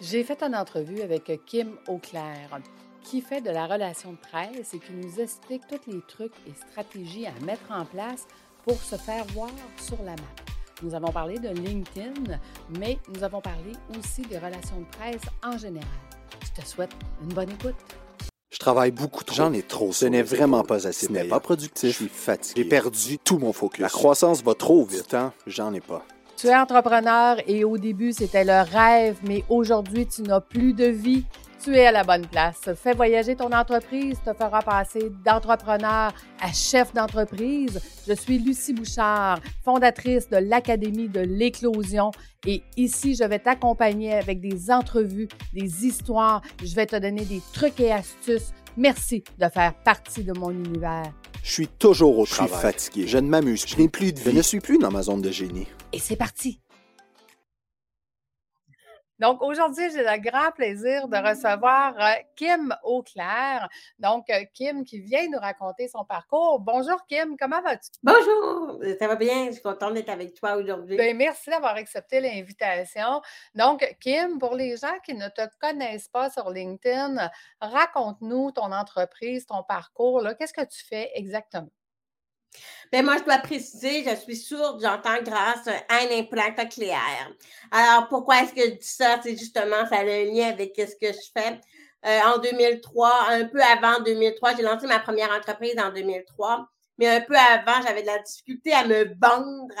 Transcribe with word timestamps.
J'ai 0.00 0.24
fait 0.24 0.42
une 0.42 0.54
entrevue 0.56 1.00
avec 1.02 1.30
Kim 1.46 1.76
Auclair, 1.88 2.60
qui 3.02 3.20
fait 3.20 3.40
de 3.40 3.50
la 3.50 3.66
relation 3.66 4.12
de 4.12 4.16
presse 4.16 4.74
et 4.74 4.78
qui 4.78 4.92
nous 4.92 5.20
explique 5.20 5.62
tous 5.68 5.90
les 5.90 6.00
trucs 6.08 6.32
et 6.48 6.52
stratégies 6.70 7.26
à 7.26 7.44
mettre 7.44 7.70
en 7.70 7.84
place 7.84 8.26
pour 8.64 8.76
se 8.82 8.96
faire 8.96 9.24
voir 9.26 9.50
sur 9.80 9.98
la 10.02 10.12
map. 10.12 10.22
Nous 10.82 10.94
avons 10.94 11.12
parlé 11.12 11.38
de 11.38 11.48
LinkedIn, 11.48 12.38
mais 12.80 12.98
nous 13.14 13.22
avons 13.22 13.40
parlé 13.40 13.72
aussi 13.96 14.22
des 14.22 14.38
relations 14.38 14.80
de 14.80 14.96
presse 14.96 15.22
en 15.44 15.56
général. 15.56 15.88
Je 16.44 16.60
te 16.60 16.66
souhaite 16.66 16.90
une 17.22 17.32
bonne 17.32 17.50
écoute. 17.50 17.76
Je 18.50 18.58
travaille 18.58 18.90
beaucoup 18.90 19.24
trop. 19.24 19.36
J'en 19.36 19.52
ai 19.52 19.62
trop. 19.62 19.92
Ce 19.92 20.06
n'est 20.06 20.22
vraiment 20.22 20.62
pas 20.62 20.86
assez. 20.86 21.06
Ce 21.06 21.12
n'est 21.12 21.24
pas 21.24 21.40
productif. 21.40 21.90
Je 21.90 21.94
suis 21.94 22.08
fatigué. 22.08 22.62
J'ai 22.62 22.68
perdu 22.68 23.18
tout 23.18 23.38
mon 23.38 23.52
focus. 23.52 23.80
La 23.80 23.88
croissance 23.88 24.42
va 24.42 24.54
trop 24.54 24.84
Du 24.86 24.96
vite. 24.96 25.08
temps, 25.08 25.32
j'en 25.46 25.72
ai 25.74 25.80
pas. 25.80 26.04
Tu 26.44 26.50
es 26.50 26.56
entrepreneur 26.56 27.38
et 27.46 27.64
au 27.64 27.78
début, 27.78 28.12
c'était 28.12 28.44
le 28.44 28.70
rêve, 28.70 29.16
mais 29.26 29.42
aujourd'hui, 29.48 30.06
tu 30.06 30.20
n'as 30.20 30.42
plus 30.42 30.74
de 30.74 30.84
vie. 30.84 31.24
Tu 31.64 31.74
es 31.74 31.86
à 31.86 31.90
la 31.90 32.04
bonne 32.04 32.26
place. 32.26 32.60
Fais 32.76 32.92
voyager 32.92 33.34
ton 33.34 33.50
entreprise, 33.50 34.18
te 34.22 34.30
fera 34.34 34.60
passer 34.60 35.10
d'entrepreneur 35.24 36.12
à 36.42 36.52
chef 36.52 36.92
d'entreprise. 36.92 37.80
Je 38.06 38.12
suis 38.12 38.38
Lucie 38.38 38.74
Bouchard, 38.74 39.40
fondatrice 39.64 40.28
de 40.28 40.36
l'Académie 40.36 41.08
de 41.08 41.20
l'éclosion 41.20 42.10
et 42.46 42.62
ici, 42.76 43.14
je 43.14 43.24
vais 43.24 43.38
t'accompagner 43.38 44.12
avec 44.12 44.42
des 44.42 44.70
entrevues, 44.70 45.28
des 45.54 45.86
histoires. 45.86 46.42
Je 46.62 46.74
vais 46.74 46.84
te 46.84 46.96
donner 46.96 47.24
des 47.24 47.40
trucs 47.54 47.80
et 47.80 47.90
astuces. 47.90 48.52
Merci 48.76 49.24
de 49.38 49.48
faire 49.48 49.72
partie 49.82 50.24
de 50.24 50.38
mon 50.38 50.50
univers. 50.50 51.10
Je 51.42 51.52
suis 51.52 51.68
toujours 51.68 52.18
au 52.18 52.26
Je 52.26 52.34
suis 52.34 52.46
travail. 52.46 52.60
fatigué. 52.72 53.06
Je 53.06 53.16
ne 53.16 53.28
m'amuse 53.30 53.64
Je 53.66 53.78
n'ai 53.78 53.88
plus 53.88 54.12
de 54.12 54.18
Je 54.18 54.28
vie. 54.28 54.36
ne 54.36 54.42
suis 54.42 54.60
plus 54.60 54.76
dans 54.76 54.90
ma 54.90 55.00
zone 55.00 55.22
de 55.22 55.30
génie. 55.30 55.68
Et 55.94 56.00
c'est 56.00 56.16
parti. 56.16 56.60
Donc, 59.20 59.40
aujourd'hui, 59.42 59.92
j'ai 59.92 60.02
le 60.02 60.20
grand 60.20 60.50
plaisir 60.50 61.06
de 61.06 61.16
recevoir 61.16 61.94
euh, 62.00 62.14
Kim 62.34 62.74
Auclair. 62.82 63.68
Donc, 64.00 64.28
euh, 64.28 64.42
Kim 64.52 64.84
qui 64.84 64.98
vient 64.98 65.28
nous 65.28 65.38
raconter 65.38 65.86
son 65.86 66.04
parcours. 66.04 66.58
Bonjour, 66.58 67.06
Kim. 67.06 67.36
Comment 67.38 67.62
vas-tu? 67.62 67.90
Bonjour, 68.02 68.80
ça 68.98 69.06
va 69.06 69.14
bien? 69.14 69.46
Je 69.46 69.52
suis 69.52 69.62
contente 69.62 69.94
d'être 69.94 70.08
avec 70.08 70.34
toi 70.34 70.56
aujourd'hui. 70.56 70.96
Bien, 70.96 71.14
merci 71.14 71.50
d'avoir 71.50 71.76
accepté 71.76 72.18
l'invitation. 72.18 73.22
Donc, 73.54 73.88
Kim, 74.00 74.40
pour 74.40 74.56
les 74.56 74.76
gens 74.76 74.98
qui 75.06 75.14
ne 75.14 75.28
te 75.28 75.42
connaissent 75.60 76.08
pas 76.08 76.28
sur 76.28 76.50
LinkedIn, 76.50 77.30
raconte-nous 77.60 78.50
ton 78.50 78.72
entreprise, 78.72 79.46
ton 79.46 79.62
parcours. 79.62 80.22
là. 80.22 80.34
Qu'est-ce 80.34 80.54
que 80.54 80.64
tu 80.64 80.84
fais 80.84 81.12
exactement? 81.14 81.70
Ben, 82.92 83.04
moi, 83.04 83.16
je 83.18 83.24
dois 83.24 83.38
préciser, 83.38 84.04
je 84.04 84.14
suis 84.16 84.36
sourde, 84.36 84.80
j'entends 84.80 85.22
grâce 85.22 85.66
à 85.66 85.96
un 86.02 86.18
implant 86.18 86.54
cochléaire. 86.54 87.32
Alors, 87.70 88.08
pourquoi 88.08 88.42
est-ce 88.42 88.52
que 88.52 88.62
je 88.62 88.76
dis 88.76 88.86
ça? 88.86 89.20
C'est 89.22 89.36
justement, 89.36 89.86
ça 89.88 89.96
a 89.96 90.02
un 90.02 90.24
lien 90.24 90.48
avec 90.48 90.74
ce 90.76 90.94
que 90.94 91.12
je 91.12 91.30
fais. 91.36 91.60
Euh, 92.06 92.20
en 92.26 92.38
2003, 92.38 93.30
un 93.30 93.44
peu 93.46 93.62
avant 93.62 94.02
2003, 94.02 94.56
j'ai 94.56 94.62
lancé 94.62 94.86
ma 94.86 95.00
première 95.00 95.30
entreprise 95.30 95.74
en 95.78 95.90
2003. 95.90 96.68
Mais 96.98 97.08
un 97.08 97.20
peu 97.22 97.34
avant, 97.36 97.82
j'avais 97.82 98.02
de 98.02 98.06
la 98.06 98.20
difficulté 98.20 98.72
à 98.72 98.86
me 98.86 99.04
vendre, 99.20 99.74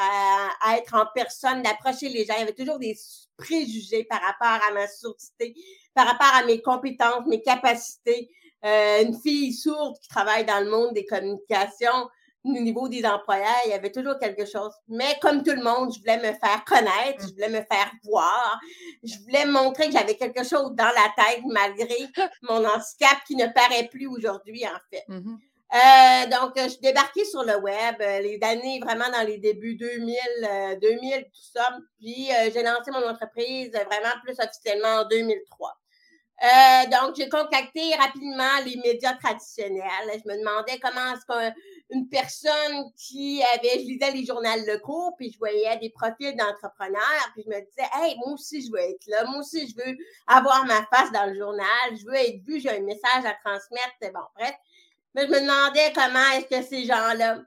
à, 0.60 0.76
être 0.78 0.94
en 0.94 1.06
personne, 1.14 1.62
d'approcher 1.62 2.08
les 2.08 2.24
gens. 2.24 2.34
Il 2.36 2.40
y 2.40 2.42
avait 2.42 2.54
toujours 2.54 2.78
des 2.78 2.96
préjugés 3.36 4.04
par 4.04 4.20
rapport 4.20 4.66
à 4.68 4.72
ma 4.72 4.88
surdité, 4.88 5.54
par 5.94 6.06
rapport 6.06 6.34
à 6.34 6.44
mes 6.44 6.60
compétences, 6.60 7.26
mes 7.26 7.42
capacités. 7.42 8.30
Euh, 8.64 9.02
une 9.02 9.20
fille 9.20 9.52
sourde 9.52 9.96
qui 10.00 10.08
travaille 10.08 10.44
dans 10.44 10.60
le 10.60 10.70
monde 10.70 10.94
des 10.94 11.04
communications, 11.04 12.08
au 12.44 12.50
niveau 12.60 12.88
des 12.88 13.04
employeurs, 13.04 13.60
il 13.64 13.70
y 13.70 13.72
avait 13.72 13.90
toujours 13.90 14.18
quelque 14.18 14.44
chose. 14.44 14.72
Mais 14.88 15.16
comme 15.20 15.42
tout 15.42 15.54
le 15.54 15.62
monde, 15.62 15.92
je 15.94 16.00
voulais 16.00 16.18
me 16.18 16.36
faire 16.36 16.62
connaître, 16.66 17.26
je 17.26 17.32
voulais 17.32 17.48
me 17.48 17.64
faire 17.64 17.90
voir, 18.04 18.60
je 19.02 19.16
voulais 19.24 19.46
montrer 19.46 19.86
que 19.86 19.92
j'avais 19.92 20.16
quelque 20.16 20.44
chose 20.44 20.72
dans 20.74 20.84
la 20.84 21.12
tête 21.16 21.42
malgré 21.46 21.96
mon 22.42 22.64
handicap 22.64 23.24
qui 23.26 23.36
ne 23.36 23.46
paraît 23.46 23.88
plus 23.90 24.06
aujourd'hui, 24.06 24.64
en 24.66 24.78
fait. 24.90 25.04
Mhm. 25.08 25.38
Euh, 25.74 26.26
donc, 26.26 26.56
euh, 26.56 26.64
je 26.64 26.68
suis 26.68 26.80
débarquée 26.80 27.24
sur 27.24 27.42
le 27.42 27.56
web, 27.56 27.96
euh, 28.00 28.20
les 28.20 28.38
années 28.42 28.78
vraiment 28.80 29.10
dans 29.10 29.26
les 29.26 29.38
débuts 29.38 29.74
2000, 29.74 30.16
euh, 30.44 30.76
2000, 30.76 31.24
tout 31.24 31.42
ça. 31.52 31.78
Puis, 31.98 32.28
euh, 32.30 32.50
j'ai 32.52 32.62
lancé 32.62 32.92
mon 32.92 33.04
entreprise 33.08 33.72
vraiment 33.72 34.14
plus 34.22 34.38
officiellement 34.38 35.00
en 35.00 35.04
2003. 35.08 35.76
Euh, 36.42 36.86
donc, 36.90 37.14
j'ai 37.16 37.28
contacté 37.28 37.94
rapidement 37.94 38.60
les 38.64 38.76
médias 38.76 39.14
traditionnels. 39.14 40.10
Je 40.12 40.28
me 40.28 40.38
demandais 40.38 40.78
comment 40.80 41.14
est-ce 41.14 41.24
qu'une 41.94 42.08
personne 42.08 42.90
qui 42.96 43.42
avait, 43.54 43.80
je 43.80 43.86
lisais 43.86 44.10
les 44.10 44.24
journaux 44.26 44.48
locaux, 44.66 45.14
puis 45.16 45.30
je 45.32 45.38
voyais 45.38 45.78
des 45.78 45.90
profils 45.90 46.36
d'entrepreneurs, 46.36 47.30
puis 47.34 47.44
je 47.44 47.50
me 47.50 47.60
disais, 47.60 47.88
hey, 47.94 48.16
moi 48.18 48.32
aussi, 48.32 48.66
je 48.66 48.72
veux 48.72 48.80
être 48.80 49.06
là. 49.06 49.24
Moi 49.24 49.38
aussi, 49.40 49.68
je 49.68 49.76
veux 49.76 49.96
avoir 50.26 50.64
ma 50.66 50.84
face 50.86 51.12
dans 51.12 51.26
le 51.26 51.34
journal. 51.34 51.66
Je 51.92 52.04
veux 52.04 52.14
être 52.14 52.42
vue, 52.44 52.60
j'ai 52.60 52.70
un 52.70 52.80
message 52.80 53.24
à 53.24 53.34
transmettre. 53.44 54.12
Bon, 54.12 54.26
bref. 54.36 54.54
Mais 55.14 55.26
je 55.26 55.30
me 55.30 55.40
demandais 55.40 55.92
comment 55.94 56.30
est-ce 56.36 56.46
que 56.46 56.66
ces 56.66 56.84
gens-là 56.84 57.38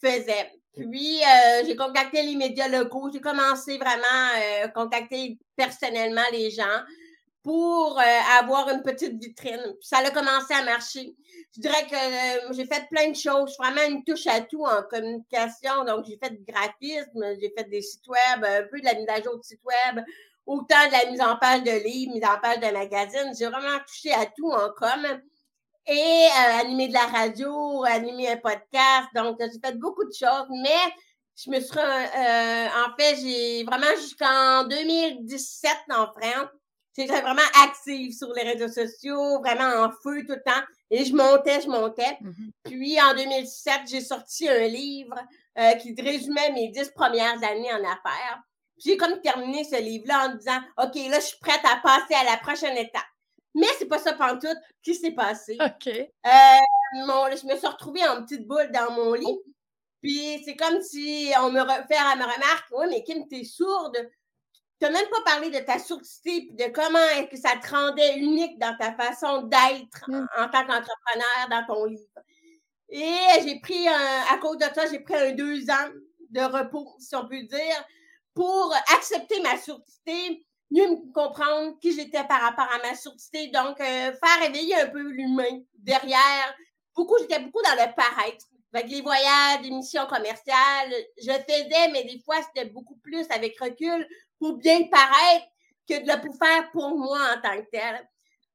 faisaient. 0.00 0.52
Puis, 0.76 1.20
euh, 1.22 1.64
j'ai 1.66 1.74
contacté 1.74 2.22
les 2.22 2.36
médias 2.36 2.68
locaux. 2.68 3.10
J'ai 3.12 3.20
commencé 3.20 3.78
vraiment 3.78 4.04
à 4.04 4.64
euh, 4.64 4.68
contacter 4.68 5.38
personnellement 5.56 6.22
les 6.30 6.50
gens 6.50 6.84
pour 7.42 7.98
euh, 7.98 8.38
avoir 8.38 8.68
une 8.68 8.82
petite 8.82 9.20
vitrine. 9.20 9.74
Puis 9.80 9.88
ça 9.88 9.98
a 9.98 10.10
commencé 10.10 10.54
à 10.54 10.62
marcher. 10.64 11.16
Je 11.56 11.62
dirais 11.62 11.86
que 11.86 11.94
euh, 11.94 12.52
j'ai 12.52 12.66
fait 12.66 12.86
plein 12.90 13.10
de 13.10 13.16
choses, 13.16 13.56
vraiment 13.58 13.82
une 13.88 14.04
touche 14.04 14.26
à 14.26 14.40
tout 14.42 14.64
en 14.64 14.82
communication. 14.82 15.84
Donc, 15.84 16.04
j'ai 16.06 16.18
fait 16.22 16.30
du 16.30 16.44
graphisme, 16.44 17.36
j'ai 17.40 17.52
fait 17.56 17.64
des 17.64 17.82
sites 17.82 18.06
web, 18.06 18.44
un 18.44 18.62
peu 18.70 18.78
de 18.80 18.84
la 18.84 18.94
mise 18.94 19.08
à 19.08 19.22
jour 19.22 19.38
de 19.38 19.42
sites 19.42 19.64
web, 19.64 20.04
autant 20.46 20.86
de 20.86 20.92
la 20.92 21.10
mise 21.10 21.20
en 21.20 21.36
page 21.36 21.62
de 21.62 21.70
livres, 21.70 22.12
mise 22.12 22.24
en 22.24 22.38
page 22.40 22.60
de 22.60 22.72
magazines. 22.72 23.32
J'ai 23.38 23.46
vraiment 23.46 23.78
touché 23.86 24.12
à 24.12 24.26
tout 24.26 24.50
en 24.50 24.70
com. 24.76 25.20
Et 25.86 26.28
euh, 26.28 26.60
animé 26.60 26.88
de 26.88 26.92
la 26.92 27.06
radio, 27.06 27.82
animé 27.84 28.28
un 28.30 28.36
podcast. 28.36 29.08
Donc, 29.14 29.38
j'ai 29.40 29.58
fait 29.58 29.78
beaucoup 29.78 30.04
de 30.04 30.12
choses, 30.12 30.46
mais 30.50 30.92
je 31.34 31.50
me 31.50 31.60
suis... 31.60 31.78
euh, 31.78 32.68
en 32.84 32.94
fait, 32.98 33.16
j'ai 33.22 33.64
vraiment 33.64 33.94
jusqu'en 33.96 34.64
2017, 34.64 35.72
en 35.90 36.06
France, 36.12 36.50
J'étais 37.06 37.20
vraiment 37.20 37.40
active 37.62 38.12
sur 38.12 38.32
les 38.34 38.42
réseaux 38.42 38.68
sociaux, 38.72 39.38
vraiment 39.40 39.84
en 39.84 39.90
feu 39.90 40.24
tout 40.26 40.32
le 40.34 40.42
temps. 40.44 40.62
Et 40.90 41.04
je 41.04 41.14
montais, 41.14 41.60
je 41.60 41.68
montais. 41.68 42.18
Mhm. 42.20 42.50
Puis 42.64 43.00
en 43.00 43.14
2007, 43.14 43.80
j'ai 43.88 44.00
sorti 44.00 44.48
un 44.48 44.66
livre 44.66 45.14
euh, 45.58 45.72
qui 45.74 45.94
résumait 46.00 46.52
mes 46.52 46.68
dix 46.70 46.90
premières 46.90 47.42
années 47.44 47.72
en 47.72 47.78
affaires. 47.84 48.42
Puis 48.78 48.90
j'ai 48.90 48.96
comme 48.96 49.20
terminé 49.20 49.64
ce 49.64 49.80
livre-là 49.80 50.26
en 50.26 50.32
me 50.32 50.38
disant 50.38 50.58
OK, 50.78 50.94
là, 51.10 51.20
je 51.20 51.26
suis 51.26 51.38
prête 51.40 51.60
à 51.64 51.76
passer 51.82 52.14
à 52.14 52.24
la 52.24 52.36
prochaine 52.38 52.76
étape. 52.76 53.02
Mais 53.54 53.66
c'est 53.78 53.86
pas 53.88 53.98
ça 53.98 54.12
pantoute 54.12 54.58
qui 54.82 54.94
s'est 54.94 55.12
passé? 55.12 55.56
OK. 55.60 55.86
Euh, 55.88 56.30
mon- 57.06 57.26
je 57.30 57.46
me 57.46 57.56
suis 57.56 57.66
retrouvée 57.66 58.06
en 58.06 58.22
petite 58.22 58.46
boule 58.46 58.70
dans 58.72 58.92
mon 58.92 59.14
lit. 59.14 59.38
Puis 60.00 60.40
c'est 60.44 60.54
comme 60.54 60.80
si 60.80 61.32
on 61.42 61.50
me 61.50 61.60
refait 61.60 61.96
à 61.96 62.14
me 62.14 62.22
remarque 62.22 62.66
Oui, 62.72 62.86
mais 62.88 63.02
Kim, 63.02 63.26
t'es 63.28 63.42
sourde. 63.44 63.96
Tu 64.80 64.86
n'as 64.86 64.90
même 64.92 65.08
pas 65.10 65.22
parlé 65.32 65.50
de 65.50 65.58
ta 65.58 65.78
surdité 65.78 66.46
puis 66.46 66.54
de 66.54 66.72
comment 66.72 66.98
est-ce 67.16 67.30
que 67.30 67.36
ça 67.36 67.56
te 67.56 67.68
rendait 67.74 68.16
unique 68.18 68.58
dans 68.58 68.76
ta 68.76 68.92
façon 68.94 69.42
d'être 69.42 70.04
Mm. 70.08 70.26
en, 70.38 70.44
en 70.44 70.48
tant 70.48 70.64
qu'entrepreneur 70.66 71.48
dans 71.50 71.64
ton 71.66 71.84
livre. 71.86 72.02
Et 72.90 73.16
j'ai 73.44 73.60
pris 73.60 73.86
un, 73.88 74.22
à 74.32 74.38
cause 74.38 74.56
de 74.58 74.64
ça, 74.74 74.86
j'ai 74.90 75.00
pris 75.00 75.14
un 75.14 75.32
deux 75.32 75.68
ans 75.70 75.88
de 76.30 76.40
repos, 76.40 76.94
si 76.98 77.14
on 77.16 77.26
peut 77.28 77.42
dire, 77.42 77.84
pour 78.34 78.74
accepter 78.94 79.40
ma 79.40 79.58
surdité, 79.58 80.44
mieux 80.70 80.88
me 80.88 81.12
comprendre 81.12 81.78
qui 81.80 81.92
j'étais 81.94 82.24
par 82.24 82.40
rapport 82.40 82.68
à 82.72 82.78
ma 82.88 82.94
surdité. 82.94 83.48
Donc, 83.48 83.80
euh, 83.80 84.12
faire 84.12 84.40
réveiller 84.40 84.76
un 84.76 84.86
peu 84.88 85.02
l'humain 85.02 85.60
derrière. 85.74 86.54
Beaucoup, 86.94 87.16
j'étais 87.20 87.40
beaucoup 87.40 87.62
dans 87.62 87.72
le 87.74 87.94
paraître. 87.94 88.46
Avec 88.74 88.90
les 88.90 89.00
voyages, 89.00 89.62
les 89.62 89.70
missions 89.70 90.06
commerciales, 90.06 90.92
je 91.16 91.32
faisais, 91.32 91.88
mais 91.90 92.04
des 92.04 92.20
fois, 92.24 92.36
c'était 92.42 92.68
beaucoup 92.68 92.96
plus 92.96 93.26
avec 93.30 93.58
recul 93.58 94.06
pour 94.38 94.54
bien 94.54 94.84
paraître 94.84 95.46
que 95.88 95.94
de 96.00 96.06
le 96.06 96.32
faire 96.32 96.70
pour 96.72 96.96
moi 96.96 97.18
en 97.36 97.40
tant 97.40 97.56
que 97.60 97.66
tel. 97.70 98.08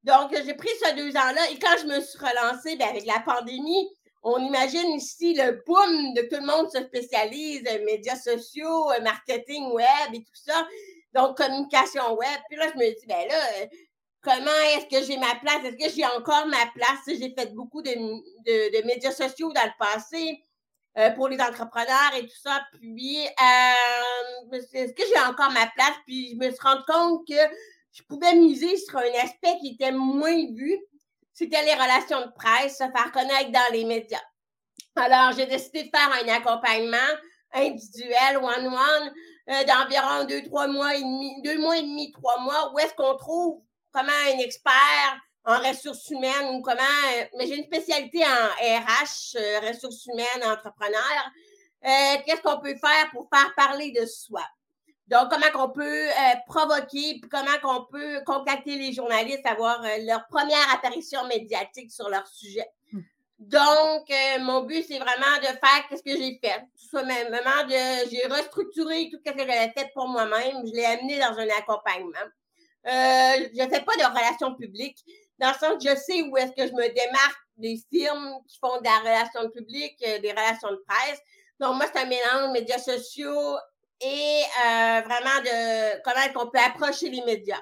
Donc, 0.03 0.31
j'ai 0.45 0.53
pris 0.53 0.69
ce 0.81 0.95
deux 0.95 1.11
ans-là 1.15 1.49
et 1.51 1.59
quand 1.59 1.75
je 1.81 1.87
me 1.87 2.01
suis 2.01 2.19
relancée, 2.19 2.75
ben, 2.75 2.89
avec 2.89 3.05
la 3.05 3.19
pandémie, 3.19 3.89
on 4.21 4.37
imagine 4.37 4.91
ici 4.93 5.33
le 5.33 5.63
boom 5.65 6.13
de 6.13 6.21
tout 6.23 6.39
le 6.41 6.45
monde 6.45 6.69
se 6.71 6.81
spécialise, 6.83 7.63
euh, 7.69 7.83
médias 7.85 8.15
sociaux, 8.15 8.91
euh, 8.91 9.01
marketing 9.01 9.71
web 9.71 10.13
et 10.13 10.19
tout 10.19 10.35
ça. 10.35 10.67
Donc, 11.13 11.37
communication 11.37 12.13
web. 12.15 12.39
Puis 12.49 12.57
là, 12.57 12.67
je 12.73 12.79
me 12.79 12.99
dis, 12.99 13.05
ben 13.05 13.27
là, 13.27 13.35
euh, 13.35 13.65
comment 14.21 14.59
est-ce 14.75 14.85
que 14.85 15.05
j'ai 15.05 15.17
ma 15.17 15.35
place? 15.35 15.63
Est-ce 15.65 15.75
que 15.75 15.93
j'ai 15.93 16.05
encore 16.05 16.47
ma 16.47 16.65
place? 16.73 17.01
J'ai 17.07 17.33
fait 17.37 17.53
beaucoup 17.53 17.81
de, 17.81 17.91
de 17.91 18.85
médias 18.85 19.11
sociaux 19.11 19.51
dans 19.51 19.65
le 19.65 19.77
passé 19.77 20.43
euh, 20.97 21.09
pour 21.11 21.27
les 21.27 21.39
entrepreneurs 21.39 22.13
et 22.15 22.27
tout 22.27 22.39
ça. 22.41 22.61
Puis, 22.73 23.25
euh, 23.25 24.53
est-ce 24.73 24.93
que 24.93 25.03
j'ai 25.07 25.19
encore 25.21 25.51
ma 25.51 25.67
place? 25.67 25.95
Puis, 26.05 26.31
je 26.31 26.35
me 26.35 26.51
suis 26.51 26.61
rendu 26.61 26.83
compte 26.87 27.27
que 27.27 27.55
je 27.91 28.03
pouvais 28.03 28.35
miser 28.35 28.77
sur 28.77 28.97
un 28.97 29.23
aspect 29.23 29.57
qui 29.59 29.73
était 29.73 29.91
moins 29.91 30.37
vu. 30.53 30.77
C'était 31.33 31.63
les 31.63 31.73
relations 31.73 32.21
de 32.21 32.31
presse, 32.35 32.77
se 32.77 32.83
faire 32.83 33.11
connaître 33.11 33.51
dans 33.51 33.73
les 33.73 33.85
médias. 33.85 34.21
Alors, 34.95 35.31
j'ai 35.35 35.47
décidé 35.47 35.83
de 35.83 35.89
faire 35.89 36.11
un 36.11 36.27
accompagnement 36.27 36.97
individuel, 37.53 38.37
one-one, 38.37 39.13
euh, 39.49 39.63
d'environ 39.65 40.25
deux, 40.25 40.43
trois 40.43 40.67
mois 40.67 40.95
et 40.95 41.01
demi, 41.01 41.41
deux 41.41 41.59
mois 41.59 41.77
et 41.77 41.81
demi, 41.81 42.11
trois 42.11 42.39
mois, 42.39 42.71
où 42.73 42.79
est-ce 42.79 42.93
qu'on 42.93 43.15
trouve 43.17 43.61
comment 43.91 44.11
un 44.27 44.37
expert 44.39 45.17
en 45.45 45.57
ressources 45.59 46.09
humaines 46.09 46.55
ou 46.55 46.61
comment, 46.61 46.81
euh, 46.81 47.25
mais 47.37 47.47
j'ai 47.47 47.57
une 47.57 47.65
spécialité 47.65 48.23
en 48.23 48.79
RH, 48.79 49.35
euh, 49.35 49.59
ressources 49.67 50.05
humaines, 50.05 50.43
entrepreneur. 50.43 51.31
Qu'est-ce 52.25 52.41
qu'on 52.41 52.61
peut 52.61 52.75
faire 52.75 53.11
pour 53.11 53.27
faire 53.33 53.53
parler 53.55 53.91
de 53.91 54.05
soi? 54.05 54.41
Donc, 55.07 55.29
comment 55.29 55.51
qu'on 55.51 55.69
peut 55.69 56.07
provoquer, 56.47 57.19
puis 57.19 57.29
comment 57.29 57.59
qu'on 57.61 57.83
peut 57.91 58.21
contacter 58.25 58.77
les 58.77 58.93
journalistes, 58.93 59.45
avoir 59.45 59.83
leur 60.07 60.25
première 60.27 60.73
apparition 60.73 61.27
médiatique 61.27 61.91
sur 61.91 62.07
leur 62.07 62.25
sujet? 62.25 62.65
Donc, 63.49 64.09
euh, 64.09 64.39
mon 64.39 64.61
but, 64.61 64.85
c'est 64.87 64.99
vraiment 64.99 65.37
de 65.41 65.47
faire 65.47 65.83
ce 65.91 66.01
que 66.01 66.17
j'ai 66.17 66.39
fait. 66.41 66.61
Tout 66.79 66.87
ça, 66.91 67.03
même, 67.03 67.29
de, 67.29 68.09
j'ai 68.09 68.25
restructuré 68.27 69.09
tout 69.11 69.19
ce 69.25 69.31
que 69.31 69.37
j'avais 69.37 69.71
fait 69.75 69.91
pour 69.93 70.07
moi-même. 70.07 70.65
Je 70.65 70.71
l'ai 70.71 70.85
amené 70.85 71.19
dans 71.19 71.37
un 71.37 71.47
accompagnement. 71.57 72.29
Euh, 72.85 73.49
je 73.53 73.63
ne 73.63 73.69
fais 73.69 73.81
pas 73.81 73.95
de 73.97 74.09
relations 74.09 74.55
publiques, 74.55 75.03
dans 75.39 75.49
le 75.49 75.53
sens 75.53 75.83
que 75.83 75.89
je 75.89 75.95
sais 75.95 76.21
où 76.21 76.37
est-ce 76.37 76.51
que 76.51 76.67
je 76.67 76.73
me 76.73 76.93
démarque 76.93 77.39
des 77.57 77.79
firmes 77.91 78.39
qui 78.47 78.57
font 78.59 78.79
de 78.79 78.83
la 78.83 78.99
relation 78.99 79.49
publique, 79.49 79.97
euh, 80.07 80.19
des 80.19 80.31
relations 80.31 80.71
de 80.71 80.83
presse. 80.87 81.19
Donc, 81.59 81.75
moi, 81.75 81.85
c'est 81.93 82.01
un 82.01 82.05
mélange 82.05 82.47
de 82.47 82.51
médias 82.51 82.79
sociaux 82.79 83.57
et 84.01 84.41
vraiment 85.05 85.39
de 85.45 86.01
comment 86.01 86.43
on 86.43 86.49
peut 86.49 86.59
approcher 86.59 87.09
les 87.09 87.21
médias. 87.21 87.61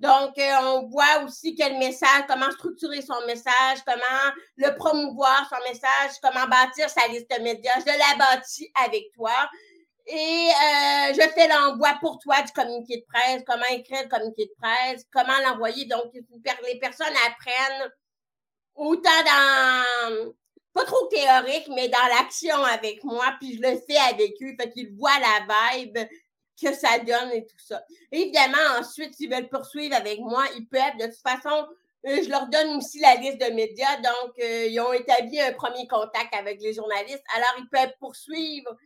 Donc, 0.00 0.38
euh, 0.38 0.52
on 0.62 0.88
voit 0.88 1.22
aussi 1.26 1.54
quel 1.54 1.76
message, 1.76 2.24
comment 2.26 2.50
structurer 2.52 3.02
son 3.02 3.20
message, 3.26 3.84
comment 3.86 4.32
le 4.56 4.74
promouvoir, 4.74 5.46
son 5.50 5.62
message, 5.68 6.16
comment 6.22 6.48
bâtir 6.48 6.88
sa 6.88 7.06
liste 7.08 7.30
médias. 7.42 7.78
Je 7.80 7.86
la 7.86 8.16
bâtis 8.18 8.72
avec 8.82 9.12
toi. 9.14 9.30
Et 10.06 10.48
euh, 10.50 11.14
je 11.14 11.28
fais 11.34 11.48
l'envoi 11.48 11.90
pour 12.00 12.18
toi 12.18 12.42
du 12.42 12.52
communiqué 12.52 12.98
de 12.98 13.04
presse, 13.12 13.42
comment 13.46 13.64
écrire 13.70 14.02
le 14.02 14.08
communiqué 14.08 14.46
de 14.46 14.54
presse, 14.60 15.04
comment 15.12 15.38
l'envoyer. 15.44 15.86
Donc, 15.86 16.12
les 16.12 16.78
personnes 16.78 17.14
apprennent 17.26 17.90
autant 18.74 19.10
dans, 19.24 20.32
pas 20.72 20.84
trop 20.84 21.06
théorique, 21.08 21.68
mais 21.74 21.88
dans 21.88 22.06
l'action 22.18 22.62
avec 22.64 23.04
moi, 23.04 23.34
puis 23.40 23.56
je 23.56 23.62
le 23.62 23.78
fais 23.86 23.98
avec 24.10 24.32
eux, 24.42 24.54
fait 24.58 24.70
qu'ils 24.70 24.94
voient 24.96 25.18
la 25.18 25.76
vibe, 25.76 25.98
que 26.62 26.74
ça 26.74 26.98
donne 26.98 27.32
et 27.32 27.46
tout 27.46 27.58
ça. 27.58 27.82
Évidemment, 28.12 28.78
ensuite, 28.78 29.14
s'ils 29.14 29.30
veulent 29.30 29.48
poursuivre 29.48 29.96
avec 29.96 30.20
moi, 30.20 30.44
ils 30.56 30.66
peuvent. 30.66 30.96
De 30.98 31.06
toute 31.06 31.22
façon, 31.22 31.66
euh, 32.06 32.22
je 32.22 32.28
leur 32.28 32.48
donne 32.48 32.76
aussi 32.76 33.00
la 33.00 33.16
liste 33.16 33.40
de 33.40 33.52
médias. 33.54 33.96
Donc, 33.96 34.38
euh, 34.40 34.66
ils 34.66 34.80
ont 34.80 34.92
établi 34.92 35.40
un 35.40 35.52
premier 35.52 35.86
contact 35.86 36.34
avec 36.34 36.60
les 36.60 36.74
journalistes. 36.74 37.24
Alors, 37.34 37.54
ils 37.58 37.68
peuvent 37.68 37.94
poursuivre. 37.98 38.76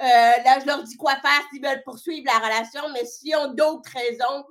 Euh, 0.00 0.02
là, 0.02 0.58
je 0.60 0.66
leur 0.66 0.82
dis 0.82 0.96
quoi 0.96 1.16
faire 1.16 1.40
s'ils 1.50 1.62
veulent 1.62 1.82
poursuivre 1.84 2.26
la 2.26 2.38
relation, 2.38 2.88
mais 2.92 3.04
s'ils 3.04 3.36
ont 3.36 3.52
d'autres 3.52 3.90
raisons 3.92 4.44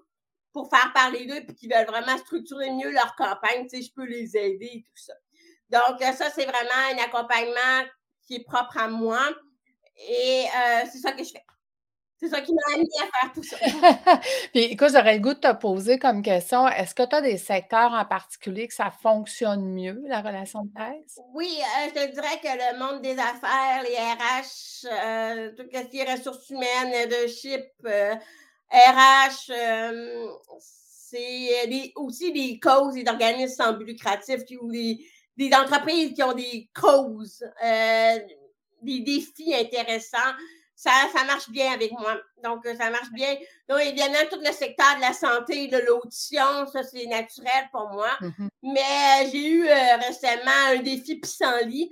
pour 0.53 0.69
faire 0.69 0.91
parler 0.93 1.25
d'eux 1.25 1.35
et 1.35 1.53
qu'ils 1.53 1.73
veulent 1.73 1.87
vraiment 1.87 2.17
structurer 2.17 2.71
mieux 2.71 2.91
leur 2.91 3.15
campagne, 3.15 3.67
tu 3.67 3.77
sais, 3.77 3.81
je 3.81 3.91
peux 3.93 4.05
les 4.05 4.37
aider 4.37 4.71
et 4.73 4.83
tout 4.83 5.03
ça. 5.03 5.13
Donc, 5.69 5.99
ça, 6.01 6.29
c'est 6.29 6.45
vraiment 6.45 6.91
un 6.91 7.03
accompagnement 7.03 7.89
qui 8.21 8.35
est 8.35 8.43
propre 8.43 8.77
à 8.77 8.87
moi. 8.87 9.19
Et 10.07 10.45
c'est 10.91 10.99
ça 10.99 11.11
que 11.11 11.23
je 11.23 11.31
fais. 11.31 11.45
C'est 12.23 12.29
ça 12.29 12.39
qui 12.39 12.53
m'a 12.53 12.61
amené 12.73 12.89
à 13.01 13.19
faire 13.19 13.33
tout 13.33 13.43
ça. 13.43 13.57
Puis 14.53 14.61
écoute, 14.63 14.91
j'aurais 14.93 15.15
le 15.15 15.19
goût 15.19 15.33
de 15.33 15.39
te 15.39 15.53
poser 15.55 15.99
comme 15.99 16.21
question, 16.21 16.65
est-ce 16.69 16.95
que 16.95 17.03
tu 17.03 17.15
as 17.15 17.21
des 17.21 17.37
secteurs 17.37 17.91
en 17.91 18.05
particulier 18.05 18.69
que 18.69 18.73
ça 18.73 18.91
fonctionne 18.91 19.65
mieux, 19.65 20.01
la 20.07 20.21
relation 20.21 20.63
de 20.63 20.71
presse? 20.73 21.19
Oui, 21.33 21.49
euh, 21.59 21.89
je 21.89 21.93
te 21.93 22.13
dirais 22.13 22.39
que 22.41 22.47
le 22.47 22.79
monde 22.79 23.01
des 23.01 23.17
affaires, 23.19 23.83
les 23.83 23.97
RH, 23.97 24.85
euh, 24.85 25.51
tout 25.57 25.63
ce 25.69 25.85
qui 25.87 25.97
est 25.97 26.13
ressources 26.13 26.49
humaines, 26.49 26.93
leadership, 26.93 27.65
euh, 27.85 28.15
RH, 28.71 29.51
c'est 30.61 31.91
aussi 31.97 32.31
des 32.31 32.57
causes 32.57 32.95
et 32.95 33.03
organismes 33.05 33.53
sans 33.53 33.73
but 33.73 33.85
lucratif 33.85 34.43
ou 34.61 34.71
des, 34.71 35.05
des 35.35 35.53
entreprises 35.53 36.13
qui 36.13 36.23
ont 36.23 36.31
des 36.31 36.69
causes, 36.73 37.43
des 37.61 38.99
défis 39.01 39.53
intéressants 39.53 40.33
ça, 40.83 40.91
ça 41.15 41.24
marche 41.24 41.50
bien 41.50 41.71
avec 41.71 41.91
moi. 41.94 42.18
Donc, 42.44 42.65
euh, 42.65 42.75
ça 42.75 42.89
marche 42.89 43.12
bien. 43.13 43.35
Donc, 43.69 43.80
évidemment, 43.81 44.18
tout 44.30 44.39
le 44.39 44.51
secteur 44.51 44.95
de 44.97 45.01
la 45.01 45.13
santé, 45.13 45.68
de 45.68 45.77
l'audition, 45.77 46.68
ça, 46.71 46.83
c'est 46.83 47.06
naturel 47.06 47.69
pour 47.71 47.89
moi. 47.89 48.09
Mm-hmm. 48.19 48.50
Mais 48.63 48.81
euh, 48.81 49.30
j'ai 49.31 49.47
eu 49.47 49.65
euh, 49.65 49.95
récemment 50.06 50.51
un 50.68 50.81
défi 50.81 51.15
pissenlit 51.15 51.89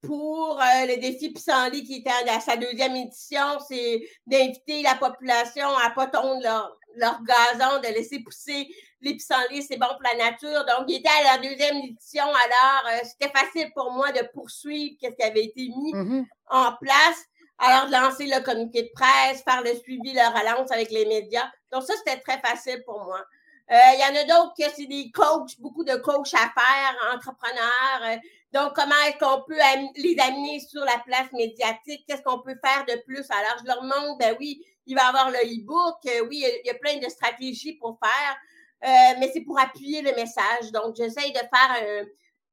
pour 0.00 0.58
le 0.58 0.96
défi 1.00 1.30
pissenlit 1.30 1.84
qui 1.84 1.96
était 1.96 2.10
à 2.10 2.40
sa 2.40 2.56
deuxième 2.56 2.96
édition. 2.96 3.60
C'est 3.68 4.02
d'inviter 4.26 4.82
la 4.82 4.94
population 4.96 5.68
à 5.76 5.90
ne 5.90 5.94
pas 5.94 6.06
tondre 6.06 6.42
leur, 6.42 6.76
leur 6.96 7.20
gazon, 7.22 7.80
de 7.80 7.94
laisser 7.94 8.18
pousser 8.20 8.68
les 9.00 9.14
pissenlits, 9.14 9.62
c'est 9.62 9.76
bon 9.76 9.86
pour 9.86 10.02
la 10.02 10.24
nature. 10.24 10.64
Donc, 10.64 10.86
il 10.88 10.96
était 10.96 11.08
à 11.08 11.36
la 11.36 11.48
deuxième 11.48 11.76
édition. 11.76 12.24
Alors, 12.24 13.04
c'était 13.04 13.32
facile 13.32 13.70
pour 13.74 13.92
moi 13.92 14.10
de 14.10 14.26
poursuivre 14.32 14.96
ce 15.00 15.08
qui 15.08 15.22
avait 15.22 15.44
été 15.44 15.68
mis 15.68 15.92
mm-hmm. 15.92 16.24
en 16.50 16.72
place. 16.80 17.26
Alors, 17.64 17.86
de 17.86 17.92
lancer 17.92 18.26
le 18.26 18.42
communiqué 18.42 18.82
de 18.82 18.90
presse, 18.92 19.44
faire 19.44 19.62
le 19.62 19.76
suivi, 19.76 20.12
le 20.12 20.36
relance 20.36 20.72
avec 20.72 20.90
les 20.90 21.06
médias. 21.06 21.48
Donc, 21.70 21.84
ça, 21.84 21.94
c'était 21.96 22.18
très 22.18 22.40
facile 22.40 22.82
pour 22.84 23.04
moi. 23.04 23.24
Euh, 23.70 23.76
il 23.94 24.00
y 24.00 24.04
en 24.04 24.20
a 24.20 24.24
d'autres 24.24 24.54
qui 24.54 24.64
c'est 24.74 24.86
des 24.86 25.12
coachs, 25.12 25.60
beaucoup 25.60 25.84
de 25.84 25.94
coachs 25.94 26.34
à 26.34 26.50
faire, 26.50 27.14
entrepreneurs. 27.14 28.02
Euh, 28.02 28.16
donc, 28.52 28.74
comment 28.74 28.96
est-ce 29.06 29.18
qu'on 29.18 29.42
peut 29.42 29.60
les 29.94 30.18
amener 30.18 30.58
sur 30.58 30.84
la 30.84 30.98
place 31.06 31.30
médiatique? 31.32 32.04
Qu'est-ce 32.08 32.22
qu'on 32.22 32.40
peut 32.40 32.56
faire 32.64 32.84
de 32.84 33.00
plus? 33.06 33.24
Alors, 33.30 33.58
je 33.60 33.66
leur 33.66 33.84
montre, 33.84 34.18
ben 34.18 34.36
oui, 34.40 34.60
il 34.86 34.96
va 34.96 35.04
y 35.04 35.06
avoir 35.06 35.30
le 35.30 35.38
e-book. 35.38 35.98
Euh, 36.06 36.26
oui, 36.28 36.44
il 36.44 36.66
y 36.66 36.70
a 36.70 36.74
plein 36.74 36.98
de 36.98 37.08
stratégies 37.08 37.74
pour 37.74 37.96
faire, 38.02 39.16
mais 39.20 39.30
c'est 39.32 39.42
pour 39.42 39.60
appuyer 39.60 40.02
le 40.02 40.12
message. 40.16 40.72
Donc, 40.72 40.96
j'essaye 40.96 41.32
de 41.32 41.38
faire 41.38 41.70
un, 41.80 42.06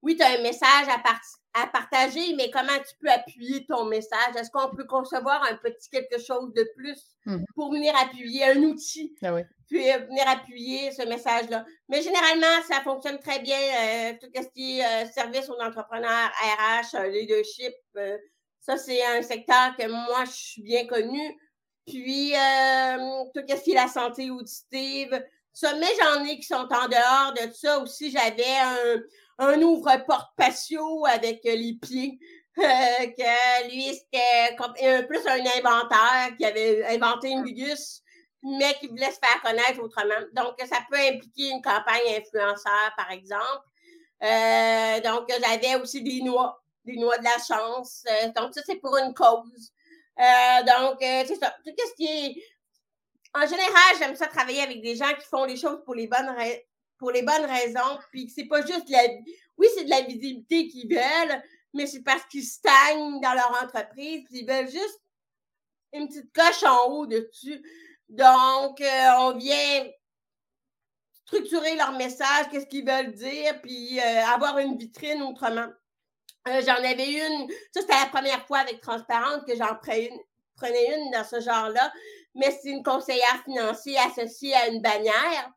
oui, 0.03 0.15
tu 0.15 0.23
as 0.23 0.37
un 0.37 0.41
message 0.43 0.87
à, 0.87 1.01
à, 1.61 1.67
partager, 1.67 2.35
mais 2.35 2.49
comment 2.51 2.77
tu 2.77 2.95
peux 2.99 3.09
appuyer 3.09 3.65
ton 3.65 3.85
message? 3.85 4.35
Est-ce 4.35 4.51
qu'on 4.51 4.69
peut 4.75 4.85
concevoir 4.85 5.43
un 5.43 5.55
petit 5.55 5.89
quelque 5.89 6.19
chose 6.19 6.53
de 6.53 6.67
plus 6.75 6.99
mmh 7.25 7.43
pour 7.55 7.71
venir 7.71 7.93
appuyer 7.97 8.45
un 8.45 8.63
outil, 8.63 9.15
ah 9.21 9.33
puis 9.67 9.91
euh, 9.91 9.97
venir 9.99 10.27
appuyer 10.27 10.91
ce 10.91 11.07
message-là? 11.07 11.65
Mais 11.87 12.01
généralement, 12.01 12.61
ça 12.67 12.81
fonctionne 12.81 13.19
très 13.19 13.39
bien, 13.39 13.57
euh, 13.57 14.13
tout 14.21 14.29
ce 14.35 14.47
qui 14.49 14.79
est 14.79 14.85
euh, 14.85 15.05
service 15.11 15.49
aux 15.49 15.61
entrepreneurs, 15.61 16.31
RH, 16.41 17.07
leadership. 17.09 17.73
ça, 18.59 18.77
c'est 18.77 19.03
un 19.05 19.21
secteur 19.21 19.75
que 19.77 19.87
moi, 19.87 20.25
je 20.25 20.31
suis 20.31 20.61
bien 20.63 20.85
connue. 20.87 21.37
Puis, 21.85 22.33
tout 23.33 23.41
ce 23.47 23.63
qui 23.63 23.71
est 23.71 23.75
la 23.75 23.87
santé 23.87 24.29
auditive. 24.29 25.19
Ça, 25.59 25.75
mais 25.75 25.87
j'en 26.01 26.23
ai 26.23 26.37
qui 26.37 26.43
sont 26.43 26.55
en 26.55 26.87
dehors 26.87 27.33
de 27.33 27.51
ça 27.53 27.79
aussi. 27.79 28.11
J'avais 28.11 28.57
un 28.61 29.01
un 29.39 29.61
ouvre-porte 29.61 30.31
patio 30.35 31.05
avec 31.05 31.45
euh, 31.45 31.55
les 31.55 31.73
pieds. 31.81 32.19
Euh, 32.57 32.61
que 33.17 33.67
lui, 33.69 33.93
c'était 33.93 35.05
plus 35.07 35.25
un 35.27 35.39
inventeur 35.39 36.35
qui 36.37 36.45
avait 36.45 36.85
inventé 36.87 37.29
une 37.29 37.43
Gugus, 37.43 38.03
mais 38.43 38.73
qui 38.79 38.87
voulait 38.87 39.11
se 39.11 39.19
faire 39.19 39.41
connaître 39.41 39.81
autrement. 39.81 40.25
Donc, 40.33 40.55
ça 40.67 40.79
peut 40.91 40.97
impliquer 40.97 41.49
une 41.51 41.61
campagne 41.61 42.17
influenceur, 42.17 42.91
par 42.97 43.09
exemple. 43.11 43.63
Euh, 44.23 44.99
donc, 44.99 45.31
j'avais 45.41 45.75
aussi 45.81 46.03
des 46.03 46.21
noix, 46.21 46.61
des 46.83 46.97
noix 46.97 47.17
de 47.17 47.23
la 47.23 47.37
chance. 47.37 48.03
donc, 48.35 48.53
ça, 48.53 48.61
c'est 48.65 48.75
pour 48.75 48.97
une 48.97 49.13
cause. 49.13 49.71
donc, 50.17 50.97
c'est 50.99 51.39
ça. 51.39 51.55
Tout 51.65 51.73
ce 51.77 51.95
qui 51.95 52.05
est. 52.07 52.43
En 53.33 53.41
général, 53.45 53.95
j'aime 53.99 54.15
ça 54.15 54.27
travailler 54.27 54.61
avec 54.61 54.81
des 54.81 54.95
gens 54.95 55.13
qui 55.19 55.27
font 55.27 55.45
les 55.45 55.57
choses 55.57 55.81
pour 55.85 55.95
les 55.95 56.07
bonnes 56.07 56.29
raisons 56.29 56.61
pour 56.99 57.11
les 57.11 57.23
bonnes 57.23 57.45
raisons, 57.45 57.97
puis 58.11 58.27
que 58.27 58.33
c'est 58.33 58.45
pas 58.45 58.63
juste 58.63 58.89
la... 58.89 58.99
Oui, 59.57 59.67
c'est 59.75 59.85
de 59.85 59.89
la 59.89 60.01
visibilité 60.01 60.67
qu'ils 60.67 60.93
veulent, 60.93 61.41
mais 61.73 61.87
c'est 61.87 62.03
parce 62.03 62.25
qu'ils 62.25 62.43
stagnent 62.43 63.19
dans 63.21 63.33
leur 63.33 63.63
entreprise, 63.63 64.23
puis 64.25 64.41
ils 64.41 64.47
veulent 64.47 64.69
juste 64.69 65.01
une 65.93 66.07
petite 66.07 66.31
coche 66.33 66.63
en 66.63 66.91
haut 66.91 67.07
dessus. 67.07 67.63
Donc, 68.09 68.81
euh, 68.81 69.09
on 69.19 69.37
vient 69.37 69.87
structurer 71.25 71.75
leur 71.75 71.93
message, 71.93 72.49
qu'est-ce 72.51 72.67
qu'ils 72.67 72.85
veulent 72.85 73.13
dire, 73.13 73.61
puis 73.61 73.99
euh, 73.99 74.25
avoir 74.25 74.57
une 74.57 74.77
vitrine 74.77 75.21
autrement. 75.21 75.67
Euh, 76.47 76.61
j'en 76.65 76.75
avais 76.75 77.11
une, 77.11 77.49
ça 77.71 77.81
c'était 77.81 77.93
la 77.93 78.07
première 78.07 78.45
fois 78.45 78.59
avec 78.59 78.81
Transparente 78.81 79.45
que 79.45 79.55
j'en 79.55 79.75
prenais 79.75 80.07
une, 80.07 80.19
prenais 80.55 80.97
une 80.97 81.11
dans 81.11 81.23
ce 81.23 81.39
genre-là, 81.39 81.93
mais 82.39 82.51
c'est 82.51 82.69
une 82.69 82.83
conseillère 82.83 83.43
financière 83.43 84.07
associée 84.07 84.55
à 84.55 84.67
une 84.67 84.81
bannière. 84.81 85.51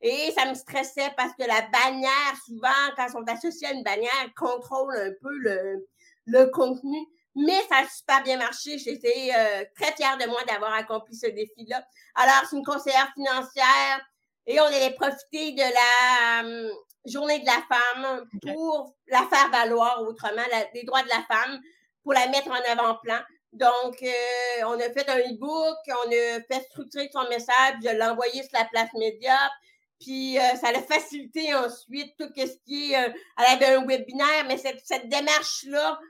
Et 0.00 0.32
ça 0.32 0.46
me 0.46 0.54
stressait 0.54 1.10
parce 1.16 1.32
que 1.32 1.44
la 1.46 1.62
bannière, 1.62 2.34
souvent, 2.44 2.68
quand 2.96 3.06
on 3.06 3.12
sont 3.12 3.28
associés 3.28 3.68
à 3.68 3.72
une 3.72 3.84
bannière, 3.84 4.34
contrôle 4.36 4.94
un 4.96 5.12
peu 5.22 5.32
le, 5.38 5.86
le 6.26 6.46
contenu. 6.46 7.06
Mais 7.36 7.58
ça 7.68 7.78
a 7.78 7.88
super 7.88 8.22
bien 8.22 8.36
marché. 8.36 8.78
J'étais 8.78 9.30
euh, 9.36 9.64
très 9.74 9.92
fière 9.92 10.18
de 10.18 10.26
moi 10.26 10.42
d'avoir 10.46 10.74
accompli 10.74 11.16
ce 11.16 11.26
défi-là. 11.26 11.82
Alors, 12.16 12.42
c'est 12.48 12.56
une 12.56 12.64
conseillère 12.64 13.10
financière 13.14 14.00
et 14.46 14.60
on 14.60 14.64
allait 14.64 14.94
profiter 14.94 15.52
de 15.52 15.62
la 15.62 16.44
hum, 16.44 16.70
journée 17.06 17.40
de 17.40 17.46
la 17.46 17.62
femme 17.68 18.26
pour 18.42 18.94
la 19.08 19.26
faire 19.26 19.50
valoir 19.50 20.02
autrement, 20.02 20.42
les 20.74 20.84
droits 20.84 21.02
de 21.02 21.08
la 21.08 21.22
femme, 21.22 21.60
pour 22.02 22.12
la 22.12 22.28
mettre 22.28 22.48
en 22.48 22.72
avant-plan. 22.72 23.18
Donc, 23.54 24.02
euh, 24.02 24.64
on 24.66 24.74
a 24.80 24.90
fait 24.90 25.08
un 25.08 25.18
e-book, 25.18 25.76
on 25.86 26.10
a 26.10 26.40
fait 26.42 26.64
structurer 26.70 27.08
son 27.12 27.28
message, 27.28 27.76
je 27.82 27.88
l'ai 27.88 28.02
envoyé 28.02 28.42
sur 28.42 28.58
la 28.58 28.64
place 28.64 28.92
média. 28.94 29.38
Puis 30.00 30.38
euh, 30.38 30.56
ça 30.56 30.68
a 30.68 30.82
facilité 30.82 31.54
ensuite 31.54 32.16
tout 32.18 32.28
ce 32.36 32.56
qui 32.66 32.92
est. 32.92 32.98
Euh, 32.98 33.12
elle 33.38 33.62
avait 33.62 33.76
un 33.76 33.86
webinaire, 33.86 34.44
mais 34.48 34.58
cette, 34.58 34.80
cette 34.84 35.08
démarche-là 35.08 36.00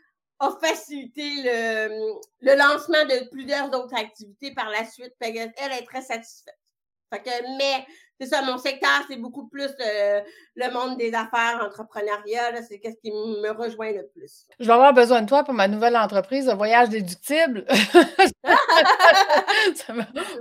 a 0.41 0.51
facilité 0.59 1.31
le, 1.45 2.15
le, 2.41 2.57
lancement 2.57 3.05
de 3.05 3.29
plusieurs 3.29 3.69
autres 3.75 3.95
activités 3.95 4.53
par 4.55 4.71
la 4.71 4.85
suite. 4.91 5.13
Elle 5.21 5.37
est 5.37 5.87
très 5.87 6.03
satisfaite. 6.03 6.59
Fait 7.13 7.23
que, 7.23 7.59
mais 7.59 7.87
c'est 8.19 8.27
ça, 8.27 8.43
mon 8.43 8.59
secteur, 8.59 9.05
c'est 9.09 9.17
beaucoup 9.17 9.49
plus 9.49 9.71
euh, 9.81 10.21
le 10.57 10.73
monde 10.73 10.97
des 10.99 11.13
affaires, 11.15 11.61
entrepreneuriat. 11.65 12.63
C'est 12.63 12.81
ce 12.83 12.97
qui 13.01 13.11
me 13.11 13.51
rejoint 13.51 13.93
le 13.93 14.07
plus. 14.15 14.47
Je 14.61 14.67
vais 14.67 14.73
avoir 14.73 14.93
besoin 14.93 15.23
de 15.23 15.27
toi 15.27 15.45
pour 15.45 15.55
ma 15.55 15.69
nouvelle 15.69 15.97
entreprise 15.97 16.47
de 16.47 16.53
voyage 16.53 16.89
déductible. 16.89 17.65
Ça 19.75 19.93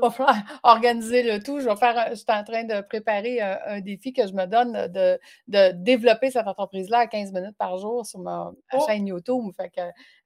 va 0.01 0.09
falloir 0.11 0.35
organiser 0.63 1.23
le 1.23 1.41
tout. 1.41 1.59
Je 1.59 1.67
vais 1.67 1.75
faire, 1.75 2.07
je 2.11 2.15
suis 2.15 2.25
en 2.29 2.43
train 2.43 2.63
de 2.63 2.81
préparer 2.81 3.41
un, 3.41 3.81
défi 3.81 4.13
que 4.13 4.27
je 4.27 4.33
me 4.33 4.45
donne 4.45 4.87
de, 4.87 5.19
de 5.47 5.71
développer 5.71 6.31
cette 6.31 6.47
entreprise-là 6.47 6.99
à 6.99 7.07
15 7.07 7.31
minutes 7.31 7.57
par 7.57 7.77
jour 7.77 8.05
sur 8.05 8.19
ma 8.19 8.51
oh! 8.73 8.85
chaîne 8.87 9.07
YouTube. 9.07 9.51
Fait 9.57 9.69
que, 9.69 9.81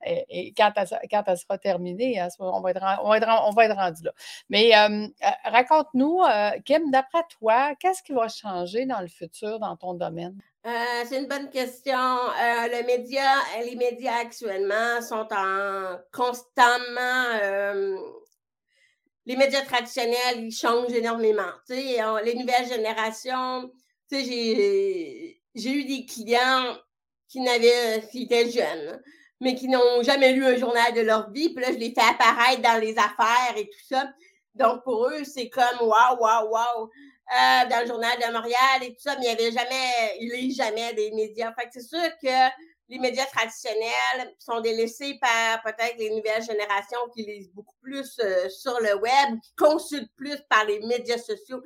et, 0.06 0.54
quand, 0.56 0.72
elle, 0.76 1.38
sera 1.38 1.58
terminée, 1.58 2.22
on 2.40 2.62
va 2.62 2.72
être, 2.72 2.84
on 3.04 3.10
va 3.10 3.18
être, 3.18 3.30
on 3.46 3.52
va 3.52 3.66
être 3.66 3.76
rendu 3.76 4.04
là. 4.04 4.12
Mais 4.50 4.76
euh, 4.76 5.08
raconte-nous, 5.46 6.22
euh, 6.24 6.52
Kim, 6.66 6.92
d'après 6.92 7.24
toi, 7.40 7.74
qu'est-ce 7.80 8.04
qui 8.04 8.14
va 8.14 8.28
changer 8.28 8.86
dans 8.86 9.00
le 9.00 9.08
futur 9.08 9.60
dans 9.60 9.77
domaine? 9.94 10.40
Euh, 10.68 11.04
c'est 11.06 11.20
une 11.20 11.28
bonne 11.28 11.50
question. 11.50 11.94
Euh, 11.98 12.68
le 12.68 12.86
média, 12.86 13.24
les 13.64 13.76
médias 13.76 14.18
actuellement 14.20 15.02
sont 15.02 15.28
en 15.32 15.98
constamment. 16.12 17.40
Euh, 17.42 17.96
les 19.26 19.38
médias 19.38 19.62
traditionnels, 19.62 20.40
ils 20.40 20.52
changent 20.52 20.92
énormément. 20.92 21.52
les 21.70 22.36
nouvelles 22.36 22.68
générations, 22.68 23.72
j'ai, 24.12 25.40
eu 25.56 25.84
des 25.86 26.06
clients 26.06 26.76
qui 27.30 27.40
qui 28.12 28.24
étaient 28.24 28.50
jeunes, 28.50 29.02
mais 29.40 29.56
qui 29.56 29.70
n'ont 29.70 30.02
jamais 30.02 30.34
lu 30.34 30.46
un 30.46 30.58
journal 30.58 30.94
de 30.94 31.02
leur 31.02 31.30
vie. 31.32 31.54
Puis 31.54 31.64
là, 31.64 31.72
je 31.72 31.78
les 31.78 31.94
fais 31.94 32.10
apparaître 32.10 32.62
dans 32.62 32.82
les 32.82 32.98
affaires 32.98 33.56
et 33.56 33.70
tout 33.70 33.86
ça. 33.88 34.12
Donc, 34.56 34.84
pour 34.84 35.08
eux, 35.08 35.24
c'est 35.24 35.50
comme 35.50 35.82
waouh, 35.82 36.20
waouh, 36.20 36.50
waouh. 36.50 36.90
Euh, 37.30 37.70
dans 37.70 37.82
le 37.82 37.88
journal 37.88 38.18
de 38.18 38.32
Montréal 38.32 38.84
et 38.84 38.94
tout 38.94 39.02
ça, 39.02 39.18
mais 39.18 39.26
il 39.26 39.36
n'y 39.36 39.48
avait 39.48 39.52
jamais, 39.52 40.18
il 40.22 40.32
lit 40.32 40.56
jamais 40.56 40.94
des 40.94 41.12
médias. 41.12 41.54
Fait 41.60 41.66
que 41.66 41.74
c'est 41.74 41.82
sûr 41.82 42.10
que 42.24 42.54
les 42.88 43.00
médias 43.00 43.26
traditionnels 43.26 44.34
sont 44.40 44.62
délaissés 44.62 45.18
par 45.20 45.62
peut-être 45.62 45.98
les 45.98 46.10
nouvelles 46.10 46.42
générations 46.42 47.00
qui 47.14 47.24
lisent 47.24 47.52
beaucoup 47.52 47.76
plus 47.82 48.18
euh, 48.24 48.48
sur 48.48 48.80
le 48.80 48.96
web, 48.96 49.42
qui 49.44 49.54
consultent 49.58 50.16
plus 50.16 50.38
par 50.50 50.64
les 50.64 50.80
médias 50.80 51.18
sociaux. 51.18 51.62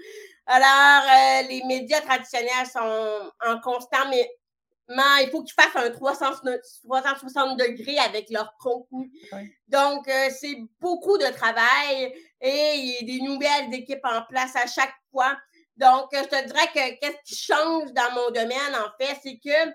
Alors, 0.48 1.03
euh, 1.03 1.48
les 1.48 1.62
médias 1.68 2.01
traditionnels 2.01 2.65
sont 2.65 3.32
en 3.46 3.60
constant, 3.60 4.10
mais 4.10 4.32
il 4.89 5.30
faut 5.32 5.44
qu'ils 5.44 5.53
fassent 5.53 5.75
un 5.75 5.91
360 5.91 7.60
degrés 7.60 8.00
avec 8.00 8.32
leur 8.32 8.51
contenu. 8.60 9.12
Donc, 9.68 10.10
c'est 10.32 10.58
beaucoup 10.80 11.20
de 11.20 11.32
travail 11.32 12.13
et 12.41 12.74
il 12.75 12.86
y 12.86 12.98
a 12.98 13.18
des 13.18 13.22
nouvelles 13.24 13.72
équipes 13.75 14.03
en 14.06 14.24
place 14.27 14.56
à 14.56 14.65
chaque 14.65 14.96
fois. 15.12 15.38
Donc, 15.81 16.09
je 16.13 16.23
te 16.25 16.45
dirais 16.45 16.67
que 16.67 17.00
qu'est-ce 17.00 17.23
qui 17.25 17.35
change 17.35 17.91
dans 17.93 18.11
mon 18.11 18.29
domaine, 18.29 18.75
en 18.75 19.03
fait, 19.03 19.17
c'est 19.23 19.39
que 19.43 19.71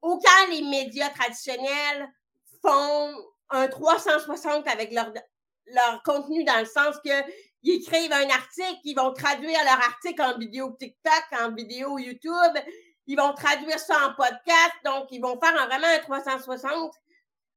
autant 0.00 0.46
les 0.48 0.62
médias 0.62 1.10
traditionnels 1.10 2.08
font 2.62 3.12
un 3.50 3.66
360 3.66 4.68
avec 4.68 4.92
leur, 4.92 5.12
leur 5.66 6.02
contenu 6.04 6.44
dans 6.44 6.60
le 6.60 6.66
sens 6.66 6.94
que 7.04 7.10
ils 7.62 7.82
écrivent 7.82 8.12
un 8.12 8.30
article, 8.30 8.78
ils 8.84 8.94
vont 8.94 9.12
traduire 9.12 9.58
leur 9.64 9.80
article 9.80 10.22
en 10.22 10.38
vidéo 10.38 10.76
TikTok, 10.78 11.24
en 11.32 11.52
vidéo 11.52 11.98
YouTube, 11.98 12.56
ils 13.08 13.16
vont 13.16 13.34
traduire 13.34 13.80
ça 13.80 13.96
en 14.06 14.14
podcast, 14.14 14.74
donc 14.84 15.08
ils 15.10 15.20
vont 15.20 15.36
faire 15.40 15.66
vraiment 15.66 15.88
un 15.88 15.98
360. 15.98 16.94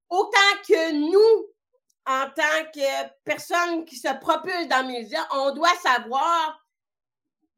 Autant 0.09 0.37
que 0.67 0.93
nous, 0.93 1.47
en 2.07 2.25
tant 2.35 2.71
que 2.73 3.07
personnes 3.23 3.85
qui 3.85 3.97
se 3.97 4.11
propulsent 4.19 4.67
dans 4.67 4.87
les 4.87 5.01
médias, 5.01 5.27
on 5.33 5.53
doit 5.53 5.75
savoir 5.83 6.57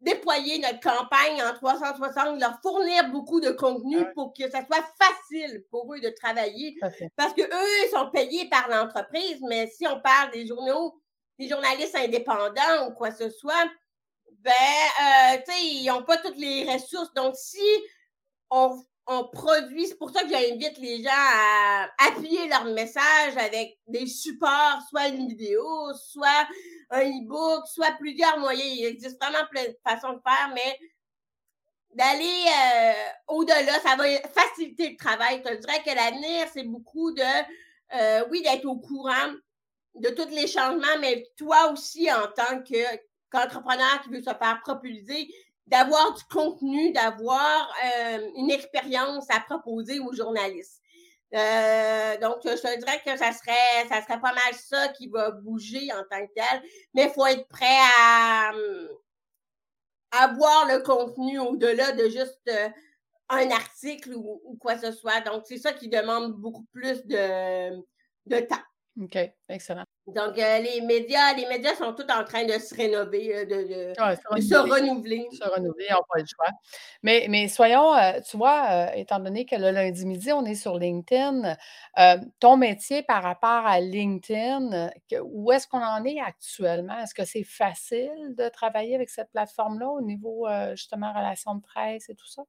déployer 0.04 0.60
notre 0.60 0.80
campagne 0.80 1.42
en 1.44 1.54
360, 1.54 2.40
leur 2.40 2.60
fournir 2.62 3.10
beaucoup 3.10 3.40
de 3.40 3.52
contenu 3.52 4.06
pour 4.14 4.34
que 4.34 4.50
ça 4.50 4.66
soit 4.66 4.86
facile 5.00 5.64
pour 5.72 5.94
eux 5.94 6.00
de 6.00 6.10
travailler. 6.10 6.78
Parce 7.16 7.34
que 7.34 7.42
eux, 7.42 7.86
ils 7.86 7.90
sont 7.92 8.10
payés 8.12 8.50
par 8.50 8.68
l'entreprise, 8.70 9.40
mais 9.48 9.68
si 9.68 9.88
on 9.88 10.00
parle 10.02 10.32
des 10.32 10.46
journaux, 10.46 11.00
des 11.40 11.48
journalistes 11.48 11.96
indépendants 11.96 12.88
ou 12.88 12.94
quoi 12.94 13.12
que 13.12 13.18
ce 13.18 13.30
soit, 13.30 13.70
ben, 14.40 14.52
euh, 14.52 15.38
tu 15.46 15.54
sais, 15.54 15.62
ils 15.62 15.86
n'ont 15.88 16.04
pas 16.04 16.18
toutes 16.18 16.38
les 16.38 16.70
ressources. 16.72 17.14
Donc, 17.14 17.36
si 17.36 17.64
on, 18.50 18.84
on 19.08 19.28
produit, 19.28 19.88
c'est 19.88 19.98
pour 19.98 20.12
ça 20.12 20.24
que 20.24 20.30
j'invite 20.30 20.78
les 20.78 21.04
gens 21.04 21.10
à 21.12 21.88
appuyer 22.08 22.48
leur 22.48 22.66
message 22.66 23.36
avec 23.38 23.78
des 23.88 24.08
supports, 24.08 24.80
soit 24.90 25.10
une 25.10 25.28
vidéo, 25.28 25.94
soit 25.94 26.48
un 26.90 27.02
e-book, 27.02 27.68
soit 27.68 27.92
plusieurs 28.00 28.40
moyens. 28.40 28.78
Il 28.78 28.86
existe 28.86 29.22
vraiment 29.22 29.46
plein 29.52 29.66
de 29.66 29.78
façons 29.86 30.14
de 30.14 30.22
faire, 30.26 30.52
mais 30.54 30.80
d'aller 31.96 32.46
euh, 32.48 32.94
au-delà, 33.28 33.80
ça 33.82 33.96
va 33.96 34.06
faciliter 34.30 34.92
le 34.92 34.98
travail. 34.98 35.42
Je 35.46 35.56
dirais 35.56 35.84
que 35.84 35.94
l'avenir, 35.94 36.48
c'est 36.54 36.64
beaucoup 36.64 37.12
de, 37.12 37.22
euh, 37.96 38.26
oui, 38.32 38.42
d'être 38.42 38.66
au 38.66 38.78
courant 38.78 39.34
de 39.96 40.10
tous 40.10 40.30
les 40.30 40.48
changements, 40.48 41.00
mais 41.02 41.28
toi 41.38 41.72
aussi, 41.72 42.12
en 42.12 42.28
tant 42.36 42.64
qu'entrepreneur 42.64 44.02
qui 44.02 44.10
veut 44.10 44.22
se 44.22 44.34
faire 44.34 44.60
propulser, 44.64 45.30
d'avoir 45.68 46.14
du 46.14 46.24
contenu, 46.26 46.92
d'avoir 46.92 47.74
euh, 47.86 48.30
une 48.36 48.52
expérience 48.52 49.26
à 49.30 49.40
proposer 49.40 50.00
aux 50.00 50.14
journalistes. 50.14 50.82
Euh, 51.34 52.18
donc, 52.20 52.38
je 52.44 52.62
te 52.62 52.80
dirais 52.80 53.02
que 53.04 53.18
ça 53.18 53.32
serait, 53.32 53.88
ça 53.90 54.02
serait 54.04 54.20
pas 54.20 54.34
mal 54.34 54.54
ça 54.54 54.90
qui 54.90 55.08
va 55.08 55.32
bouger 55.32 55.92
en 55.92 56.04
tant 56.10 56.26
que 56.28 56.34
tel, 56.36 56.62
mais 56.94 57.06
il 57.06 57.10
faut 57.10 57.26
être 57.26 57.48
prêt 57.48 57.80
à, 57.98 58.52
avoir 60.12 60.68
le 60.68 60.84
contenu 60.84 61.40
au-delà 61.40 61.92
de 61.94 62.08
juste 62.08 62.48
euh, 62.48 62.70
un 63.30 63.50
article 63.50 64.14
ou, 64.14 64.58
quoi 64.60 64.76
que 64.76 64.82
ce 64.82 64.92
soit. 64.92 65.22
Donc, 65.22 65.44
c'est 65.48 65.58
ça 65.58 65.74
qui 65.74 65.90
demande 65.90 66.34
beaucoup 66.34 66.66
plus 66.72 67.04
de, 67.06 67.78
de 68.28 68.40
temps. 68.42 68.62
OK, 69.02 69.18
excellent. 69.50 69.86
Donc, 70.08 70.38
euh, 70.38 70.60
les 70.60 70.82
médias, 70.82 71.34
les 71.34 71.48
médias 71.48 71.76
sont 71.76 71.94
tous 71.94 72.12
en 72.12 72.26
train 72.26 72.44
de 72.44 72.52
se 72.60 72.76
rénover, 72.76 73.38
euh, 73.38 73.46
de, 73.46 73.94
se 74.42 74.56
renouveler. 74.56 75.30
Se 75.32 75.50
renouveler, 75.50 75.88
on 75.92 75.96
n'a 75.96 76.02
pas 76.10 76.20
le 76.20 76.26
choix. 76.26 76.50
Mais, 77.04 77.28
mais 77.30 77.48
soyons, 77.48 77.96
euh, 77.96 78.20
tu 78.20 78.36
vois, 78.36 78.94
étant 78.98 79.20
donné 79.20 79.46
que 79.46 79.56
le 79.56 79.72
lundi 79.72 80.06
midi, 80.06 80.34
on 80.34 80.44
est 80.44 80.56
sur 80.56 80.78
LinkedIn, 80.78 81.56
ton 82.42 82.58
métier 82.58 83.02
par 83.02 83.24
rapport 83.24 83.66
à 83.66 83.80
LinkedIn, 83.80 84.92
où 85.24 85.52
est-ce 85.54 85.70
qu'on 85.70 85.84
en 85.84 86.04
est 86.04 86.20
actuellement? 86.20 87.00
Est-ce 87.00 87.14
que 87.14 87.24
c'est 87.24 87.46
facile 87.46 88.36
de 88.38 88.50
travailler 88.50 88.96
avec 88.96 89.10
cette 89.10 89.32
plateforme-là 89.32 89.88
au 89.88 90.02
niveau, 90.02 90.48
justement, 90.72 91.14
relations 91.14 91.56
de 91.56 91.62
presse 91.62 92.10
et 92.10 92.16
tout 92.16 92.28
ça? 92.28 92.44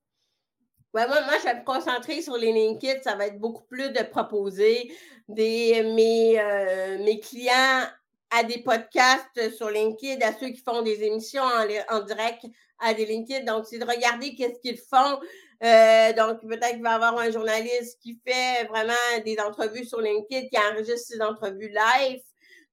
Ouais, 0.95 1.09
moi, 1.09 1.21
moi, 1.23 1.35
je 1.41 1.45
vais 1.45 1.55
me 1.57 1.65
concentrer 1.65 2.23
sur 2.23 2.37
les 2.37 2.53
LinkedIn. 2.53 3.03
Ça 3.03 3.17
va 3.17 3.27
être 3.27 3.41
beaucoup 3.41 3.65
plus 3.65 3.91
de 3.91 4.03
proposer 4.05 4.93
des, 5.29 5.83
mes, 5.83 6.39
euh, 6.39 6.99
mes 6.99 7.19
clients 7.19 7.83
à 8.31 8.45
des 8.45 8.59
podcasts 8.59 9.51
sur 9.57 9.71
LinkedIn, 9.71 10.25
à 10.25 10.33
ceux 10.33 10.51
qui 10.51 10.61
font 10.61 10.83
des 10.83 11.03
émissions 11.03 11.43
en, 11.43 11.67
en 11.97 12.01
direct 12.03 12.45
à 12.79 12.95
des 12.95 13.07
LinkedIn. 13.07 13.45
Donc, 13.45 13.67
c'est 13.67 13.79
de 13.79 13.85
regarder 13.85 14.37
qu'est-ce 14.37 14.61
qu'ils 14.61 14.79
font. 14.79 15.19
Euh, 15.65 16.13
donc, 16.13 16.41
peut-être 16.43 16.75
qu'il 16.75 16.83
va 16.83 16.93
y 16.93 16.95
avoir 16.95 17.19
un 17.19 17.31
journaliste 17.33 17.99
qui 18.01 18.21
fait 18.25 18.65
vraiment 18.69 18.93
des 19.25 19.37
entrevues 19.41 19.85
sur 19.85 20.01
LinkedIn, 20.01 20.47
qui 20.49 20.59
enregistre 20.59 21.09
ses 21.09 21.21
entrevues 21.21 21.75
live. 21.75 22.21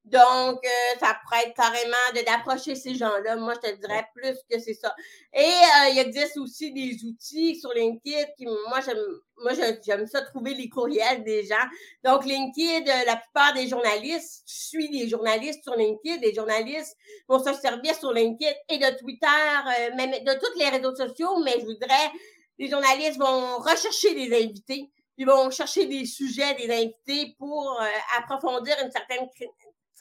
Donc, 0.06 0.60
euh, 0.66 1.00
ça 1.00 1.16
être 1.44 1.54
carrément 1.56 2.26
d'approcher 2.26 2.74
ces 2.74 2.96
gens-là. 2.96 3.36
Moi, 3.36 3.54
je 3.54 3.70
te 3.70 3.76
dirais 3.76 4.04
plus 4.16 4.36
que 4.50 4.60
c'est 4.60 4.74
ça. 4.74 4.96
Et 5.32 5.44
euh, 5.44 5.90
il 5.92 6.00
existe 6.00 6.38
aussi 6.38 6.74
des 6.74 6.98
outils 7.06 7.56
sur 7.60 7.72
LinkedIn 7.72 8.26
qui, 8.36 8.46
moi, 8.46 8.80
j'aime, 8.84 8.98
moi, 9.38 9.52
j'aime 9.54 10.08
ça 10.08 10.22
trouver 10.24 10.56
les 10.56 10.70
courriels 10.70 11.24
des 11.24 11.46
gens. 11.46 11.68
Donc, 12.04 12.26
LinkedIn, 12.26 12.92
euh, 12.92 13.06
la 13.06 13.18
plupart 13.18 13.54
des 13.54 13.68
journalistes, 13.68 14.44
je 14.48 14.54
suis 14.54 14.90
des 14.90 15.08
journalistes 15.08 15.62
sur 15.64 15.76
LinkedIn, 15.76 16.20
les 16.20 16.34
journalistes 16.34 16.98
vont 17.28 17.38
se 17.38 17.54
servir 17.54 17.94
sur 17.94 18.12
LinkedIn 18.12 18.52
et 18.70 18.80
de 18.80 18.98
Twitter, 18.98 19.96
même 19.96 20.12
de 20.12 20.34
tous 20.34 20.60
les 20.60 20.70
réseaux 20.70 20.96
sociaux, 20.96 21.38
mais 21.46 21.60
je 21.60 21.66
voudrais, 21.66 22.12
les 22.58 22.70
journalistes 22.70 23.20
vont 23.20 23.58
rechercher 23.58 24.16
des 24.16 24.36
invités 24.36 24.90
ils 25.18 25.28
vont 25.28 25.52
chercher 25.52 25.86
des 25.86 26.06
sujets, 26.06 26.56
des 26.56 26.72
invités 26.74 27.36
pour 27.38 27.80
approfondir 28.18 28.76
une 28.84 28.90
certaine 28.90 29.28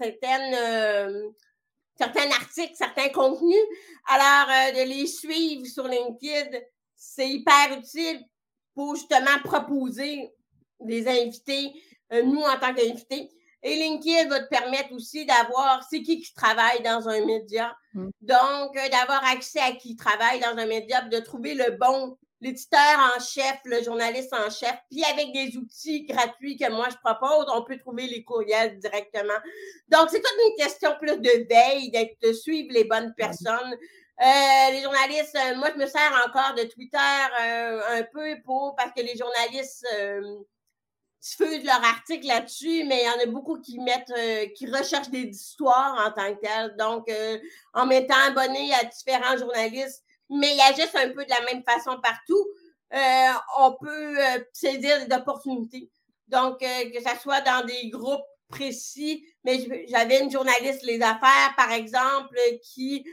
certaines, 0.00 0.54
euh, 0.54 1.28
certains 1.96 2.30
articles, 2.30 2.74
certains 2.74 3.08
contenus. 3.10 3.64
Alors, 4.08 4.48
euh, 4.50 4.84
de 4.84 4.88
les 4.88 5.06
suivre 5.06 5.66
sur 5.66 5.86
LinkedIn, 5.86 6.58
c'est 6.96 7.28
hyper 7.28 7.78
utile 7.78 8.24
pour 8.74 8.96
justement 8.96 9.38
proposer 9.44 10.32
des 10.80 11.06
invités, 11.08 11.72
euh, 12.12 12.22
nous 12.22 12.40
en 12.40 12.58
tant 12.58 12.74
qu'invités. 12.74 13.30
Et 13.62 13.76
LinkedIn 13.76 14.28
va 14.28 14.40
te 14.40 14.48
permettre 14.48 14.92
aussi 14.92 15.26
d'avoir 15.26 15.86
c'est 15.90 16.02
qui 16.02 16.20
qui 16.20 16.32
travaille 16.32 16.82
dans 16.82 17.06
un 17.08 17.24
média. 17.26 17.76
Mm. 17.92 18.08
Donc, 18.22 18.74
d'avoir 18.90 19.22
accès 19.26 19.60
à 19.60 19.72
qui 19.72 19.96
travaille 19.96 20.40
dans 20.40 20.56
un 20.56 20.66
média, 20.66 21.02
de 21.02 21.18
trouver 21.18 21.54
le 21.54 21.72
bon, 21.72 22.16
l'éditeur 22.40 22.98
en 23.16 23.20
chef, 23.20 23.58
le 23.64 23.82
journaliste 23.82 24.32
en 24.32 24.50
chef. 24.50 24.74
Puis 24.90 25.04
avec 25.04 25.32
des 25.32 25.56
outils 25.56 26.04
gratuits 26.04 26.56
que 26.56 26.70
moi 26.70 26.88
je 26.90 26.96
propose, 26.96 27.46
on 27.54 27.64
peut 27.64 27.78
trouver 27.78 28.06
les 28.06 28.24
courriels 28.24 28.78
directement. 28.78 29.38
Donc, 29.88 30.08
c'est 30.10 30.20
toute 30.20 30.32
une 30.48 30.56
question 30.56 30.90
plus 31.00 31.18
de 31.18 31.48
veille, 31.48 31.90
de 32.22 32.32
suivre 32.32 32.72
les 32.72 32.84
bonnes 32.84 33.14
personnes. 33.16 33.74
Euh, 34.22 34.70
les 34.72 34.82
journalistes, 34.82 35.36
euh, 35.36 35.56
moi, 35.56 35.70
je 35.74 35.80
me 35.80 35.86
sers 35.86 36.12
encore 36.26 36.54
de 36.54 36.64
Twitter 36.64 36.98
un 36.98 38.02
peu 38.12 38.36
pour 38.44 38.74
parce 38.76 38.92
que 38.92 39.00
les 39.00 39.16
journalistes 39.16 39.86
diffusent 41.20 41.64
leur 41.64 41.84
article 41.84 42.26
là-dessus, 42.26 42.84
mais 42.84 43.02
il 43.02 43.06
y 43.06 43.08
en 43.08 43.28
a 43.28 43.30
beaucoup 43.30 43.60
qui 43.60 43.78
mettent, 43.78 44.12
euh, 44.16 44.46
qui 44.56 44.66
recherchent 44.66 45.10
des 45.10 45.28
histoires 45.28 46.06
en 46.06 46.10
tant 46.12 46.34
que 46.34 46.40
telles. 46.40 46.76
Donc, 46.78 47.08
euh, 47.08 47.38
en 47.74 47.86
mettant 47.86 48.18
abonné 48.26 48.72
à 48.74 48.84
différents 48.84 49.36
journalistes, 49.36 50.04
mais 50.30 50.54
il 50.54 50.60
agissent 50.60 50.94
un 50.94 51.10
peu 51.10 51.24
de 51.24 51.30
la 51.30 51.42
même 51.42 51.62
façon 51.64 52.00
partout, 52.00 52.46
euh, 52.94 53.32
on 53.58 53.72
peut 53.80 54.16
saisir 54.52 55.06
des 55.06 55.14
opportunités. 55.14 55.90
Donc, 56.28 56.60
que 56.60 57.00
ce 57.00 57.20
soit 57.20 57.40
dans 57.40 57.64
des 57.66 57.88
groupes 57.90 58.24
précis, 58.48 59.24
mais 59.44 59.58
j'avais 59.88 60.20
une 60.20 60.30
journaliste 60.30 60.82
Les 60.82 61.02
Affaires, 61.02 61.54
par 61.56 61.72
exemple, 61.72 62.36
qui 62.62 63.04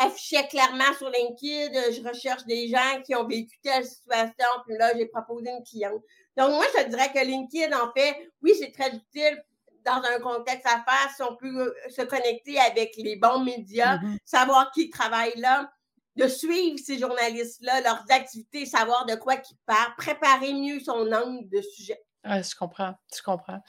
affichait 0.00 0.48
clairement 0.48 0.92
sur 0.96 1.10
LinkedIn, 1.10 1.92
je 1.92 2.08
recherche 2.08 2.44
des 2.44 2.68
gens 2.68 3.02
qui 3.04 3.14
ont 3.14 3.26
vécu 3.26 3.56
telle 3.62 3.84
situation, 3.84 4.46
puis 4.66 4.76
là, 4.76 4.92
j'ai 4.96 5.06
proposé 5.06 5.48
une 5.48 5.62
cliente. 5.62 6.02
Donc, 6.36 6.50
moi, 6.50 6.64
je 6.76 6.84
dirais 6.84 7.10
que 7.12 7.18
LinkedIn, 7.18 7.76
en 7.76 7.92
fait, 7.92 8.16
oui, 8.42 8.52
c'est 8.58 8.70
très 8.70 8.94
utile 8.94 9.44
dans 9.84 10.02
un 10.04 10.20
contexte 10.20 10.66
à 10.66 10.84
faire 10.84 11.10
si 11.16 11.22
on 11.22 11.34
peut 11.36 11.60
euh, 11.60 11.74
se 11.90 12.02
connecter 12.02 12.60
avec 12.60 12.94
les 12.96 13.16
bons 13.16 13.42
médias, 13.42 13.96
mm-hmm. 13.96 14.16
savoir 14.24 14.70
qui 14.70 14.88
travaille 14.90 15.32
là, 15.36 15.70
de 16.18 16.26
suivre 16.26 16.78
ces 16.78 16.98
journalistes-là, 16.98 17.80
leurs 17.80 18.04
activités, 18.10 18.66
savoir 18.66 19.06
de 19.06 19.14
quoi 19.14 19.34
ils 19.34 19.56
parlent, 19.64 19.94
préparer 19.96 20.52
mieux 20.52 20.80
son 20.80 21.10
angle 21.12 21.48
de 21.48 21.62
sujet. 21.62 22.02
Ah, 22.24 22.42
je 22.42 22.54
comprends, 22.56 22.94
je 23.16 23.22
comprends. 23.22 23.60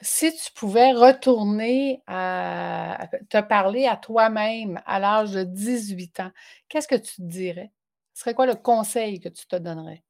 si 0.00 0.34
tu 0.34 0.52
pouvais 0.54 0.92
retourner 0.92 2.02
à 2.06 3.08
te 3.30 3.40
parler 3.40 3.86
à 3.86 3.96
toi-même 3.96 4.82
à 4.84 4.98
l'âge 4.98 5.30
de 5.30 5.44
18 5.44 6.20
ans, 6.20 6.32
qu'est-ce 6.68 6.88
que 6.88 6.96
tu 6.96 7.16
te 7.16 7.22
dirais? 7.22 7.70
Ce 8.12 8.20
serait 8.20 8.34
quoi 8.34 8.46
le 8.46 8.56
conseil 8.56 9.20
que 9.20 9.28
tu 9.28 9.46
te 9.46 9.56
donnerais? 9.56 10.02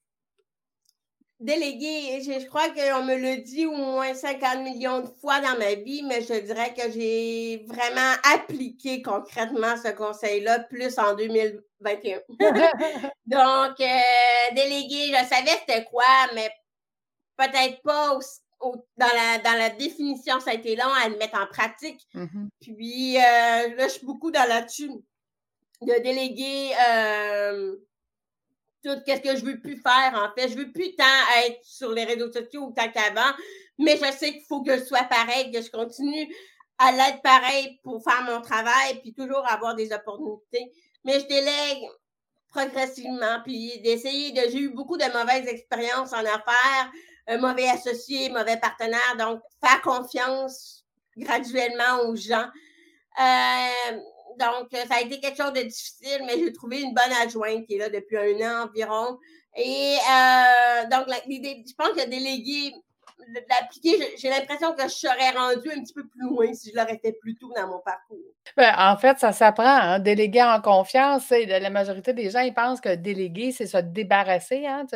Délégué, 1.45 2.23
je, 2.23 2.47
crois 2.47 2.69
qu'on 2.71 3.05
me 3.05 3.17
le 3.17 3.43
dit 3.43 3.67
au 3.67 3.77
moins 3.77 4.15
50 4.15 4.63
millions 4.63 5.01
de 5.01 5.09
fois 5.21 5.41
dans 5.41 5.59
ma 5.59 5.75
vie, 5.75 6.03
mais 6.03 6.23
je 6.23 6.41
dirais 6.41 6.73
que 6.75 6.91
j'ai 6.91 7.65
vraiment 7.69 8.15
appliqué 8.35 9.03
concrètement 9.03 9.77
ce 9.77 9.91
conseil-là, 9.91 10.61
plus 10.61 10.99
en 10.99 11.15
2021. 11.15 12.21
Donc, 13.27 13.81
euh, 13.81 14.55
délégué, 14.55 15.09
je 15.09 15.27
savais 15.29 15.59
c'était 15.61 15.85
quoi, 15.85 16.05
mais 16.35 16.51
peut-être 17.37 17.83
pas 17.83 18.19
dans, 18.97 19.07
la, 19.07 19.39
dans 19.39 19.59
la 19.59 19.69
définition, 19.69 20.41
ça 20.41 20.53
a 20.53 20.55
été 20.55 20.75
long 20.77 20.93
à 21.03 21.11
le 21.11 21.19
mettre 21.19 21.39
en 21.39 21.47
pratique. 21.47 22.01
Mm-hmm. 22.15 22.49
Puis, 22.63 23.19
euh, 23.19 23.21
là, 23.77 23.89
je 23.89 23.93
suis 23.93 24.07
beaucoup 24.07 24.31
dans 24.31 24.49
là-dessus 24.49 24.91
de 25.83 26.03
déléguer. 26.03 26.71
Euh, 26.89 27.77
qu'est-ce 29.05 29.21
que 29.21 29.37
je 29.37 29.45
veux 29.45 29.61
plus 29.61 29.81
faire, 29.81 30.15
en 30.15 30.35
fait. 30.35 30.49
Je 30.49 30.57
veux 30.57 30.71
plus 30.71 30.95
tant 30.97 31.05
être 31.47 31.59
sur 31.63 31.93
les 31.93 32.05
réseaux 32.05 32.33
sociaux 32.33 32.73
tant 32.77 32.91
qu'avant, 32.91 33.33
mais 33.79 33.97
je 33.97 34.13
sais 34.17 34.33
qu'il 34.33 34.45
faut 34.49 34.63
que 34.63 34.77
je 34.79 34.85
sois 34.85 35.05
pareil, 35.05 35.51
que 35.51 35.63
je 35.63 35.71
continue 35.71 36.35
à 36.79 36.93
l'être 36.93 37.23
pareil 37.23 37.79
pour 37.83 38.03
faire 38.03 38.23
mon 38.23 38.41
travail, 38.41 39.01
puis 39.01 39.15
toujours 39.15 39.47
avoir 39.51 39.75
des 39.75 39.93
opportunités. 39.93 40.73
Mais 41.05 41.21
je 41.21 41.27
délègue 41.27 41.89
progressivement, 42.49 43.41
puis 43.45 43.81
d'essayer 43.83 44.33
de... 44.33 44.51
J'ai 44.51 44.61
eu 44.61 44.69
beaucoup 44.71 44.97
de 44.97 45.05
mauvaises 45.13 45.47
expériences 45.49 46.13
en 46.13 46.19
affaires, 46.19 46.93
mauvais 47.41 47.69
associé, 47.69 48.29
mauvais 48.31 48.59
partenaire, 48.59 49.17
donc 49.19 49.41
faire 49.63 49.81
confiance 49.83 50.85
graduellement 51.17 52.09
aux 52.09 52.17
gens. 52.17 52.49
Euh, 53.21 53.99
donc, 54.39 54.73
euh, 54.75 54.85
ça 54.89 54.97
a 54.97 55.01
été 55.01 55.21
quelque 55.21 55.43
chose 55.43 55.53
de 55.53 55.63
difficile, 55.63 56.23
mais 56.27 56.39
j'ai 56.39 56.53
trouvé 56.53 56.81
une 56.81 56.95
bonne 56.95 57.13
adjointe 57.23 57.67
qui 57.67 57.75
est 57.75 57.79
là 57.79 57.89
depuis 57.89 58.17
un 58.17 58.63
an 58.63 58.69
environ. 58.69 59.19
Et 59.57 59.97
euh, 59.97 60.89
donc, 60.91 61.07
je 61.09 61.75
pense 61.77 61.91
que 61.91 62.09
délégué 62.09 62.75
l'appliquer, 63.49 64.15
j'ai 64.19 64.29
l'impression 64.29 64.75
que 64.75 64.83
je 64.85 64.95
serais 64.95 65.31
rendue 65.31 65.71
un 65.71 65.83
petit 65.83 65.95
peu 65.95 66.07
plus 66.07 66.21
loin 66.23 66.53
si 66.53 66.71
je 66.71 66.77
l'aurais 66.77 66.99
fait 66.99 67.13
plus 67.13 67.35
tôt 67.35 67.53
dans 67.55 67.67
mon 67.69 67.79
parcours. 67.81 68.19
Ben, 68.57 68.75
en 68.77 68.97
fait, 68.97 69.19
ça 69.19 69.33
s'apprend. 69.33 69.65
Hein? 69.65 69.99
Déléguer 69.99 70.43
en 70.43 70.61
confiance, 70.61 71.31
la 71.31 71.71
majorité 71.71 72.13
des 72.13 72.31
gens, 72.31 72.41
ils 72.41 72.55
pensent 72.55 72.81
que 72.81 72.95
déléguer, 72.95 73.53
c'est 73.53 73.67
se 73.67 73.79
débarrasser. 73.79 74.67
Hein? 74.67 74.87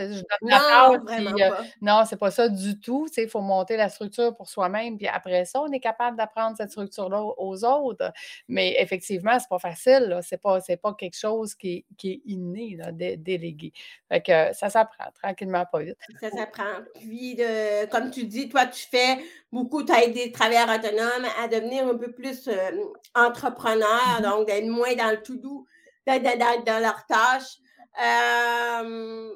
non, 0.42 0.98
vraiment 1.02 1.30
euh, 1.30 1.50
pas. 1.50 1.62
non, 1.80 2.02
c'est 2.08 2.18
pas 2.18 2.30
ça 2.30 2.48
du 2.48 2.78
tout. 2.78 3.08
Il 3.16 3.28
faut 3.28 3.40
monter 3.40 3.76
la 3.76 3.88
structure 3.88 4.36
pour 4.36 4.48
soi-même. 4.48 4.96
Puis 4.96 5.08
après 5.08 5.44
ça, 5.44 5.60
on 5.60 5.72
est 5.72 5.80
capable 5.80 6.16
d'apprendre 6.16 6.56
cette 6.56 6.70
structure-là 6.70 7.22
aux 7.22 7.64
autres. 7.64 8.12
Mais 8.48 8.76
effectivement, 8.80 9.38
c'est 9.38 9.48
pas 9.48 9.58
facile. 9.58 10.20
C'est 10.22 10.40
pas, 10.40 10.60
pas 10.60 10.94
quelque 10.94 11.16
chose 11.16 11.54
qui, 11.54 11.84
qui 11.96 12.12
est 12.12 12.20
inné, 12.26 12.76
là, 12.76 12.92
déléguer. 12.92 13.72
Fait 14.08 14.20
que 14.20 14.52
ça 14.52 14.70
s'apprend 14.70 15.10
tranquillement, 15.20 15.64
pas 15.70 15.80
vite. 15.80 15.98
Ça 16.20 16.30
s'apprend. 16.30 16.84
Puis, 17.00 17.34
de, 17.34 17.86
comme 17.86 18.10
tu 18.10 18.17
dis, 18.24 18.48
toi, 18.48 18.66
tu 18.66 18.86
fais 18.90 19.18
beaucoup, 19.52 19.82
tu 19.82 19.92
as 19.92 20.04
aidé 20.04 20.26
les 20.26 20.32
travailleurs 20.32 20.68
autonomes 20.68 21.26
à 21.40 21.48
devenir 21.48 21.86
un 21.86 21.96
peu 21.96 22.12
plus 22.12 22.48
euh, 22.48 22.70
entrepreneurs, 23.14 24.20
mm-hmm. 24.20 24.22
donc 24.22 24.46
d'être 24.46 24.66
moins 24.66 24.94
dans 24.94 25.10
le 25.10 25.22
tout 25.22 25.36
doux, 25.36 25.66
d'être 26.06 26.64
dans, 26.64 26.80
leurs 26.80 27.06
tâches. 27.06 27.58
Euh, 28.00 29.30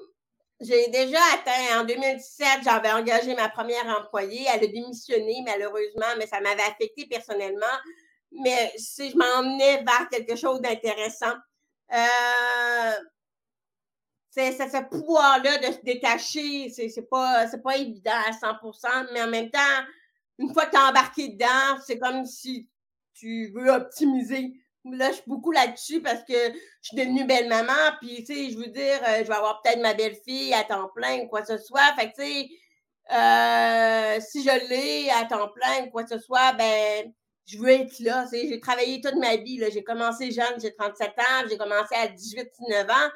j'ai 0.60 0.88
déjà 0.88 1.18
atteint, 1.34 1.80
en 1.80 1.84
2017, 1.84 2.46
j'avais 2.64 2.92
engagé 2.92 3.34
ma 3.34 3.48
première 3.48 3.86
employée. 3.98 4.46
Elle 4.52 4.64
a 4.64 4.66
démissionné, 4.66 5.42
malheureusement, 5.44 6.06
mais 6.18 6.26
ça 6.26 6.40
m'avait 6.40 6.62
affecté 6.62 7.06
personnellement. 7.06 7.66
Mais 8.30 8.72
si 8.76 9.10
je 9.10 9.16
m'emmenais 9.16 9.82
vers 9.82 10.08
quelque 10.10 10.36
chose 10.36 10.60
d'intéressant, 10.60 11.34
euh, 11.92 12.92
c'est 14.32 14.52
ce 14.52 14.82
pouvoir-là 14.88 15.58
de 15.58 15.72
se 15.72 15.80
détacher, 15.82 16.70
c'est 16.70 17.08
pas, 17.10 17.46
pas 17.62 17.76
évident 17.76 18.12
à 18.26 18.30
100% 18.30 19.08
mais 19.12 19.22
en 19.22 19.28
même 19.28 19.50
temps, 19.50 19.58
une 20.38 20.52
fois 20.54 20.66
que 20.66 20.70
tu 20.70 20.78
embarqué 20.78 21.28
dedans, 21.28 21.78
c'est 21.84 21.98
comme 21.98 22.24
si 22.24 22.66
tu 23.14 23.52
veux 23.54 23.70
optimiser. 23.70 24.54
Là, 24.84 25.10
je 25.10 25.16
suis 25.16 25.24
beaucoup 25.26 25.52
là-dessus 25.52 26.00
parce 26.00 26.24
que 26.24 26.32
je 26.32 26.88
suis 26.88 26.96
devenue 26.96 27.24
belle 27.24 27.48
maman, 27.48 27.72
puis, 28.00 28.24
tu 28.24 28.34
sais, 28.34 28.50
je 28.50 28.56
veux 28.56 28.66
dire, 28.66 29.00
euh, 29.06 29.18
je 29.18 29.28
vais 29.28 29.34
avoir 29.34 29.62
peut-être 29.62 29.80
ma 29.80 29.94
belle-fille 29.94 30.52
à 30.54 30.64
temps 30.64 30.88
plein 30.94 31.20
ou 31.20 31.28
quoi 31.28 31.42
que 31.42 31.56
ce 31.56 31.58
soit. 31.58 31.94
Fait 31.96 32.10
que, 32.10 32.16
tu 32.16 32.22
sais, 32.24 32.48
euh, 33.12 34.20
si 34.20 34.42
je 34.42 34.68
l'ai 34.68 35.10
à 35.10 35.24
temps 35.26 35.48
plein 35.50 35.86
ou 35.86 35.90
quoi 35.90 36.02
que 36.02 36.08
ce 36.08 36.18
soit, 36.18 36.52
ben, 36.54 37.12
je 37.46 37.58
veux 37.58 37.68
être 37.68 38.00
là. 38.00 38.26
J'ai 38.32 38.58
travaillé 38.58 39.00
toute 39.00 39.16
ma 39.16 39.36
vie. 39.36 39.62
J'ai 39.70 39.84
commencé 39.84 40.32
jeune, 40.32 40.58
j'ai 40.60 40.74
37 40.74 41.10
ans, 41.10 41.46
j'ai 41.48 41.58
commencé 41.58 41.94
à 41.94 42.08
18-19 42.08 42.90
ans. 42.90 43.10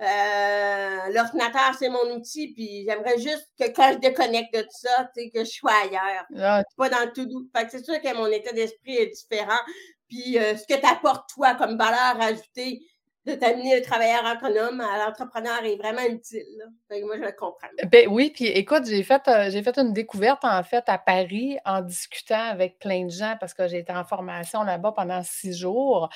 Euh, 0.00 1.12
l'ordinateur, 1.12 1.74
c'est 1.78 1.88
mon 1.88 2.16
outil, 2.16 2.52
puis 2.54 2.84
j'aimerais 2.88 3.18
juste 3.18 3.48
que 3.58 3.70
quand 3.70 3.92
je 3.92 3.98
déconnecte 3.98 4.54
de 4.54 4.62
tout 4.62 4.68
ça, 4.70 5.10
tu 5.14 5.22
sais, 5.22 5.30
que 5.30 5.44
je 5.44 5.50
sois 5.50 5.72
ailleurs. 5.84 6.24
Ah. 6.38 6.62
Pas 6.76 6.88
dans 6.88 7.04
le 7.04 7.12
tout 7.12 7.26
doux. 7.26 7.48
Fait 7.54 7.64
que 7.64 7.70
c'est 7.70 7.84
sûr 7.84 8.00
que 8.00 8.16
mon 8.16 8.26
état 8.26 8.52
d'esprit 8.52 8.96
est 8.96 9.10
différent. 9.10 9.60
Puis 10.08 10.38
euh, 10.38 10.56
ce 10.56 10.66
que 10.66 10.78
tu 10.78 10.86
apportes, 10.86 11.28
toi, 11.34 11.54
comme 11.54 11.76
valeur 11.76 12.20
ajoutée, 12.20 12.80
de 13.26 13.34
t'amener 13.34 13.76
le 13.76 13.82
travailleur 13.82 14.24
autonome 14.24 14.80
à 14.80 15.06
l'entrepreneur 15.06 15.64
est 15.64 15.76
vraiment 15.76 16.02
utile. 16.08 16.44
moi, 16.90 17.16
je 17.16 17.22
le 17.22 17.32
comprends. 17.32 17.68
Ben 17.90 18.08
oui, 18.08 18.32
puis 18.34 18.46
écoute, 18.46 18.84
j'ai 18.86 19.02
fait, 19.04 19.22
euh, 19.28 19.48
j'ai 19.50 19.62
fait 19.62 19.78
une 19.78 19.92
découverte 19.92 20.44
en 20.44 20.62
fait 20.64 20.82
à 20.88 20.98
Paris 20.98 21.56
en 21.64 21.82
discutant 21.82 22.50
avec 22.50 22.80
plein 22.80 23.04
de 23.04 23.10
gens 23.10 23.36
parce 23.38 23.54
que 23.54 23.68
j'ai 23.68 23.78
été 23.78 23.92
en 23.92 24.04
formation 24.04 24.64
là-bas 24.64 24.92
pendant 24.92 25.22
six 25.22 25.56
jours. 25.56 26.08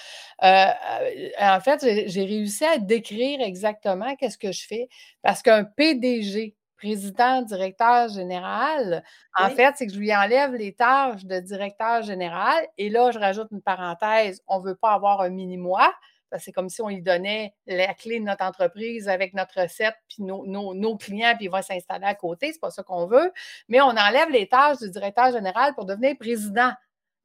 Euh, 0.42 0.46
euh, 0.46 1.28
en 1.40 1.60
fait, 1.60 2.08
j'ai 2.08 2.24
réussi 2.24 2.64
à 2.64 2.78
décrire 2.78 3.40
exactement 3.40 4.16
qu'est-ce 4.16 4.38
que 4.38 4.50
je 4.50 4.66
fais 4.66 4.88
parce 5.22 5.42
qu'un 5.42 5.62
PDG, 5.62 6.56
président, 6.76 7.40
directeur 7.42 8.08
général, 8.08 9.02
en 9.38 9.48
fait, 9.48 9.74
c'est 9.76 9.86
que 9.86 9.92
je 9.92 9.98
lui 9.98 10.14
enlève 10.14 10.54
les 10.54 10.74
tâches 10.74 11.24
de 11.24 11.40
directeur 11.40 12.02
général 12.02 12.66
et 12.76 12.90
là, 12.90 13.12
je 13.12 13.18
rajoute 13.18 13.48
une 13.50 13.62
parenthèse, 13.62 14.42
on 14.46 14.60
ne 14.60 14.66
veut 14.66 14.74
pas 14.74 14.92
avoir 14.92 15.22
un 15.22 15.30
mini-moi 15.30 15.90
c'est 16.38 16.52
comme 16.52 16.68
si 16.68 16.80
on 16.82 16.88
lui 16.88 17.02
donnait 17.02 17.54
la 17.66 17.94
clé 17.94 18.18
de 18.18 18.24
notre 18.24 18.44
entreprise 18.44 19.08
avec 19.08 19.34
notre 19.34 19.62
recette, 19.62 19.94
puis 20.08 20.22
nos, 20.22 20.96
clients, 20.96 21.34
puis 21.36 21.46
ils 21.46 21.50
vont 21.50 21.62
s'installer 21.62 22.06
à 22.06 22.14
côté. 22.14 22.52
C'est 22.52 22.60
pas 22.60 22.70
ça 22.70 22.82
qu'on 22.82 23.06
veut. 23.06 23.32
Mais 23.68 23.80
on 23.80 23.88
enlève 23.88 24.30
les 24.30 24.48
tâches 24.48 24.78
du 24.78 24.90
directeur 24.90 25.32
général 25.32 25.74
pour 25.74 25.84
devenir 25.84 26.16
président. 26.18 26.72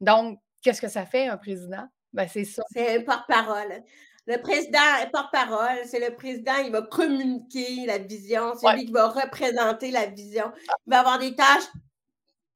Donc, 0.00 0.38
qu'est-ce 0.62 0.80
que 0.80 0.88
ça 0.88 1.06
fait, 1.06 1.26
un 1.26 1.36
président? 1.36 1.86
Ben, 2.12 2.28
c'est 2.28 2.44
ça. 2.44 2.62
C'est 2.72 2.98
un 2.98 3.02
porte-parole. 3.02 3.82
Le 4.26 4.36
président 4.40 4.78
est 5.02 5.10
porte-parole, 5.10 5.80
c'est 5.84 5.98
le 5.98 6.14
président, 6.14 6.56
il 6.64 6.70
va 6.70 6.82
communiquer 6.82 7.86
la 7.86 7.98
vision, 7.98 8.52
c'est 8.54 8.72
lui 8.74 8.86
qui 8.86 8.92
va 8.92 9.08
représenter 9.08 9.90
la 9.90 10.06
vision. 10.06 10.52
Il 10.86 10.90
va 10.90 11.00
avoir 11.00 11.18
des 11.18 11.34
tâches 11.34 11.64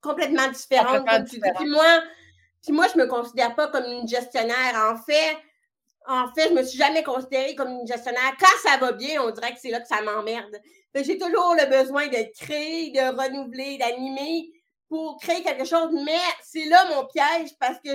complètement 0.00 0.48
différente. 0.48 1.04
comme 1.08 1.24
tu 1.24 1.40
dis. 1.40 1.50
Puis 1.56 1.68
moi, 1.68 2.02
puis 2.62 2.72
moi, 2.72 2.86
je 2.92 2.98
me 2.98 3.06
considère 3.06 3.54
pas 3.54 3.68
comme 3.68 3.84
une 3.84 4.08
gestionnaire. 4.08 4.74
En 4.92 4.96
fait, 4.96 5.36
en 6.08 6.32
fait, 6.32 6.48
je 6.50 6.54
me 6.54 6.62
suis 6.62 6.78
jamais 6.78 7.02
considérée 7.02 7.54
comme 7.54 7.70
une 7.70 7.86
gestionnaire. 7.86 8.36
Quand 8.38 8.68
ça 8.68 8.76
va 8.78 8.92
bien, 8.92 9.22
on 9.22 9.30
dirait 9.30 9.52
que 9.52 9.60
c'est 9.60 9.70
là 9.70 9.80
que 9.80 9.88
ça 9.88 10.02
m'emmerde. 10.02 10.60
J'ai 10.94 11.18
toujours 11.18 11.54
le 11.54 11.66
besoin 11.68 12.06
de 12.06 12.32
créer, 12.38 12.90
de 12.90 13.16
renouveler, 13.16 13.76
d'animer 13.78 14.50
pour 14.88 15.18
créer 15.20 15.42
quelque 15.42 15.64
chose, 15.64 15.90
mais 16.04 16.18
c'est 16.42 16.64
là 16.66 16.84
mon 16.94 17.06
piège 17.06 17.50
parce 17.58 17.78
que 17.84 17.90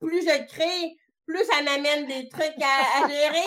plus 0.00 0.22
je 0.22 0.46
crée, 0.46 0.96
plus 1.26 1.44
ça 1.44 1.62
m'amène 1.62 2.06
des 2.06 2.28
trucs 2.28 2.56
à, 2.62 3.08
gérer. 3.08 3.46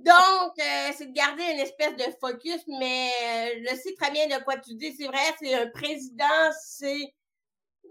Donc, 0.00 0.52
euh, 0.58 0.90
c'est 0.96 1.06
de 1.06 1.12
garder 1.12 1.44
une 1.44 1.60
espèce 1.60 1.96
de 1.96 2.12
focus, 2.20 2.62
mais 2.66 3.10
euh, 3.22 3.64
je 3.70 3.76
sais 3.76 3.94
très 3.98 4.10
bien 4.10 4.26
de 4.26 4.42
quoi 4.44 4.56
tu 4.56 4.74
dis. 4.74 4.94
C'est 4.98 5.06
vrai, 5.06 5.34
c'est 5.40 5.54
un 5.54 5.70
président, 5.70 6.50
c'est 6.62 7.14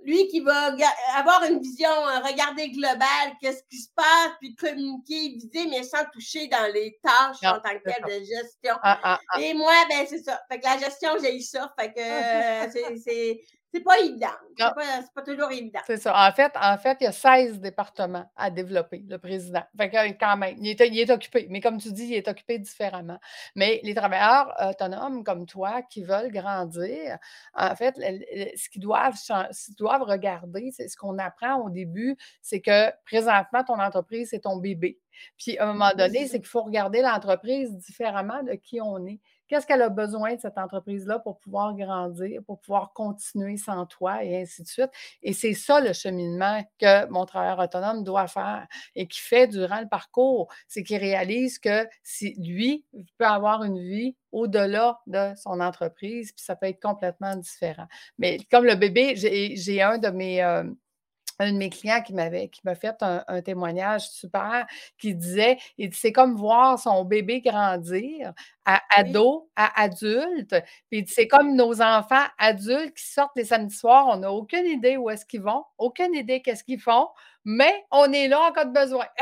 lui 0.03 0.27
qui 0.27 0.41
va 0.41 0.75
avoir 1.15 1.43
une 1.43 1.59
vision, 1.59 1.89
regarder 2.23 2.69
global, 2.71 3.33
qu'est-ce 3.41 3.63
qui 3.69 3.77
se 3.77 3.89
passe, 3.95 4.31
puis 4.39 4.55
communiquer, 4.55 5.29
viser, 5.29 5.67
mais 5.69 5.83
sans 5.83 6.05
toucher 6.11 6.47
dans 6.47 6.71
les 6.73 6.99
tâches 7.01 7.43
en 7.43 7.59
tant 7.59 7.77
que 7.77 7.83
telle 7.83 8.03
de 8.19 8.25
gestion. 8.25 8.75
Ah, 8.81 8.99
ah, 9.03 9.19
ah. 9.33 9.41
Et 9.41 9.53
moi, 9.53 9.73
ben 9.89 10.05
c'est 10.07 10.23
ça. 10.23 10.41
Fait 10.51 10.59
que 10.59 10.65
la 10.65 10.77
gestion, 10.77 11.11
j'ai 11.21 11.35
eu 11.35 11.41
ça. 11.41 11.73
Fait 11.79 11.93
que 11.93 11.99
euh, 11.99 12.97
c'est 13.03 13.41
c'est 13.73 13.81
pas 13.81 13.99
évident. 13.99 14.27
C'est 14.55 14.63
pas, 14.65 14.83
pas, 15.15 15.21
toujours 15.23 15.51
évident. 15.51 15.79
C'est 15.87 15.97
ça. 15.97 16.13
En 16.15 16.31
fait, 16.31 16.51
en 16.61 16.77
fait, 16.77 16.97
il 17.01 17.05
y 17.05 17.07
a 17.07 17.11
16 17.11 17.59
départements 17.59 18.29
à 18.35 18.51
développer, 18.51 19.03
le 19.09 19.17
président. 19.17 19.63
Fait 19.75 19.89
que 19.89 20.11
quand 20.19 20.37
même, 20.37 20.55
il 20.59 20.67
est, 20.67 20.87
il 20.87 20.99
est, 20.99 21.09
occupé. 21.09 21.47
Mais 21.49 21.59
comme 21.59 21.79
tu 21.79 21.91
dis, 21.91 22.05
il 22.05 22.13
est 22.13 22.27
occupé 22.27 22.59
différemment. 22.59 23.19
Mais 23.55 23.79
les 23.83 23.95
travailleurs 23.95 24.53
autonomes 24.61 25.23
comme 25.23 25.47
toi 25.47 25.81
qui 25.81 26.03
veulent 26.03 26.31
grandir, 26.31 27.17
en 27.55 27.75
fait, 27.75 27.95
ce 27.95 28.69
qu'ils 28.69 28.81
doivent, 28.81 29.15
ce 29.15 29.71
doivent 29.75 30.03
regarder, 30.03 30.69
c'est 30.71 30.87
ce 30.87 30.95
qu'on 30.95 31.17
apprend 31.17 31.55
au 31.61 31.71
début, 31.71 32.15
c'est 32.43 32.61
que 32.61 32.91
présentement, 33.05 33.63
ton 33.63 33.79
entreprise, 33.79 34.29
c'est 34.29 34.41
ton 34.41 34.57
bébé. 34.57 34.99
Puis 35.37 35.57
à 35.57 35.67
un 35.67 35.73
moment 35.73 35.91
donné, 35.97 36.27
c'est 36.27 36.39
qu'il 36.39 36.47
faut 36.47 36.63
regarder 36.63 37.01
l'entreprise 37.01 37.75
différemment 37.77 38.43
de 38.43 38.53
qui 38.53 38.81
on 38.81 39.05
est. 39.07 39.19
Qu'est-ce 39.47 39.67
qu'elle 39.67 39.81
a 39.81 39.89
besoin 39.89 40.35
de 40.35 40.39
cette 40.39 40.57
entreprise-là 40.57 41.19
pour 41.19 41.37
pouvoir 41.39 41.75
grandir, 41.75 42.41
pour 42.45 42.59
pouvoir 42.59 42.93
continuer 42.93 43.57
sans 43.57 43.85
toi 43.85 44.23
et 44.23 44.41
ainsi 44.41 44.63
de 44.63 44.67
suite? 44.67 44.89
Et 45.21 45.33
c'est 45.33 45.53
ça 45.53 45.81
le 45.81 45.93
cheminement 45.93 46.63
que 46.79 47.07
mon 47.09 47.25
travailleur 47.25 47.59
autonome 47.59 48.03
doit 48.03 48.27
faire 48.27 48.67
et 48.95 49.07
qui 49.07 49.19
fait 49.19 49.47
durant 49.47 49.81
le 49.81 49.87
parcours. 49.87 50.47
C'est 50.67 50.83
qu'il 50.83 50.97
réalise 50.97 51.59
que 51.59 51.87
si 52.03 52.35
lui 52.35 52.85
peut 53.17 53.25
avoir 53.25 53.63
une 53.63 53.79
vie 53.79 54.15
au-delà 54.31 54.99
de 55.07 55.33
son 55.35 55.59
entreprise, 55.59 56.31
puis 56.31 56.43
ça 56.43 56.55
peut 56.55 56.67
être 56.67 56.81
complètement 56.81 57.35
différent. 57.35 57.87
Mais 58.17 58.39
comme 58.49 58.65
le 58.65 58.75
bébé, 58.75 59.15
j'ai 59.15 59.81
un 59.81 59.97
de 59.97 60.09
mes, 60.09 60.43
euh, 60.43 60.63
un 61.39 61.51
de 61.51 61.57
mes 61.57 61.69
clients 61.69 62.01
qui 62.01 62.13
m'avait 62.13 62.49
qui 62.49 62.61
m'a 62.63 62.75
fait 62.75 62.95
un, 63.01 63.41
témoignage 63.41 64.09
super 64.09 64.65
qui 64.97 65.15
disait 65.15 65.57
c'est 65.91 66.11
comme 66.11 66.35
voir 66.35 66.79
son 66.79 67.03
bébé 67.05 67.41
grandir 67.41 68.33
à 68.65 68.81
ado 68.95 69.49
à 69.55 69.81
adulte 69.81 70.55
puis 70.89 71.05
c'est 71.07 71.27
comme 71.27 71.55
nos 71.55 71.81
enfants 71.81 72.25
adultes 72.37 72.95
qui 72.95 73.05
sortent 73.05 73.35
les 73.35 73.45
samedis 73.45 73.75
soirs 73.75 74.07
on 74.09 74.17
n'a 74.17 74.31
aucune 74.31 74.65
idée 74.65 74.97
où 74.97 75.09
est-ce 75.09 75.25
qu'ils 75.25 75.41
vont 75.41 75.63
aucune 75.77 76.13
idée 76.13 76.41
qu'est-ce 76.41 76.63
qu'ils 76.63 76.79
font 76.79 77.07
mais 77.45 77.85
on 77.91 78.11
est 78.13 78.27
là 78.27 78.39
en 78.41 78.51
cas 78.51 78.65
de 78.65 78.73
besoin. 78.73 79.05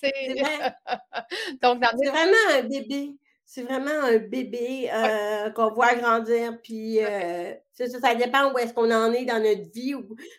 C'est 0.00 0.20
donc 1.62 1.84
c'est 1.98 2.08
vraiment 2.08 2.36
un 2.52 2.62
bébé 2.62 3.14
c'est 3.52 3.62
vraiment 3.62 4.04
un 4.04 4.18
bébé 4.18 4.88
euh, 4.94 5.50
qu'on 5.50 5.72
voit 5.72 5.96
grandir. 5.96 6.56
Puis 6.62 7.00
euh, 7.00 7.52
ça, 7.74 8.14
dépend 8.14 8.52
où 8.52 8.58
est-ce 8.58 8.72
qu'on 8.72 8.92
en 8.92 9.12
est 9.12 9.24
dans 9.24 9.42
notre 9.42 9.68
vie. 9.72 9.96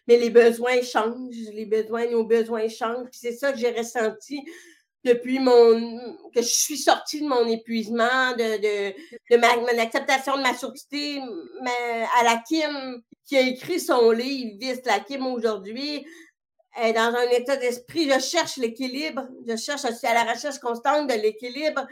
mais 0.08 0.16
les 0.16 0.30
besoins 0.30 0.82
changent. 0.82 1.36
Les 1.52 1.66
besoins, 1.66 2.10
nos 2.10 2.24
besoins 2.24 2.70
changent. 2.70 3.10
Puis 3.12 3.20
c'est 3.22 3.34
ça 3.34 3.52
que 3.52 3.60
j'ai 3.60 3.72
ressenti 3.72 4.40
depuis 5.04 5.40
mon 5.40 6.00
que 6.34 6.42
je 6.42 6.48
suis 6.48 6.78
sortie 6.78 7.20
de 7.20 7.28
mon 7.28 7.46
épuisement, 7.50 8.32
de, 8.38 8.62
de, 8.62 8.96
de 9.30 9.38
ma, 9.38 9.58
mon 9.58 9.78
acceptation 9.78 10.38
de 10.38 10.44
ma 10.44 10.54
surdité. 10.54 11.20
à 12.18 12.24
la 12.24 12.42
Kim 12.48 13.02
qui 13.26 13.36
a 13.36 13.42
écrit 13.42 13.82
son 13.82 14.12
livre, 14.12 14.58
Vice 14.58 14.86
la 14.86 15.02
Kim 15.02 15.28
aujourd'hui. 15.28 16.06
Dans 16.78 17.14
un 17.14 17.30
état 17.32 17.58
d'esprit, 17.58 18.10
je 18.10 18.20
cherche 18.22 18.56
l'équilibre. 18.56 19.28
Je 19.46 19.58
cherche, 19.58 19.82
je 19.82 19.94
suis 19.94 20.08
à 20.08 20.14
la 20.14 20.32
recherche 20.32 20.60
constante 20.60 21.10
de 21.10 21.16
l'équilibre 21.16 21.86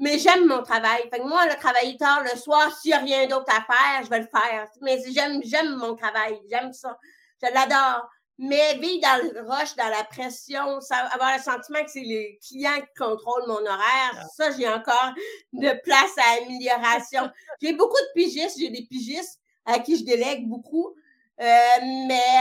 mais 0.00 0.18
j'aime 0.18 0.46
mon 0.46 0.62
travail. 0.62 1.02
Fait 1.12 1.20
que 1.20 1.28
moi, 1.28 1.46
le 1.46 1.54
travailler 1.56 1.96
tard 1.98 2.22
le 2.24 2.36
soir, 2.38 2.74
s'il 2.80 2.90
n'y 2.90 2.96
a 2.96 3.00
rien 3.00 3.26
d'autre 3.26 3.54
à 3.54 3.60
faire, 3.60 4.02
je 4.02 4.08
vais 4.08 4.20
le 4.20 4.28
faire. 4.34 4.66
Mais 4.80 4.98
j'aime, 5.12 5.42
j'aime 5.44 5.76
mon 5.76 5.94
travail. 5.94 6.40
J'aime 6.50 6.72
ça. 6.72 6.98
Je 7.42 7.52
l'adore. 7.52 8.08
Mais 8.38 8.78
vivre 8.78 9.02
dans 9.02 9.22
le 9.22 9.40
rush, 9.46 9.76
dans 9.76 9.90
la 9.90 10.02
pression, 10.04 10.80
ça, 10.80 10.96
avoir 11.12 11.36
le 11.36 11.42
sentiment 11.42 11.84
que 11.84 11.90
c'est 11.90 12.00
les 12.00 12.38
clients 12.42 12.80
qui 12.80 12.94
contrôlent 12.96 13.46
mon 13.46 13.60
horaire, 13.60 14.14
ah. 14.14 14.26
ça, 14.34 14.50
j'ai 14.56 14.66
encore 14.66 15.12
de 15.52 15.82
place 15.82 16.16
à 16.16 16.42
amélioration. 16.42 17.30
J'ai 17.60 17.74
beaucoup 17.74 17.98
de 17.98 18.22
pigistes. 18.22 18.58
J'ai 18.58 18.70
des 18.70 18.86
pigistes 18.86 19.38
à 19.66 19.78
qui 19.80 19.98
je 19.98 20.04
délègue 20.06 20.48
beaucoup. 20.48 20.94
Euh, 21.40 22.06
mais 22.06 22.38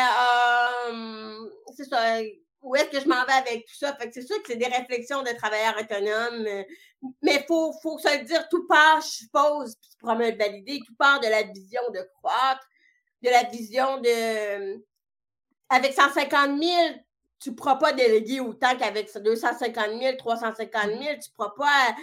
euh, 0.89 1.49
c'est 1.75 1.83
ça 1.83 2.21
où 2.61 2.75
est-ce 2.75 2.89
que 2.89 2.99
je 2.99 3.07
m'en 3.07 3.25
vais 3.25 3.33
avec 3.33 3.65
tout 3.65 3.75
ça? 3.75 3.95
Fait 3.95 4.07
que 4.07 4.13
c'est 4.13 4.25
sûr 4.25 4.37
que 4.41 4.47
c'est 4.47 4.57
des 4.57 4.65
réflexions 4.65 5.21
de 5.21 5.29
travailleurs 5.31 5.75
autonomes, 5.79 6.45
euh, 6.45 6.63
mais 7.21 7.35
il 7.35 7.45
faut, 7.47 7.73
faut 7.81 7.97
se 7.97 8.17
le 8.17 8.25
dire, 8.25 8.47
tout 8.49 8.67
part, 8.67 9.01
je 9.01 9.07
suppose, 9.07 9.75
puis 9.75 9.89
pour 9.99 10.13
me 10.15 10.37
valider, 10.37 10.79
tout 10.85 10.95
part 10.95 11.19
de 11.19 11.27
la 11.27 11.43
vision 11.43 11.81
de 11.93 12.01
croître, 12.15 12.65
de 13.21 13.29
la 13.29 13.43
vision 13.43 13.99
de... 14.01 14.83
Avec 15.69 15.93
150 15.93 16.61
000, 16.61 16.73
tu 17.39 17.51
ne 17.51 17.55
pourras 17.55 17.75
pas 17.75 17.93
déléguer 17.93 18.39
autant 18.39 18.75
qu'avec 18.77 19.09
250 19.15 19.99
000, 19.99 20.17
350 20.17 20.83
000, 20.83 20.99
tu 20.99 21.05
ne 21.05 21.35
pourras 21.35 21.53
pas 21.57 21.95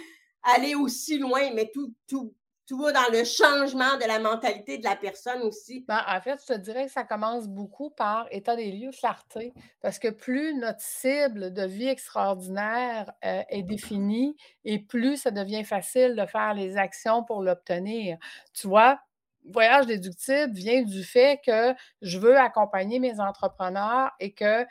aller 0.43 0.75
aussi 0.75 1.17
loin, 1.17 1.51
mais 1.53 1.69
tout, 1.73 1.93
tout, 2.07 2.33
tout 2.67 2.77
va 2.77 2.91
dans 2.91 3.11
le 3.11 3.23
changement 3.23 3.97
de 3.97 4.05
la 4.05 4.19
mentalité 4.19 4.77
de 4.77 4.83
la 4.83 4.97
personne 4.97 5.41
aussi. 5.43 5.85
Ben, 5.87 6.01
en 6.05 6.19
fait, 6.19 6.41
je 6.41 6.53
te 6.53 6.59
dirais 6.59 6.85
que 6.85 6.91
ça 6.91 7.05
commence 7.05 7.47
beaucoup 7.47 7.89
par 7.91 8.27
état 8.29 8.57
des 8.57 8.71
lieux, 8.71 8.91
clarté, 8.91 9.53
parce 9.81 9.99
que 9.99 10.09
plus 10.09 10.53
notre 10.55 10.81
cible 10.81 11.53
de 11.53 11.63
vie 11.63 11.87
extraordinaire 11.87 13.11
euh, 13.23 13.41
est 13.47 13.63
définie 13.63 14.35
et 14.65 14.79
plus 14.79 15.17
ça 15.17 15.31
devient 15.31 15.63
facile 15.63 16.15
de 16.15 16.25
faire 16.25 16.53
les 16.53 16.75
actions 16.75 17.23
pour 17.23 17.41
l'obtenir. 17.41 18.17
Tu 18.53 18.67
vois, 18.67 18.99
voyage 19.45 19.85
déductible 19.85 20.53
vient 20.53 20.81
du 20.81 21.05
fait 21.05 21.39
que 21.45 21.73
je 22.01 22.19
veux 22.19 22.37
accompagner 22.37 22.99
mes 22.99 23.19
entrepreneurs 23.21 24.11
et 24.19 24.33
que 24.33 24.65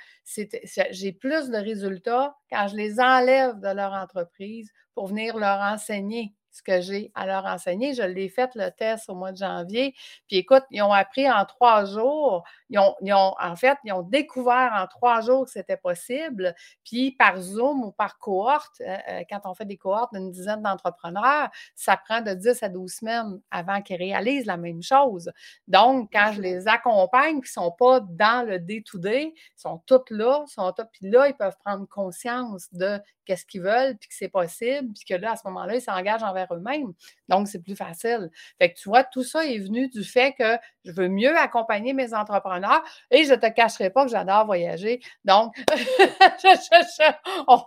j'ai 0.91 1.13
plus 1.13 1.49
de 1.49 1.57
résultats 1.57 2.37
quand 2.51 2.69
je 2.69 2.77
les 2.77 3.01
enlève 3.01 3.59
de 3.59 3.69
leur 3.69 3.93
entreprise 3.93 4.71
pour 4.95 5.07
venir 5.07 5.39
leur 5.39 5.61
enseigner 5.61 6.35
ce 6.57 6.63
que 6.63 6.81
j'ai 6.81 7.13
à 7.15 7.27
leur 7.27 7.45
enseigner. 7.45 7.95
Je 7.95 8.03
l'ai 8.03 8.29
fait 8.29 8.51
le 8.55 8.71
test 8.71 9.09
au 9.09 9.15
mois 9.15 9.33
de 9.33 9.37
janvier. 9.37 9.95
Puis 10.27 10.39
écoute, 10.39 10.65
ils 10.71 10.83
ont 10.83 10.93
appris 10.93 11.31
en 11.31 11.45
trois 11.45 11.85
jours. 11.85 12.45
Ils 12.71 12.79
ont, 12.79 13.35
en 13.41 13.57
fait, 13.57 13.79
ils 13.85 13.93
ont 13.93 14.03
découvert 14.03 14.73
en 14.75 14.87
trois 14.87 15.21
jours 15.21 15.45
que 15.45 15.51
c'était 15.51 15.77
possible. 15.77 16.55
Puis 16.85 17.13
par 17.13 17.39
Zoom 17.41 17.83
ou 17.85 17.93
par 17.93 18.19
cohorte, 18.19 18.81
euh, 18.81 18.97
euh, 19.09 19.23
quand 19.29 19.41
on 19.45 19.55
fait 19.55 19.67
des 19.67 19.77
cohortes 19.77 20.13
d'une 20.15 20.31
dizaine 20.31 20.63
d'entrepreneurs, 20.63 21.51
ça 21.75 21.97
prend 21.97 22.21
de 22.21 22.33
10 22.33 22.63
à 22.63 22.69
12 22.69 22.91
semaines 22.91 23.41
avant 23.51 23.83
qu'ils 23.83 23.97
réalisent 23.97 24.47
la 24.47 24.57
même 24.57 24.83
chose. 24.83 25.31
Donc, 25.69 26.11
quand 26.13 26.33
je 26.35 26.41
les 26.41 26.69
accompagne, 26.69 27.37
ils 27.37 27.41
ne 27.41 27.47
sont 27.47 27.73
pas 27.73 28.01
dans 28.01 28.47
le 28.47 28.59
day-to-day, 28.59 29.33
ils 29.35 29.61
sont 29.61 29.83
tous 29.87 30.03
là, 30.11 30.45
sont 30.47 30.73
puis 30.93 31.11
là, 31.11 31.29
ils 31.29 31.35
peuvent 31.35 31.57
prendre 31.65 31.87
conscience 31.89 32.73
de 32.73 33.01
qu'est-ce 33.25 33.45
qu'ils 33.45 33.63
veulent, 33.63 33.97
puis 33.99 34.09
que 34.09 34.15
c'est 34.15 34.29
possible, 34.29 34.93
puis 34.95 35.05
que 35.05 35.21
là, 35.21 35.33
à 35.33 35.37
ce 35.37 35.43
moment-là, 35.47 35.75
ils 35.77 35.83
s'engagent 35.83 36.23
envers 36.23 36.46
eux-mêmes. 36.53 36.93
Donc, 37.29 37.49
c'est 37.49 37.63
plus 37.63 37.77
facile. 37.77 38.31
Fait 38.59 38.73
que 38.73 38.79
tu 38.79 38.89
vois, 38.89 39.05
tout 39.05 39.25
ça 39.25 39.45
est 39.45 39.59
venu 39.59 39.89
du 39.89 40.05
fait 40.05 40.35
que 40.39 40.57
je 40.85 40.93
veux 40.93 41.09
mieux 41.09 41.37
accompagner 41.37 41.93
mes 41.93 42.15
entrepreneurs 42.15 42.83
et 43.11 43.25
je 43.25 43.33
ne 43.33 43.37
te 43.37 43.47
cacherai 43.49 43.91
pas 43.91 44.05
que 44.05 44.11
j'adore 44.11 44.47
voyager. 44.47 45.01
Donc, 45.25 45.55
on, 47.49 47.63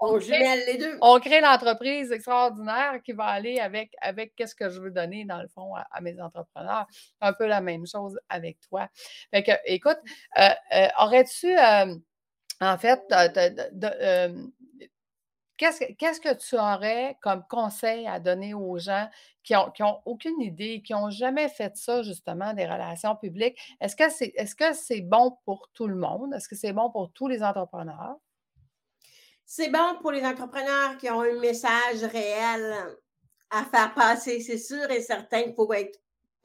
on, 0.00 0.18
crée, 0.18 0.64
les 0.66 0.78
deux. 0.78 0.98
On 1.00 1.18
crée 1.20 1.40
l'entreprise 1.40 2.12
extraordinaire 2.12 3.00
qui 3.04 3.12
va 3.12 3.26
aller 3.26 3.58
avec, 3.58 3.92
avec 4.00 4.34
qu'est-ce 4.34 4.54
que 4.54 4.68
je 4.68 4.80
veux 4.80 4.90
donner, 4.90 5.24
dans 5.24 5.40
le 5.40 5.48
fond, 5.48 5.74
à, 5.74 6.00
mes 6.00 6.20
entrepreneurs. 6.20 6.86
Un 7.20 7.32
peu 7.32 7.46
la 7.46 7.60
même 7.60 7.86
chose 7.86 8.18
avec 8.28 8.60
toi. 8.60 8.88
Fait 9.32 9.42
que, 9.42 9.52
écoute, 9.66 9.98
euh, 10.38 10.48
euh, 10.74 10.88
aurais-tu. 10.98 11.56
Euh, 11.56 11.94
en 12.60 12.78
fait, 12.78 13.02
qu'est-ce 15.56 16.20
que 16.20 16.34
tu 16.34 16.56
aurais 16.56 17.16
comme 17.22 17.44
conseil 17.48 18.06
à 18.06 18.18
donner 18.18 18.54
aux 18.54 18.78
gens 18.78 19.08
qui 19.42 19.54
n'ont 19.54 20.00
aucune 20.04 20.40
idée, 20.40 20.82
qui 20.82 20.92
n'ont 20.92 21.10
jamais 21.10 21.48
fait 21.48 21.76
ça, 21.76 22.02
justement, 22.02 22.52
des 22.54 22.64
relations 22.64 23.14
publiques? 23.16 23.58
Est-ce 23.80 23.96
que 23.96 24.10
c'est 24.10 24.32
est 24.36 24.58
-ce 24.58 24.74
c'est 24.74 25.00
bon 25.00 25.38
pour 25.44 25.68
tout 25.74 25.86
le 25.86 25.96
monde? 25.96 26.34
Est-ce 26.34 26.48
que 26.48 26.56
c'est 26.56 26.72
bon 26.72 26.90
pour 26.90 27.12
tous 27.12 27.28
les 27.28 27.42
entrepreneurs? 27.42 28.16
C'est 29.46 29.70
bon 29.70 29.98
pour 30.00 30.10
les 30.12 30.24
entrepreneurs 30.24 30.96
qui 30.98 31.10
ont 31.10 31.20
un 31.20 31.38
message 31.38 32.02
réel 32.02 32.74
à 33.50 33.64
faire 33.64 33.94
passer. 33.94 34.40
C'est 34.40 34.58
sûr 34.58 34.90
et 34.90 35.02
certain 35.02 35.42
qu'il 35.44 35.54
faut 35.54 35.72
être 35.72 35.98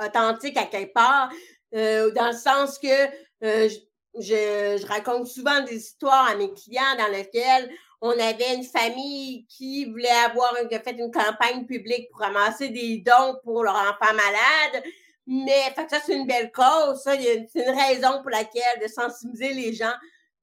authentique 0.03 0.57
à 0.57 0.65
quelque 0.65 0.93
part. 0.93 1.29
dans 1.71 2.31
le 2.33 2.37
sens 2.37 2.77
que 2.77 2.97
je, 3.41 3.77
je, 4.19 4.85
raconte 4.87 5.27
souvent 5.27 5.61
des 5.61 5.75
histoires 5.75 6.27
à 6.29 6.35
mes 6.35 6.51
clients 6.53 6.95
dans 6.97 7.11
lesquelles 7.11 7.69
on 8.01 8.11
avait 8.11 8.55
une 8.55 8.63
famille 8.63 9.45
qui 9.47 9.85
voulait 9.85 10.09
avoir 10.09 10.55
une, 10.61 10.69
fait 10.69 10.91
une 10.91 11.11
campagne 11.11 11.65
publique 11.65 12.09
pour 12.09 12.21
ramasser 12.21 12.69
des 12.69 12.99
dons 12.99 13.37
pour 13.43 13.63
leur 13.63 13.75
enfant 13.75 14.13
malade. 14.13 14.83
Mais 15.27 15.71
fait 15.75 15.89
ça, 15.89 15.99
c'est 16.05 16.15
une 16.15 16.25
belle 16.25 16.51
cause. 16.51 17.01
Ça, 17.03 17.13
c'est 17.15 17.49
une 17.55 17.77
raison 17.77 18.21
pour 18.21 18.29
laquelle 18.31 18.79
de 18.81 18.87
sensibiliser 18.87 19.53
les 19.53 19.73
gens. 19.73 19.93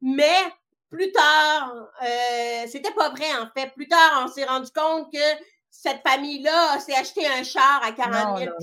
Mais 0.02 0.38
plus 0.90 1.10
tard, 1.12 1.72
euh, 2.02 2.66
c'était 2.68 2.92
pas 2.92 3.08
vrai 3.08 3.34
en 3.40 3.48
fait. 3.56 3.70
Plus 3.74 3.88
tard, 3.88 4.24
on 4.24 4.28
s'est 4.28 4.44
rendu 4.44 4.70
compte 4.70 5.12
que 5.12 5.42
cette 5.70 6.06
famille-là 6.06 6.78
s'est 6.78 6.94
acheté 6.94 7.26
un 7.26 7.42
char 7.42 7.80
à 7.82 7.92
40 7.92 8.38
000 8.38 8.54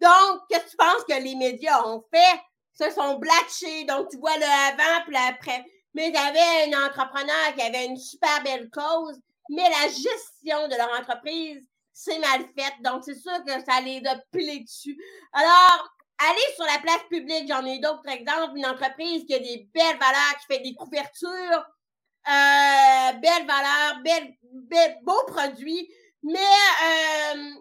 Donc, 0.00 0.40
qu'est-ce 0.48 0.64
que 0.64 0.70
tu 0.70 0.76
penses 0.76 1.04
que 1.08 1.22
les 1.22 1.34
médias 1.36 1.82
ont 1.86 2.02
fait? 2.12 2.40
Se 2.72 2.90
sont 2.90 3.14
blatchés. 3.18 3.84
Donc, 3.84 4.08
tu 4.10 4.18
vois 4.18 4.36
le 4.36 4.44
avant 4.44 5.04
puis 5.04 5.14
l'après. 5.14 5.64
Mais 5.96 6.08
il 6.08 6.14
y 6.14 6.18
avait 6.18 6.74
un 6.74 6.86
entrepreneur 6.86 7.54
qui 7.56 7.62
avait 7.62 7.86
une 7.86 7.96
super 7.96 8.42
belle 8.42 8.68
cause, 8.68 9.18
mais 9.48 9.62
la 9.62 9.88
gestion 9.88 10.68
de 10.68 10.76
leur 10.76 10.90
entreprise, 11.00 11.66
c'est 11.90 12.18
mal 12.18 12.42
faite. 12.54 12.74
Donc, 12.84 13.02
c'est 13.02 13.14
sûr 13.18 13.42
que 13.46 13.52
ça 13.64 13.80
les 13.80 14.06
a 14.06 14.18
pilés 14.30 14.60
dessus. 14.60 14.94
Alors, 15.32 15.88
allez 16.18 16.54
sur 16.54 16.66
la 16.66 16.80
place 16.80 17.02
publique, 17.08 17.48
j'en 17.48 17.64
ai 17.64 17.78
d'autres 17.78 18.06
exemples, 18.08 18.58
une 18.58 18.66
entreprise 18.66 19.24
qui 19.24 19.34
a 19.36 19.38
des 19.38 19.70
belles 19.72 19.98
valeurs, 19.98 20.36
qui 20.38 20.54
fait 20.54 20.62
des 20.62 20.74
couvertures, 20.74 21.64
euh, 22.28 23.12
belles 23.12 23.46
valeurs, 23.46 24.02
belles, 24.04 24.98
beaux 25.02 25.24
produits, 25.28 25.90
mais 26.22 26.38
euh, 26.84 27.54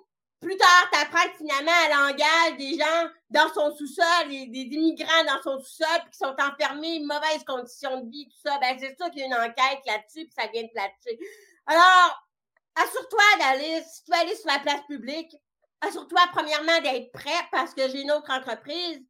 plus 0.76 0.90
tard, 0.90 0.90
tu 0.92 1.00
apprends 1.00 1.30
que 1.32 1.38
finalement, 1.38 1.72
elle 1.86 2.14
engage 2.14 2.58
des 2.58 2.78
gens 2.78 3.10
dans 3.30 3.54
son 3.54 3.76
sous-sol, 3.76 4.30
des, 4.30 4.48
des, 4.48 4.76
immigrants 4.76 5.24
dans 5.26 5.42
son 5.42 5.60
sous-sol, 5.60 6.02
qui 6.12 6.18
sont 6.18 6.36
enfermés, 6.40 7.00
mauvaises 7.02 7.44
conditions 7.46 8.02
de 8.02 8.10
vie, 8.10 8.28
tout 8.28 8.50
ça. 8.50 8.58
Ben, 8.60 8.78
c'est 8.80 8.96
sûr 8.96 9.10
qu'il 9.12 9.22
y 9.22 9.24
a 9.24 9.28
une 9.28 9.34
enquête 9.34 9.80
là-dessus, 9.86 10.26
puis 10.26 10.34
ça 10.38 10.48
vient 10.52 10.64
de 10.64 10.70
là-dessus. 10.74 11.20
Alors, 11.66 12.28
assure-toi 12.76 13.24
d'aller, 13.40 13.84
si 13.84 14.04
tu 14.04 14.12
veux 14.12 14.18
aller 14.18 14.36
sur 14.36 14.48
la 14.48 14.60
place 14.60 14.82
publique, 14.88 15.36
assure-toi 15.82 16.22
premièrement 16.34 16.82
d'être 16.82 17.12
prêt 17.12 17.48
parce 17.52 17.74
que 17.74 17.90
j'ai 17.90 18.02
une 18.02 18.12
autre 18.12 18.32
entreprise. 18.32 19.02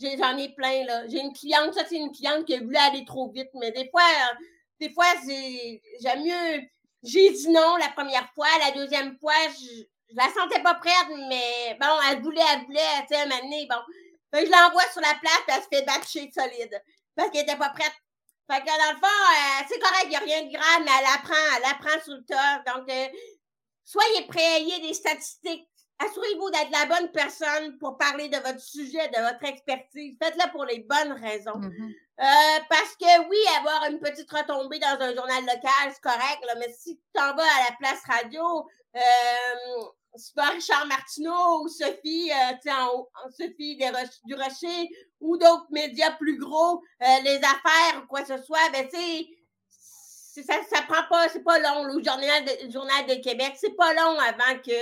J'en 0.00 0.36
ai, 0.36 0.52
plein, 0.54 0.84
là. 0.84 1.06
J'ai 1.06 1.20
une 1.20 1.32
cliente, 1.32 1.74
ça, 1.74 1.84
c'est 1.88 1.96
une 1.96 2.10
cliente 2.10 2.44
qui 2.44 2.54
a 2.54 2.58
voulu 2.58 2.76
aller 2.76 3.04
trop 3.04 3.30
vite, 3.30 3.50
mais 3.54 3.70
des 3.70 3.88
fois, 3.90 4.02
des 4.80 4.90
fois, 4.90 5.06
j'aime 6.00 6.24
mieux. 6.24 6.62
J'ai 7.04 7.30
dit 7.30 7.48
non 7.50 7.76
la 7.76 7.88
première 7.88 8.28
fois, 8.34 8.48
la 8.60 8.72
deuxième 8.72 9.16
fois, 9.18 9.34
je, 9.48 9.84
je 10.12 10.16
la 10.16 10.32
sentais 10.32 10.62
pas 10.62 10.74
prête, 10.74 11.08
mais 11.28 11.76
bon, 11.80 11.98
elle 12.10 12.22
voulait, 12.22 12.42
elle 12.52 12.64
voulait, 12.66 13.00
tu 13.08 13.14
sais, 13.14 13.22
un 13.22 13.26
moment 13.26 13.42
donné, 13.42 13.66
bon. 13.68 13.76
je 14.34 14.50
l'envoie 14.50 14.90
sur 14.92 15.00
la 15.00 15.14
place, 15.20 15.40
puis 15.46 15.56
elle 15.56 15.62
se 15.62 15.68
fait 15.68 15.86
batcher 15.86 16.30
solide. 16.32 16.82
Parce 17.16 17.30
qu'elle 17.30 17.42
était 17.42 17.56
pas 17.56 17.70
prête. 17.70 17.92
Fait 18.50 18.60
que 18.60 18.66
dans 18.66 18.92
le 18.92 18.98
fond, 18.98 19.06
euh, 19.06 19.64
c'est 19.68 19.78
correct, 19.78 20.04
il 20.04 20.10
n'y 20.10 20.16
a 20.16 20.20
rien 20.20 20.42
de 20.42 20.52
grave, 20.52 20.82
mais 20.84 20.90
elle 20.98 21.14
apprend, 21.14 21.56
elle 21.56 21.70
apprend 21.70 22.02
sur 22.02 22.14
le 22.14 22.24
tas. 22.24 22.58
Donc, 22.74 22.88
euh, 22.90 23.08
soyez 23.84 24.26
prêts, 24.26 24.60
ayez 24.60 24.80
des 24.80 24.94
statistiques. 24.94 25.68
Assurez-vous 25.98 26.50
d'être 26.50 26.70
la 26.70 26.86
bonne 26.86 27.12
personne 27.12 27.78
pour 27.78 27.96
parler 27.96 28.28
de 28.28 28.36
votre 28.38 28.60
sujet, 28.60 29.08
de 29.08 29.22
votre 29.22 29.44
expertise. 29.44 30.16
Faites-le 30.20 30.50
pour 30.50 30.64
les 30.64 30.80
bonnes 30.80 31.12
raisons. 31.12 31.60
Mm-hmm. 31.60 31.94
Euh, 32.20 32.64
parce 32.68 32.96
que 32.96 33.28
oui, 33.28 33.38
avoir 33.58 33.88
une 33.90 34.00
petite 34.00 34.30
retombée 34.30 34.78
dans 34.78 34.98
un 35.00 35.14
journal 35.14 35.40
local, 35.40 35.92
c'est 35.92 36.00
correct, 36.00 36.40
là, 36.46 36.54
mais 36.58 36.72
si 36.72 36.96
tu 36.96 37.02
t'en 37.14 37.34
vas 37.34 37.42
à 37.42 37.70
la 37.70 37.76
place 37.78 38.02
radio, 38.06 38.68
euh, 38.96 39.84
soit 40.16 40.48
Richard 40.48 40.86
Martineau 40.86 41.62
ou 41.62 41.68
Sophie, 41.68 42.30
euh, 42.30 42.70
en, 42.72 43.30
Sophie 43.30 43.78
du 44.24 44.34
Rocher 44.34 44.88
ou 45.20 45.36
d'autres 45.36 45.68
médias 45.70 46.12
plus 46.12 46.38
gros, 46.38 46.82
euh, 47.02 47.20
les 47.24 47.36
affaires 47.36 48.02
ou 48.02 48.06
quoi 48.06 48.22
que 48.22 48.36
ce 48.36 48.42
soit, 48.42 48.70
ben 48.72 48.88
tu 48.88 50.44
ça, 50.44 50.54
ça 50.70 50.82
prend 50.88 51.02
pas, 51.10 51.28
c'est 51.28 51.44
pas 51.44 51.58
long. 51.58 51.84
Le 51.84 52.02
journal 52.02 52.44
de, 52.44 52.70
journal 52.70 53.06
de 53.06 53.22
Québec, 53.22 53.52
c'est 53.56 53.76
pas 53.76 53.92
long 53.92 54.18
avant 54.18 54.58
que 54.64 54.72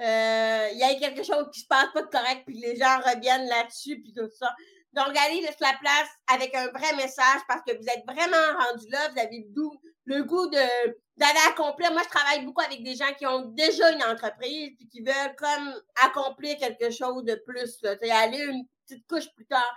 euh, 0.00 0.68
il 0.72 0.78
y 0.78 0.82
ait 0.82 0.98
quelque 0.98 1.24
chose 1.24 1.46
qui 1.52 1.60
se 1.60 1.66
passe 1.66 1.88
pas 1.94 2.02
de 2.02 2.08
correct, 2.08 2.42
puis 2.46 2.58
les 2.58 2.76
gens 2.76 2.98
reviennent 2.98 3.48
là-dessus, 3.48 4.00
puis 4.02 4.12
tout 4.14 4.28
ça. 4.38 4.54
Donc, 4.92 5.16
allez 5.16 5.42
sur 5.42 5.56
la 5.60 5.76
place 5.80 6.08
avec 6.32 6.54
un 6.54 6.68
vrai 6.68 6.94
message 6.96 7.40
parce 7.46 7.62
que 7.66 7.76
vous 7.76 7.88
êtes 7.88 8.04
vraiment 8.06 8.58
rendu 8.58 8.88
là, 8.90 9.08
vous 9.08 9.18
avez 9.18 9.46
le, 9.54 9.70
le 10.08 10.24
goût 10.24 10.46
de, 10.46 10.56
d'aller 11.16 11.38
accomplir. 11.48 11.92
Moi, 11.92 12.02
je 12.02 12.08
travaille 12.08 12.44
beaucoup 12.44 12.62
avec 12.62 12.82
des 12.82 12.96
gens 12.96 13.12
qui 13.18 13.26
ont 13.26 13.42
déjà 13.50 13.92
une 13.92 14.02
entreprise 14.02 14.72
et 14.80 14.86
qui 14.88 15.02
veulent 15.02 15.36
comme 15.36 15.74
accomplir 16.02 16.56
quelque 16.56 16.90
chose 16.90 17.24
de 17.24 17.34
plus. 17.46 17.78
C'est 17.82 18.10
aller 18.10 18.38
une 18.38 18.66
petite 18.86 19.06
couche 19.06 19.28
plus 19.34 19.46
tard. 19.46 19.76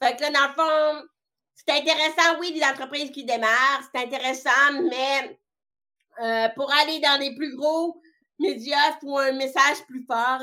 Fait 0.00 0.16
que 0.16 0.22
là, 0.22 0.30
dans 0.30 0.46
le 0.48 0.54
fond, 0.54 1.08
c'est 1.54 1.72
intéressant, 1.72 2.38
oui, 2.38 2.52
des 2.52 2.62
entreprises 2.62 3.10
qui 3.10 3.24
démarrent, 3.24 3.82
c'est 3.92 4.02
intéressant, 4.02 4.72
mais 4.82 5.38
euh, 6.22 6.48
pour 6.54 6.72
aller 6.72 7.00
dans 7.00 7.18
les 7.18 7.34
plus 7.34 7.56
gros 7.56 8.00
médias, 8.38 8.96
il 9.02 9.08
un 9.08 9.32
message 9.32 9.84
plus 9.88 10.04
fort. 10.06 10.38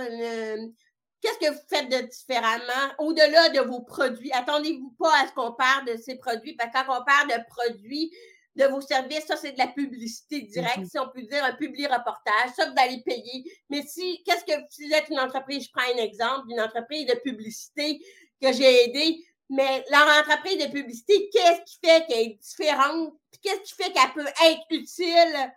Qu'est-ce 1.22 1.38
que 1.38 1.54
vous 1.54 1.62
faites 1.70 1.90
de 1.90 2.08
différemment 2.08 2.96
au-delà 2.98 3.50
de 3.50 3.60
vos 3.62 3.82
produits? 3.82 4.32
Attendez-vous 4.34 4.96
pas 5.00 5.22
à 5.22 5.28
ce 5.28 5.34
qu'on 5.34 5.54
parle 5.54 5.86
de 5.86 5.96
ces 5.98 6.18
produits, 6.18 6.56
parce 6.56 6.72
que 6.72 6.86
quand 6.86 7.00
on 7.00 7.06
parle 7.06 7.28
de 7.28 7.46
produits, 7.48 8.12
de 8.56 8.66
vos 8.66 8.82
services, 8.82 9.26
ça, 9.26 9.38
c'est 9.38 9.54
de 9.54 9.58
la 9.58 9.68
publicité 9.68 10.42
directe, 10.42 10.80
mhm. 10.80 10.86
si 10.86 11.00
on 11.00 11.10
peut 11.10 11.22
dire 11.22 11.44
un 11.44 11.54
public 11.54 11.88
reportage, 11.88 12.52
ça, 12.56 12.70
vous 12.70 12.76
allez 12.78 13.02
payer. 13.04 13.44
Mais 13.70 13.82
si, 13.84 14.22
qu'est-ce 14.26 14.44
que, 14.44 14.60
si 14.70 14.88
vous 14.88 14.94
êtes 14.94 15.10
une 15.10 15.20
entreprise, 15.20 15.66
je 15.66 15.72
prends 15.72 15.90
un 15.94 16.04
exemple 16.04 16.48
d'une 16.48 16.60
entreprise 16.60 17.06
de 17.06 17.16
publicité 17.24 18.00
que 18.42 18.52
j'ai 18.52 18.86
aidée, 18.86 19.24
mais 19.50 19.84
leur 19.90 20.08
entreprise 20.20 20.58
de 20.66 20.72
publicité, 20.72 21.30
qu'est-ce 21.32 21.62
qui 21.62 21.80
fait 21.84 22.06
qu'elle 22.08 22.20
est 22.20 22.40
différente? 22.42 23.14
Qu'est-ce 23.42 23.62
qui 23.62 23.84
fait 23.84 23.92
qu'elle 23.92 24.14
peut 24.14 24.28
être 24.28 24.62
utile? 24.70 25.54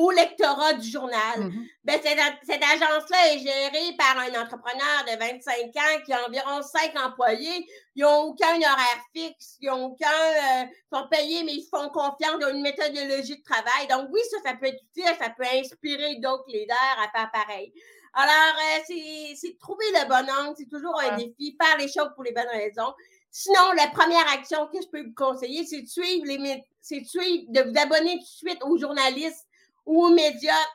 Au 0.00 0.10
lectorat 0.10 0.72
du 0.74 0.88
journal. 0.88 1.36
Mm-hmm. 1.36 1.66
ben, 1.84 2.00
cette, 2.02 2.62
agence-là 2.62 3.34
est 3.34 3.38
gérée 3.38 3.96
par 3.98 4.16
un 4.18 4.42
entrepreneur 4.42 5.04
de 5.06 5.18
25 5.18 5.76
ans 5.76 6.02
qui 6.04 6.12
a 6.14 6.26
environ 6.26 6.62
5 6.62 6.98
employés. 7.04 7.66
Ils 7.94 8.02
n'ont 8.02 8.22
aucun 8.28 8.56
horaire 8.56 9.04
fixe, 9.14 9.56
ils 9.60 9.68
n'ont 9.68 9.86
aucun. 9.86 10.06
Euh, 10.08 10.64
sont 10.92 11.06
payés, 11.08 11.44
mais 11.44 11.52
ils 11.52 11.68
font 11.70 11.90
confiance 11.90 12.38
dans 12.40 12.48
une 12.48 12.62
méthodologie 12.62 13.36
de 13.36 13.42
travail. 13.42 13.86
Donc, 13.90 14.08
oui, 14.10 14.20
ça, 14.30 14.38
ça 14.50 14.56
peut 14.56 14.66
être 14.66 14.82
utile, 14.90 15.14
ça 15.20 15.30
peut 15.36 15.44
inspirer 15.52 16.16
d'autres 16.16 16.48
leaders 16.48 16.96
à 16.98 17.10
faire 17.14 17.30
pareil. 17.30 17.72
Alors, 18.14 18.56
euh, 18.58 18.80
c'est 18.86 19.52
de 19.52 19.58
trouver 19.58 19.84
le 19.92 20.08
bon 20.08 20.30
angle, 20.32 20.54
c'est 20.56 20.68
toujours 20.68 20.98
un 20.98 21.16
défi, 21.16 21.56
faire 21.60 21.76
les 21.78 21.88
choses 21.88 22.10
pour 22.14 22.24
les 22.24 22.32
bonnes 22.32 22.48
raisons. 22.50 22.92
Sinon, 23.30 23.72
la 23.76 23.88
première 23.88 24.28
action 24.32 24.66
que 24.66 24.80
je 24.82 24.88
peux 24.88 25.02
vous 25.02 25.14
conseiller, 25.14 25.64
c'est 25.64 25.82
de 25.82 25.86
suivre 25.86 26.24
les 26.26 26.64
c'est 26.80 27.00
de 27.00 27.06
suivre, 27.06 27.44
de 27.48 27.60
vous 27.60 27.78
abonner 27.78 28.14
tout 28.14 28.46
de 28.46 28.50
suite 28.50 28.62
aux 28.64 28.78
journalistes 28.78 29.46
ou 29.86 30.04
aux 30.04 30.10
médias 30.10 30.66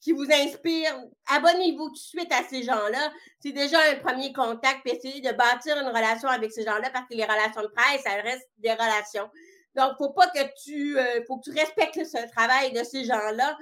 qui 0.00 0.12
vous 0.12 0.26
inspirent, 0.32 0.98
abonnez-vous 1.28 1.88
tout 1.88 1.94
de 1.94 1.98
suite 1.98 2.32
à 2.32 2.42
ces 2.48 2.62
gens-là. 2.62 3.12
C'est 3.40 3.52
déjà 3.52 3.78
un 3.90 3.96
premier 3.96 4.32
contact, 4.32 4.80
puis 4.82 4.96
essayez 4.96 5.20
de 5.20 5.32
bâtir 5.36 5.76
une 5.76 5.88
relation 5.88 6.28
avec 6.28 6.52
ces 6.52 6.64
gens-là 6.64 6.90
parce 6.90 7.06
que 7.08 7.14
les 7.14 7.24
relations 7.24 7.62
de 7.62 7.68
presse, 7.68 8.02
ça 8.02 8.14
reste 8.22 8.48
des 8.58 8.72
relations. 8.72 9.28
Donc, 9.74 9.92
faut 9.98 10.12
pas 10.12 10.28
que 10.28 10.40
tu, 10.64 10.98
euh, 10.98 11.22
faut 11.26 11.38
que 11.38 11.50
tu 11.50 11.58
respectes 11.58 12.04
ce 12.04 12.30
travail 12.34 12.72
de 12.72 12.82
ces 12.82 13.04
gens-là. 13.04 13.56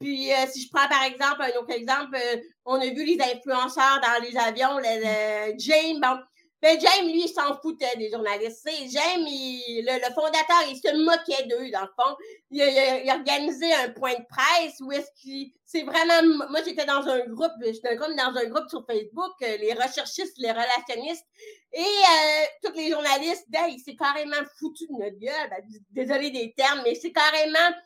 Puis, 0.00 0.32
euh, 0.32 0.46
si 0.50 0.62
je 0.62 0.70
prends 0.72 0.88
par 0.88 1.02
exemple 1.02 1.42
un 1.42 1.58
autre 1.60 1.70
exemple, 1.70 2.16
euh, 2.16 2.36
on 2.64 2.80
a 2.80 2.86
vu 2.86 3.04
les 3.04 3.18
influenceurs 3.20 4.00
dans 4.00 4.22
les 4.22 4.36
avions, 4.36 4.78
le, 4.78 5.54
James, 5.58 6.00
bon, 6.00 6.18
ben, 6.60 6.76
James, 6.80 7.06
lui, 7.06 7.22
il 7.22 7.28
s'en 7.28 7.56
foutait 7.60 7.96
des 7.96 8.10
journalistes. 8.10 8.68
James, 8.90 9.24
le, 9.24 10.12
fondateur, 10.12 10.64
il 10.68 10.76
se 10.76 10.92
moquait 11.04 11.46
d'eux, 11.46 11.70
dans 11.70 11.82
le 11.82 11.92
fond. 11.96 12.16
Il, 12.50 12.60
a 12.62 13.14
organisé 13.14 13.72
un 13.74 13.90
point 13.90 14.14
de 14.14 14.24
presse 14.28 14.80
où 14.80 14.90
est-ce 14.90 15.08
qu'il. 15.20 15.52
C'est 15.64 15.84
vraiment. 15.84 16.48
Moi, 16.50 16.60
j'étais 16.64 16.84
dans 16.84 17.06
un 17.06 17.26
groupe, 17.26 17.52
j'étais 17.62 17.96
comme 17.96 18.16
dans 18.16 18.34
un 18.34 18.46
groupe 18.46 18.68
sur 18.68 18.84
Facebook, 18.86 19.34
euh, 19.42 19.56
les 19.58 19.72
recherchistes, 19.72 20.36
les 20.38 20.50
relationnistes. 20.50 21.26
Et 21.72 21.80
euh, 21.80 22.44
tous 22.64 22.72
les 22.72 22.90
journalistes, 22.90 23.46
ben, 23.50 23.66
il 23.68 23.78
s'est 23.78 23.94
carrément 23.94 24.44
foutu 24.58 24.86
de 24.88 25.04
notre 25.04 25.18
gueule. 25.18 25.50
Ben, 25.50 25.62
désolé 25.90 26.30
des 26.32 26.54
termes, 26.56 26.80
mais 26.84 26.96
c'est 26.96 27.12
carrément. 27.12 27.76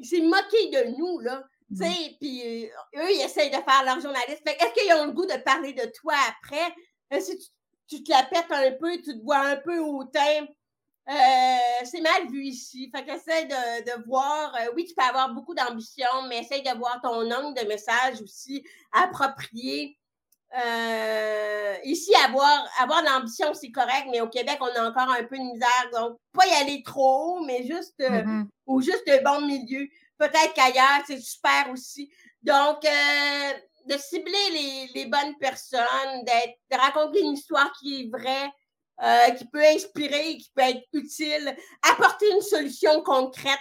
Il 0.00 0.06
s'est 0.06 0.20
moqué 0.20 0.70
de 0.70 0.96
nous, 0.98 1.20
là. 1.20 1.44
Tu 1.70 1.84
sais, 1.84 2.16
puis 2.20 2.64
euh, 2.64 3.02
eux, 3.02 3.10
ils 3.12 3.22
essayent 3.24 3.50
de 3.50 3.54
faire 3.54 3.84
leur 3.84 4.00
journaliste. 4.00 4.42
Est-ce 4.46 4.72
qu'ils 4.72 4.92
ont 4.94 5.06
le 5.06 5.12
goût 5.12 5.26
de 5.26 5.38
parler 5.44 5.72
de 5.72 5.86
toi 5.94 6.14
après? 6.28 6.74
Si 7.20 7.38
tu 7.38 7.46
tu 7.88 8.02
te 8.02 8.10
la 8.10 8.22
pètes 8.24 8.50
un 8.50 8.72
peu, 8.72 8.96
tu 8.96 9.18
te 9.18 9.22
vois 9.22 9.40
un 9.40 9.56
peu 9.56 9.78
hautain. 9.80 10.46
Euh, 11.06 11.84
c'est 11.84 12.00
mal 12.00 12.28
vu 12.30 12.44
ici. 12.44 12.90
Fait 12.94 13.04
qu'essaie 13.04 13.44
de, 13.44 13.84
de 13.84 14.06
voir. 14.06 14.54
Euh, 14.54 14.72
oui, 14.74 14.86
tu 14.86 14.94
peux 14.94 15.04
avoir 15.04 15.32
beaucoup 15.34 15.54
d'ambition, 15.54 16.08
mais 16.28 16.38
essaye 16.38 16.62
de 16.62 16.76
voir 16.76 17.00
ton 17.02 17.30
angle 17.30 17.60
de 17.60 17.66
message 17.66 18.22
aussi 18.22 18.64
approprié. 18.92 19.98
Euh, 20.56 21.74
ici, 21.84 22.14
avoir, 22.24 22.66
avoir 22.80 23.02
de 23.02 23.08
l'ambition, 23.08 23.52
c'est 23.54 23.72
correct, 23.72 24.06
mais 24.10 24.20
au 24.20 24.28
Québec, 24.28 24.56
on 24.60 24.66
a 24.66 24.88
encore 24.88 25.10
un 25.10 25.24
peu 25.24 25.36
de 25.36 25.42
misère. 25.42 25.90
Donc, 25.92 26.18
pas 26.32 26.46
y 26.46 26.52
aller 26.52 26.82
trop 26.82 27.38
haut, 27.38 27.44
mais 27.44 27.66
juste 27.66 27.98
mm-hmm. 27.98 28.46
ou 28.66 28.80
juste 28.80 29.02
le 29.06 29.22
bon 29.22 29.46
milieu. 29.46 29.86
Peut-être 30.16 30.54
qu'ailleurs, 30.54 31.02
c'est 31.06 31.20
super 31.20 31.70
aussi. 31.70 32.10
Donc, 32.42 32.86
de 33.84 33.96
cibler 33.98 34.50
les, 34.50 34.90
les 34.94 35.06
bonnes 35.06 35.36
personnes, 35.38 36.24
de 36.24 36.76
raconter 36.76 37.20
une 37.20 37.32
histoire 37.32 37.72
qui 37.78 38.02
est 38.02 38.10
vraie, 38.10 38.50
euh, 39.02 39.30
qui 39.30 39.44
peut 39.46 39.64
inspirer, 39.64 40.38
qui 40.38 40.50
peut 40.54 40.62
être 40.62 40.84
utile, 40.92 41.56
apporter 41.90 42.30
une 42.30 42.42
solution 42.42 43.02
concrète 43.02 43.58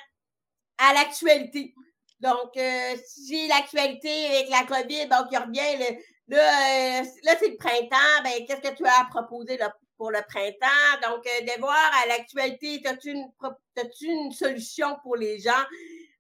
à 0.78 0.94
l'actualité. 0.94 1.74
Donc, 2.20 2.56
euh, 2.56 2.96
si 3.06 3.48
l'actualité 3.48 4.28
avec 4.28 4.50
la 4.50 4.64
COVID, 4.64 5.08
donc 5.08 5.28
il 5.32 5.38
revient, 5.38 5.78
le, 5.78 6.36
là, 6.36 7.02
euh, 7.02 7.04
là 7.24 7.36
c'est 7.38 7.50
le 7.50 7.58
printemps, 7.58 8.24
ben, 8.24 8.46
qu'est-ce 8.48 8.62
que 8.62 8.76
tu 8.76 8.86
as 8.86 9.02
à 9.02 9.06
proposer 9.06 9.60
pour 9.98 10.10
le 10.10 10.22
printemps? 10.22 11.10
Donc, 11.10 11.28
euh, 11.28 11.42
de 11.42 11.60
voir 11.60 11.92
à 12.02 12.08
l'actualité, 12.08 12.82
as-tu 12.86 13.12
une, 13.12 13.30
as 13.42 13.84
une 14.02 14.32
solution 14.32 14.98
pour 15.04 15.18
les 15.18 15.40
gens 15.40 15.52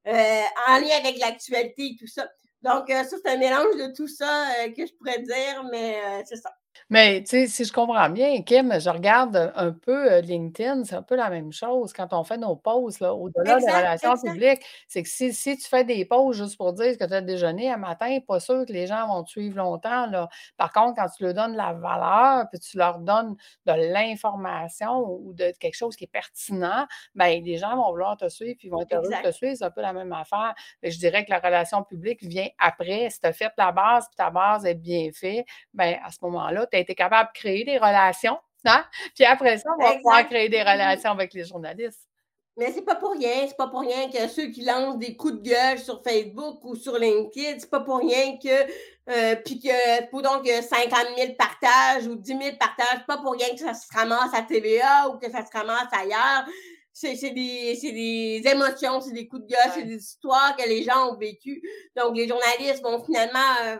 en 0.05 0.79
lien 0.79 0.97
avec 0.97 1.17
l'actualité 1.19 1.91
et 1.91 1.95
tout 1.97 2.07
ça? 2.07 2.27
Donc, 2.63 2.87
ça, 2.89 3.03
c'est 3.21 3.27
un 3.29 3.37
mélange 3.37 3.75
de 3.77 3.93
tout 3.93 4.07
ça 4.07 4.47
que 4.75 4.85
je 4.85 4.93
pourrais 4.93 5.21
dire, 5.21 5.63
mais 5.71 6.23
c'est 6.25 6.37
ça. 6.37 6.55
Mais 6.89 7.21
tu 7.23 7.29
sais, 7.29 7.47
si 7.47 7.65
je 7.65 7.73
comprends 7.73 8.09
bien, 8.09 8.41
Kim, 8.43 8.79
je 8.79 8.89
regarde 8.89 9.51
un 9.55 9.71
peu 9.71 10.19
LinkedIn, 10.19 10.83
c'est 10.83 10.95
un 10.95 11.01
peu 11.01 11.15
la 11.15 11.29
même 11.29 11.51
chose 11.51 11.93
quand 11.93 12.13
on 12.13 12.23
fait 12.23 12.37
nos 12.37 12.55
pauses, 12.55 12.99
là, 12.99 13.13
au-delà 13.13 13.59
des 13.59 13.65
relations 13.65 14.15
publiques. 14.17 14.63
C'est 14.87 15.03
que 15.03 15.09
si, 15.09 15.33
si 15.33 15.57
tu 15.57 15.67
fais 15.67 15.83
des 15.83 16.05
pauses 16.05 16.37
juste 16.37 16.57
pour 16.57 16.73
dire 16.73 16.97
que 16.97 17.05
tu 17.05 17.13
as 17.13 17.21
déjeuné 17.21 17.71
un 17.71 17.77
matin, 17.77 18.19
pas 18.27 18.39
sûr 18.39 18.65
que 18.65 18.73
les 18.73 18.87
gens 18.87 19.07
vont 19.07 19.23
te 19.23 19.29
suivre 19.29 19.57
longtemps. 19.57 20.07
Là. 20.07 20.29
Par 20.57 20.71
contre, 20.71 20.95
quand 20.95 21.07
tu 21.09 21.23
leur 21.23 21.33
donnes 21.33 21.53
de 21.53 21.57
la 21.57 21.73
valeur, 21.73 22.47
puis 22.49 22.59
tu 22.59 22.77
leur 22.77 22.99
donnes 22.99 23.35
de 23.65 23.73
l'information 23.93 24.99
ou 24.99 25.33
de 25.33 25.51
quelque 25.59 25.75
chose 25.75 25.95
qui 25.95 26.05
est 26.05 26.07
pertinent, 26.07 26.85
bien, 27.15 27.39
les 27.39 27.57
gens 27.57 27.75
vont 27.75 27.89
vouloir 27.91 28.17
te 28.17 28.29
suivre, 28.29 28.55
puis 28.57 28.67
ils 28.67 28.71
vont 28.71 28.81
être 28.81 28.93
heureux 28.93 29.09
de 29.09 29.29
te 29.29 29.31
suivre. 29.31 29.55
C'est 29.57 29.65
un 29.65 29.71
peu 29.71 29.81
la 29.81 29.93
même 29.93 30.11
affaire. 30.13 30.53
je 30.83 30.97
dirais 30.97 31.25
que 31.25 31.31
la 31.31 31.39
relation 31.39 31.83
publique 31.83 32.23
vient 32.23 32.47
après. 32.59 33.09
Si 33.09 33.19
tu 33.19 33.27
as 33.27 33.33
fait 33.33 33.51
la 33.57 33.71
base, 33.71 34.07
puis 34.07 34.17
ta 34.17 34.29
base 34.29 34.65
est 34.65 34.75
bien 34.75 35.09
faite, 35.13 35.45
bien, 35.73 35.99
à 36.03 36.11
ce 36.11 36.17
moment-là, 36.21 36.65
tu 36.67 36.82
été 36.83 36.95
capable 36.95 37.29
de 37.33 37.39
créer 37.39 37.63
des 37.63 37.77
relations. 37.77 38.37
Hein? 38.65 38.85
Puis 39.15 39.25
après 39.25 39.57
ça, 39.57 39.69
on 39.77 39.83
va 39.83 39.95
pouvoir 39.95 40.25
créer 40.27 40.49
des 40.49 40.61
relations 40.61 41.11
avec 41.11 41.33
les 41.33 41.43
journalistes. 41.43 42.07
Mais 42.55 42.71
c'est 42.71 42.83
pas 42.83 42.95
pour 42.95 43.13
rien, 43.13 43.47
c'est 43.47 43.57
pas 43.57 43.67
pour 43.67 43.79
rien 43.79 44.09
que 44.11 44.27
ceux 44.27 44.47
qui 44.47 44.63
lancent 44.63 44.99
des 44.99 45.15
coups 45.15 45.41
de 45.41 45.49
gueule 45.49 45.79
sur 45.79 46.03
Facebook 46.03 46.63
ou 46.63 46.75
sur 46.75 46.99
LinkedIn, 46.99 47.57
c'est 47.57 47.69
pas 47.69 47.79
pour 47.79 47.97
rien 47.97 48.37
que 48.37 48.71
euh, 49.09 49.35
puis 49.43 49.59
que 49.59 50.09
pour 50.11 50.21
donc 50.21 50.45
50 50.45 51.17
000 51.17 51.33
partages 51.33 52.05
ou 52.05 52.15
10 52.15 52.27
000 52.27 52.41
partages, 52.59 52.99
c'est 52.99 53.05
pas 53.07 53.17
pour 53.17 53.33
rien 53.33 53.49
que 53.49 53.59
ça 53.59 53.73
se 53.73 53.87
ramasse 53.91 54.33
à 54.33 54.43
TVA 54.43 55.09
ou 55.09 55.17
que 55.17 55.31
ça 55.31 55.43
se 55.43 55.51
ramasse 55.51 55.87
ailleurs. 55.91 56.45
C'est 56.93 57.15
des, 57.31 57.75
des 57.81 58.43
émotions, 58.45 59.01
c'est 59.01 59.13
des 59.13 59.27
coups 59.27 59.41
de 59.41 59.47
gueule, 59.47 59.71
c'est 59.73 59.83
des 59.83 59.97
histoires 59.97 60.55
que 60.55 60.69
les 60.69 60.83
gens 60.83 61.11
ont 61.11 61.17
vécues. 61.17 61.61
Donc 61.97 62.15
les 62.15 62.27
journalistes 62.27 62.83
vont 62.83 63.03
finalement 63.03 63.39
euh, 63.65 63.77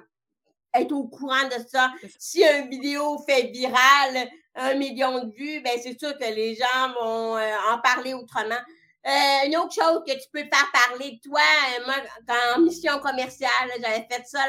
être 0.74 0.92
au 0.92 1.08
courant 1.08 1.46
de 1.46 1.64
ça. 1.68 1.92
Si 2.18 2.44
une 2.44 2.70
vidéo 2.70 3.18
fait 3.28 3.44
viral, 3.44 4.30
un 4.56 4.76
million 4.76 5.24
de 5.24 5.32
vues, 5.34 5.62
ben 5.62 5.80
c'est 5.82 5.98
sûr 6.00 6.18
que 6.18 6.26
les 6.26 6.56
gens 6.56 6.94
vont 7.00 7.38
euh, 7.38 7.56
en 7.72 7.80
parler 7.80 8.14
autrement. 8.14 8.60
Euh, 9.06 9.48
une 9.48 9.58
autre 9.58 9.74
chose 9.74 10.02
que 10.08 10.14
tu 10.14 10.30
peux 10.32 10.44
faire 10.44 10.72
parler 10.72 11.12
de 11.12 11.30
toi, 11.30 11.42
euh, 11.42 11.86
moi, 11.86 11.96
en 12.56 12.62
mission 12.62 13.00
commerciale, 13.00 13.52
j'avais 13.82 14.08
fait 14.10 14.26
ça 14.26 14.40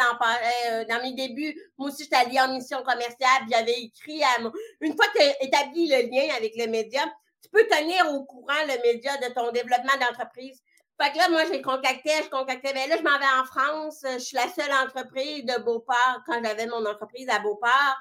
dans 0.88 1.02
mes 1.02 1.12
débuts. 1.14 1.58
Moi 1.76 1.88
aussi, 1.88 2.04
j'étais 2.04 2.16
allée 2.16 2.38
en 2.38 2.54
mission 2.54 2.82
commerciale, 2.84 3.42
j'avais 3.50 3.80
écrit 3.80 4.22
à 4.22 4.40
mon... 4.40 4.52
Une 4.80 4.94
fois 4.94 5.06
que 5.08 5.18
tu 5.18 5.24
as 5.24 5.42
établi 5.42 5.88
le 5.88 6.08
lien 6.08 6.34
avec 6.36 6.54
le 6.56 6.68
média, 6.68 7.02
tu 7.42 7.48
peux 7.50 7.66
tenir 7.66 8.12
au 8.12 8.24
courant 8.24 8.62
le 8.68 8.80
média 8.82 9.16
de 9.16 9.32
ton 9.34 9.50
développement 9.50 9.96
d'entreprise. 10.00 10.62
Fait 11.04 11.18
là, 11.18 11.28
moi, 11.28 11.42
j'ai 11.50 11.60
contacté, 11.60 12.10
je 12.22 12.30
contactais. 12.30 12.72
Mais 12.74 12.88
ben 12.88 12.90
là, 12.90 12.96
je 12.98 13.02
m'en 13.02 13.18
vais 13.18 13.40
en 13.40 13.44
France. 13.44 13.98
Je 14.02 14.18
suis 14.18 14.36
la 14.36 14.48
seule 14.48 14.72
entreprise 14.72 15.44
de 15.44 15.62
Beauport 15.62 16.22
quand 16.26 16.42
j'avais 16.42 16.66
mon 16.66 16.84
entreprise 16.86 17.28
à 17.28 17.40
Beauport. 17.40 17.96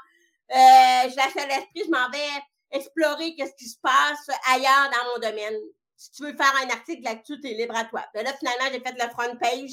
Euh, 0.52 1.04
je 1.06 1.10
suis 1.10 1.18
la 1.18 1.42
seule 1.42 1.52
esprit, 1.52 1.84
je 1.86 1.92
m'en 1.92 2.10
vais 2.12 2.42
explorer 2.72 3.36
qu'est-ce 3.36 3.56
qui 3.56 3.68
se 3.68 3.78
passe 3.82 4.28
ailleurs 4.52 4.90
dans 4.92 5.14
mon 5.14 5.30
domaine 5.30 5.56
si 6.04 6.12
tu 6.12 6.24
veux 6.24 6.36
faire 6.36 6.54
un 6.62 6.70
article 6.70 7.02
là-dessus, 7.02 7.40
tu 7.40 7.50
es 7.50 7.54
libre 7.54 7.76
à 7.78 7.86
toi. 7.86 8.04
là, 8.14 8.34
finalement, 8.38 8.66
j'ai 8.74 8.82
fait 8.82 8.96
le 9.02 9.10
front 9.12 9.38
page. 9.38 9.72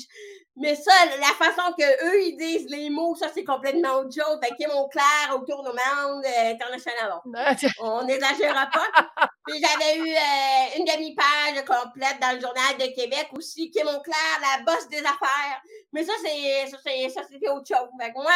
Mais 0.56 0.76
ça, 0.76 0.92
la 1.18 1.34
façon 1.34 1.72
que 1.76 1.82
eux 1.82 2.22
ils 2.22 2.36
disent 2.36 2.70
les 2.70 2.88
mots, 2.88 3.16
ça, 3.16 3.26
c'est 3.34 3.42
complètement 3.42 3.98
autre 3.98 4.14
chose. 4.14 4.38
Fait 4.40 4.54
qu'il 4.54 4.68
mon 4.68 4.86
clair 4.88 5.34
autour 5.34 5.64
du 5.64 5.70
monde 5.70 6.24
euh, 6.24 6.52
international. 6.52 7.14
On 7.80 8.04
n'exagérera 8.04 8.66
pas. 8.66 9.26
Puis 9.46 9.60
j'avais 9.60 9.98
eu 9.98 10.12
euh, 10.14 10.78
une 10.78 10.84
demi-page 10.84 11.64
complète 11.64 12.20
dans 12.20 12.32
le 12.36 12.40
Journal 12.40 12.76
de 12.78 12.94
Québec 12.94 13.28
aussi, 13.32 13.68
qui 13.70 13.82
mon 13.82 14.00
clair, 14.00 14.38
la 14.40 14.62
bosse 14.62 14.88
des 14.88 14.98
affaires. 14.98 15.60
Mais 15.92 16.04
ça, 16.04 16.12
c'est 16.22 16.68
ça, 16.68 17.22
c'est 17.28 17.48
autre 17.48 17.66
chose. 17.66 17.88
Fait 18.00 18.12
que 18.12 18.18
moi, 18.18 18.30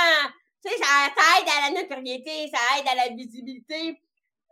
tu 0.65 0.73
sais, 0.73 0.79
ça 0.79 1.39
aide 1.39 1.49
à 1.49 1.71
la 1.71 1.81
notoriété, 1.81 2.51
ça 2.53 2.59
aide 2.77 2.89
à 2.89 3.07
la 3.07 3.15
visibilité. 3.15 4.01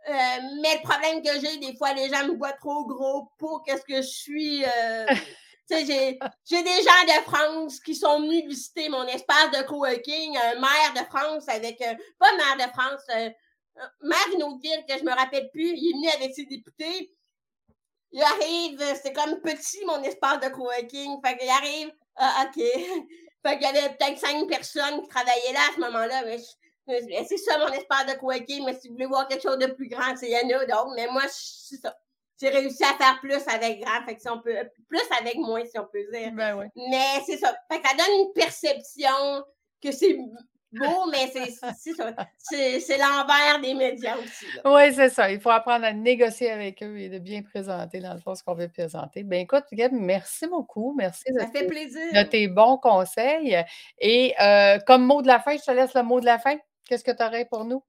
Euh, 0.09 0.13
mais 0.61 0.75
le 0.75 0.81
problème 0.83 1.21
que 1.21 1.39
j'ai, 1.39 1.57
des 1.57 1.75
fois, 1.77 1.93
les 1.93 2.09
gens 2.09 2.27
me 2.27 2.35
voient 2.35 2.53
trop 2.53 2.85
gros 2.85 3.29
pour 3.37 3.63
qu'est-ce 3.63 3.83
que 3.83 3.97
je 3.97 4.07
suis. 4.07 4.65
Euh, 4.65 5.05
j'ai, 5.69 6.19
j'ai 6.45 6.63
des 6.63 6.83
gens 6.83 7.05
de 7.07 7.23
France 7.23 7.79
qui 7.79 7.95
sont 7.95 8.19
venus 8.21 8.45
visiter 8.45 8.89
mon 8.89 9.05
espace 9.07 9.51
de 9.51 9.63
coworking, 9.63 10.37
un 10.37 10.59
maire 10.59 10.93
de 10.95 11.05
France 11.09 11.47
avec, 11.47 11.81
euh, 11.81 11.95
pas 12.19 12.35
maire 12.35 12.67
de 12.67 12.71
France, 12.73 13.01
maire 14.01 14.29
d'une 14.31 14.43
autre 14.43 14.59
ville 14.61 14.83
que 14.87 14.97
je 14.97 15.03
me 15.03 15.11
rappelle 15.11 15.49
plus, 15.51 15.73
il 15.75 15.89
est 15.89 15.93
venu 15.93 16.09
avec 16.09 16.35
ses 16.35 16.45
députés. 16.45 17.11
Il 18.11 18.21
arrive, 18.21 18.83
c'est 19.01 19.13
comme 19.13 19.39
petit 19.41 19.83
mon 19.85 20.03
espace 20.03 20.39
de 20.41 20.49
coworking, 20.49 21.19
fait 21.25 21.37
qu'il 21.37 21.49
arrive, 21.49 21.91
ah, 22.17 22.45
ok. 22.45 22.63
fait 23.45 23.57
qu'il 23.57 23.61
y 23.61 23.65
avait 23.65 23.95
peut-être 23.95 24.19
cinq 24.19 24.47
personnes 24.47 25.01
qui 25.01 25.07
travaillaient 25.07 25.53
là 25.53 25.61
à 25.69 25.75
ce 25.75 25.79
moment-là, 25.79 26.23
mais 26.25 26.37
c'est 26.87 27.37
ça 27.37 27.57
mon 27.59 27.71
espace 27.73 28.05
de 28.07 28.19
coworking, 28.19 28.65
mais 28.65 28.73
si 28.79 28.87
vous 28.87 28.95
voulez 28.95 29.05
voir 29.05 29.27
quelque 29.27 29.43
chose 29.43 29.57
de 29.57 29.67
plus 29.67 29.87
grand, 29.87 30.15
c'est 30.15 30.29
y 30.29 30.35
en 30.35 30.59
a 30.59 30.65
d'autres. 30.65 30.93
Mais 30.95 31.07
moi, 31.07 31.23
c'est 31.29 31.77
ça. 31.77 31.95
J'ai 32.41 32.49
réussi 32.49 32.83
à 32.83 32.95
faire 32.95 33.19
plus 33.21 33.47
avec 33.47 33.79
grand, 33.79 34.03
fait 34.05 34.15
que 34.15 34.21
si 34.21 34.29
on 34.29 34.41
peut, 34.41 34.55
plus 34.89 35.01
avec 35.19 35.37
moins, 35.37 35.63
si 35.65 35.77
on 35.79 35.85
peut 35.85 36.03
dire. 36.11 36.31
Ben 36.33 36.69
mais 36.75 37.21
c'est 37.25 37.37
ça. 37.37 37.55
Fait 37.71 37.79
que 37.79 37.87
ça 37.87 37.95
donne 37.95 38.19
une 38.19 38.33
perception 38.33 39.43
que 39.81 39.91
c'est 39.91 40.17
beau, 40.73 41.09
mais 41.11 41.31
c'est 42.39 42.97
l'envers 42.97 43.61
des 43.61 43.73
médias 43.73 44.17
aussi. 44.17 44.45
Oui, 44.65 44.93
c'est 44.93 45.09
ça. 45.09 45.31
Il 45.31 45.39
faut 45.39 45.51
apprendre 45.51 45.85
à 45.85 45.93
négocier 45.93 46.51
avec 46.51 46.81
eux 46.83 46.97
et 46.97 47.09
de 47.09 47.19
bien 47.19 47.43
présenter, 47.43 47.99
dans 47.99 48.13
le 48.13 48.19
fond, 48.19 48.35
ce 48.35 48.43
qu'on 48.43 48.55
veut 48.55 48.69
présenter. 48.69 49.23
Bien, 49.23 49.39
écoute, 49.39 49.65
Gab, 49.71 49.91
merci 49.93 50.47
beaucoup. 50.47 50.95
Merci 50.97 51.23
ça 51.37 51.47
fait 51.47 51.67
plaisir. 51.67 52.01
de 52.13 52.23
tes 52.23 52.47
bons 52.47 52.77
conseils. 52.77 53.63
Et 53.99 54.33
euh, 54.41 54.79
comme 54.85 55.05
mot 55.05 55.21
de 55.21 55.27
la 55.27 55.39
fin, 55.39 55.55
je 55.55 55.63
te 55.63 55.71
laisse 55.71 55.93
le 55.93 56.03
mot 56.03 56.19
de 56.19 56.25
la 56.25 56.39
fin. 56.39 56.57
Qu'est-ce 56.87 57.03
que 57.03 57.11
tu 57.11 57.23
aurais 57.23 57.45
pour 57.45 57.65
nous? 57.65 57.83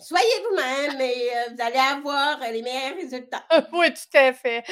Soyez 0.00 0.24
vous-même 0.48 0.98
et 0.98 1.28
euh, 1.30 1.52
vous 1.52 1.62
allez 1.62 1.76
avoir 1.76 2.40
les 2.50 2.62
meilleurs 2.62 2.96
résultats. 2.96 3.44
oui, 3.74 3.92
tout 3.92 4.16
à 4.16 4.32
fait. 4.32 4.64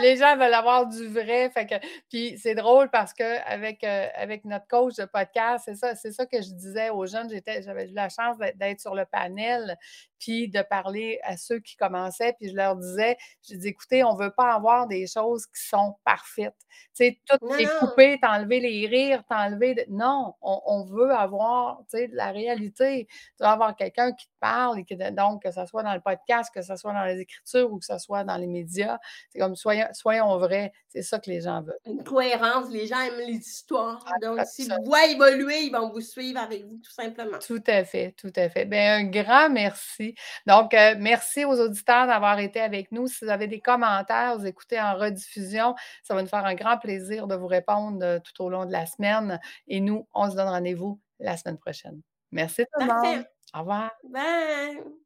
Les, 0.00 0.16
gens, 0.16 0.36
veulent 0.36 0.54
avoir 0.54 0.86
du 0.86 1.08
vrai. 1.08 1.50
Fait 1.50 1.66
que, 1.66 1.74
puis 2.08 2.38
c'est 2.38 2.54
drôle 2.54 2.88
parce 2.88 3.12
qu'avec 3.12 3.82
euh, 3.82 4.06
avec 4.14 4.44
notre 4.44 4.68
coach 4.68 4.94
de 4.94 5.06
podcast, 5.06 5.64
c'est 5.66 5.74
ça, 5.74 5.96
c'est 5.96 6.12
ça 6.12 6.24
que 6.24 6.40
je 6.40 6.50
disais 6.50 6.90
aux 6.90 7.04
jeunes. 7.06 7.28
J'avais 7.64 7.90
eu 7.90 7.94
la 7.94 8.08
chance 8.08 8.36
d'être 8.54 8.80
sur 8.80 8.94
le 8.94 9.06
panel 9.06 9.76
puis 10.18 10.48
de 10.48 10.62
parler 10.62 11.18
à 11.22 11.36
ceux 11.36 11.60
qui 11.60 11.76
commençaient, 11.76 12.34
puis 12.38 12.50
je 12.50 12.56
leur 12.56 12.76
disais, 12.76 13.16
je 13.48 13.56
dis, 13.56 13.68
écoutez, 13.68 14.04
on 14.04 14.16
ne 14.16 14.22
veut 14.22 14.30
pas 14.30 14.52
avoir 14.52 14.86
des 14.86 15.06
choses 15.06 15.46
qui 15.46 15.66
sont 15.66 15.96
parfaites. 16.04 16.54
Tu 16.94 17.06
sais, 17.06 17.20
tout 17.26 17.54
est 17.54 17.68
coupé, 17.78 18.18
t'enlever 18.20 18.60
les 18.60 18.86
rires, 18.86 19.22
t'enlever... 19.28 19.86
Non, 19.88 20.34
on, 20.42 20.84
veut 20.84 21.12
avoir, 21.12 21.78
tu 21.90 21.98
sais, 21.98 22.08
de 22.08 22.16
la 22.16 22.30
réalité. 22.30 23.06
Tu 23.08 23.42
veux 23.42 23.46
avoir 23.46 23.74
quelqu'un 23.76 24.12
qui 24.12 24.26
te 24.26 24.32
parle, 24.40 24.80
et 24.80 24.84
que, 24.84 25.10
donc, 25.10 25.42
que 25.42 25.50
ce 25.50 25.64
soit 25.66 25.82
dans 25.82 25.94
le 25.94 26.00
podcast, 26.00 26.50
que 26.52 26.62
ce 26.62 26.76
soit 26.76 26.92
dans 26.92 27.04
les 27.04 27.20
écritures 27.20 27.72
ou 27.72 27.78
que 27.78 27.86
ce 27.86 27.98
soit 27.98 28.24
dans 28.24 28.36
les 28.36 28.46
médias, 28.46 28.98
c'est 29.30 29.38
comme, 29.38 29.56
soyons, 29.56 29.88
soyons 29.92 30.38
vrais, 30.38 30.72
c'est 30.88 31.02
ça 31.02 31.18
que 31.18 31.30
les 31.30 31.40
gens 31.40 31.62
veulent. 31.62 31.78
Une 31.86 32.04
cohérence, 32.04 32.70
les 32.70 32.86
gens 32.86 33.00
aiment 33.00 33.26
les 33.26 33.38
histoires. 33.38 34.04
Ah, 34.06 34.18
donc, 34.22 34.40
s'ils 34.46 34.72
vous 34.72 34.84
voient 34.84 35.06
évoluer, 35.06 35.62
ils 35.62 35.72
vont 35.72 35.90
vous 35.90 36.00
suivre 36.00 36.40
avec 36.40 36.64
vous, 36.64 36.78
tout 36.78 36.92
simplement. 36.92 37.38
Tout 37.38 37.62
à 37.66 37.84
fait, 37.84 38.12
tout 38.12 38.32
à 38.36 38.48
fait. 38.48 38.64
Bien, 38.64 38.96
un 38.96 39.04
grand 39.04 39.50
merci 39.50 40.05
donc, 40.46 40.74
euh, 40.74 40.94
merci 40.98 41.44
aux 41.44 41.60
auditeurs 41.60 42.06
d'avoir 42.06 42.38
été 42.38 42.60
avec 42.60 42.92
nous. 42.92 43.06
Si 43.06 43.24
vous 43.24 43.30
avez 43.30 43.46
des 43.46 43.60
commentaires, 43.60 44.38
vous 44.38 44.46
écoutez 44.46 44.80
en 44.80 44.94
rediffusion, 44.96 45.74
ça 46.02 46.14
va 46.14 46.22
nous 46.22 46.28
faire 46.28 46.44
un 46.44 46.54
grand 46.54 46.78
plaisir 46.78 47.26
de 47.26 47.34
vous 47.34 47.46
répondre 47.46 47.98
euh, 48.02 48.18
tout 48.18 48.42
au 48.44 48.48
long 48.48 48.64
de 48.66 48.72
la 48.72 48.86
semaine. 48.86 49.40
Et 49.68 49.80
nous, 49.80 50.06
on 50.14 50.30
se 50.30 50.36
donne 50.36 50.48
rendez-vous 50.48 51.00
la 51.18 51.36
semaine 51.36 51.58
prochaine. 51.58 52.00
Merci 52.32 52.64
tout 52.64 52.80
le 52.80 52.86
monde. 52.86 53.24
Au 53.54 53.60
revoir. 53.60 53.90
Bye. 54.10 55.05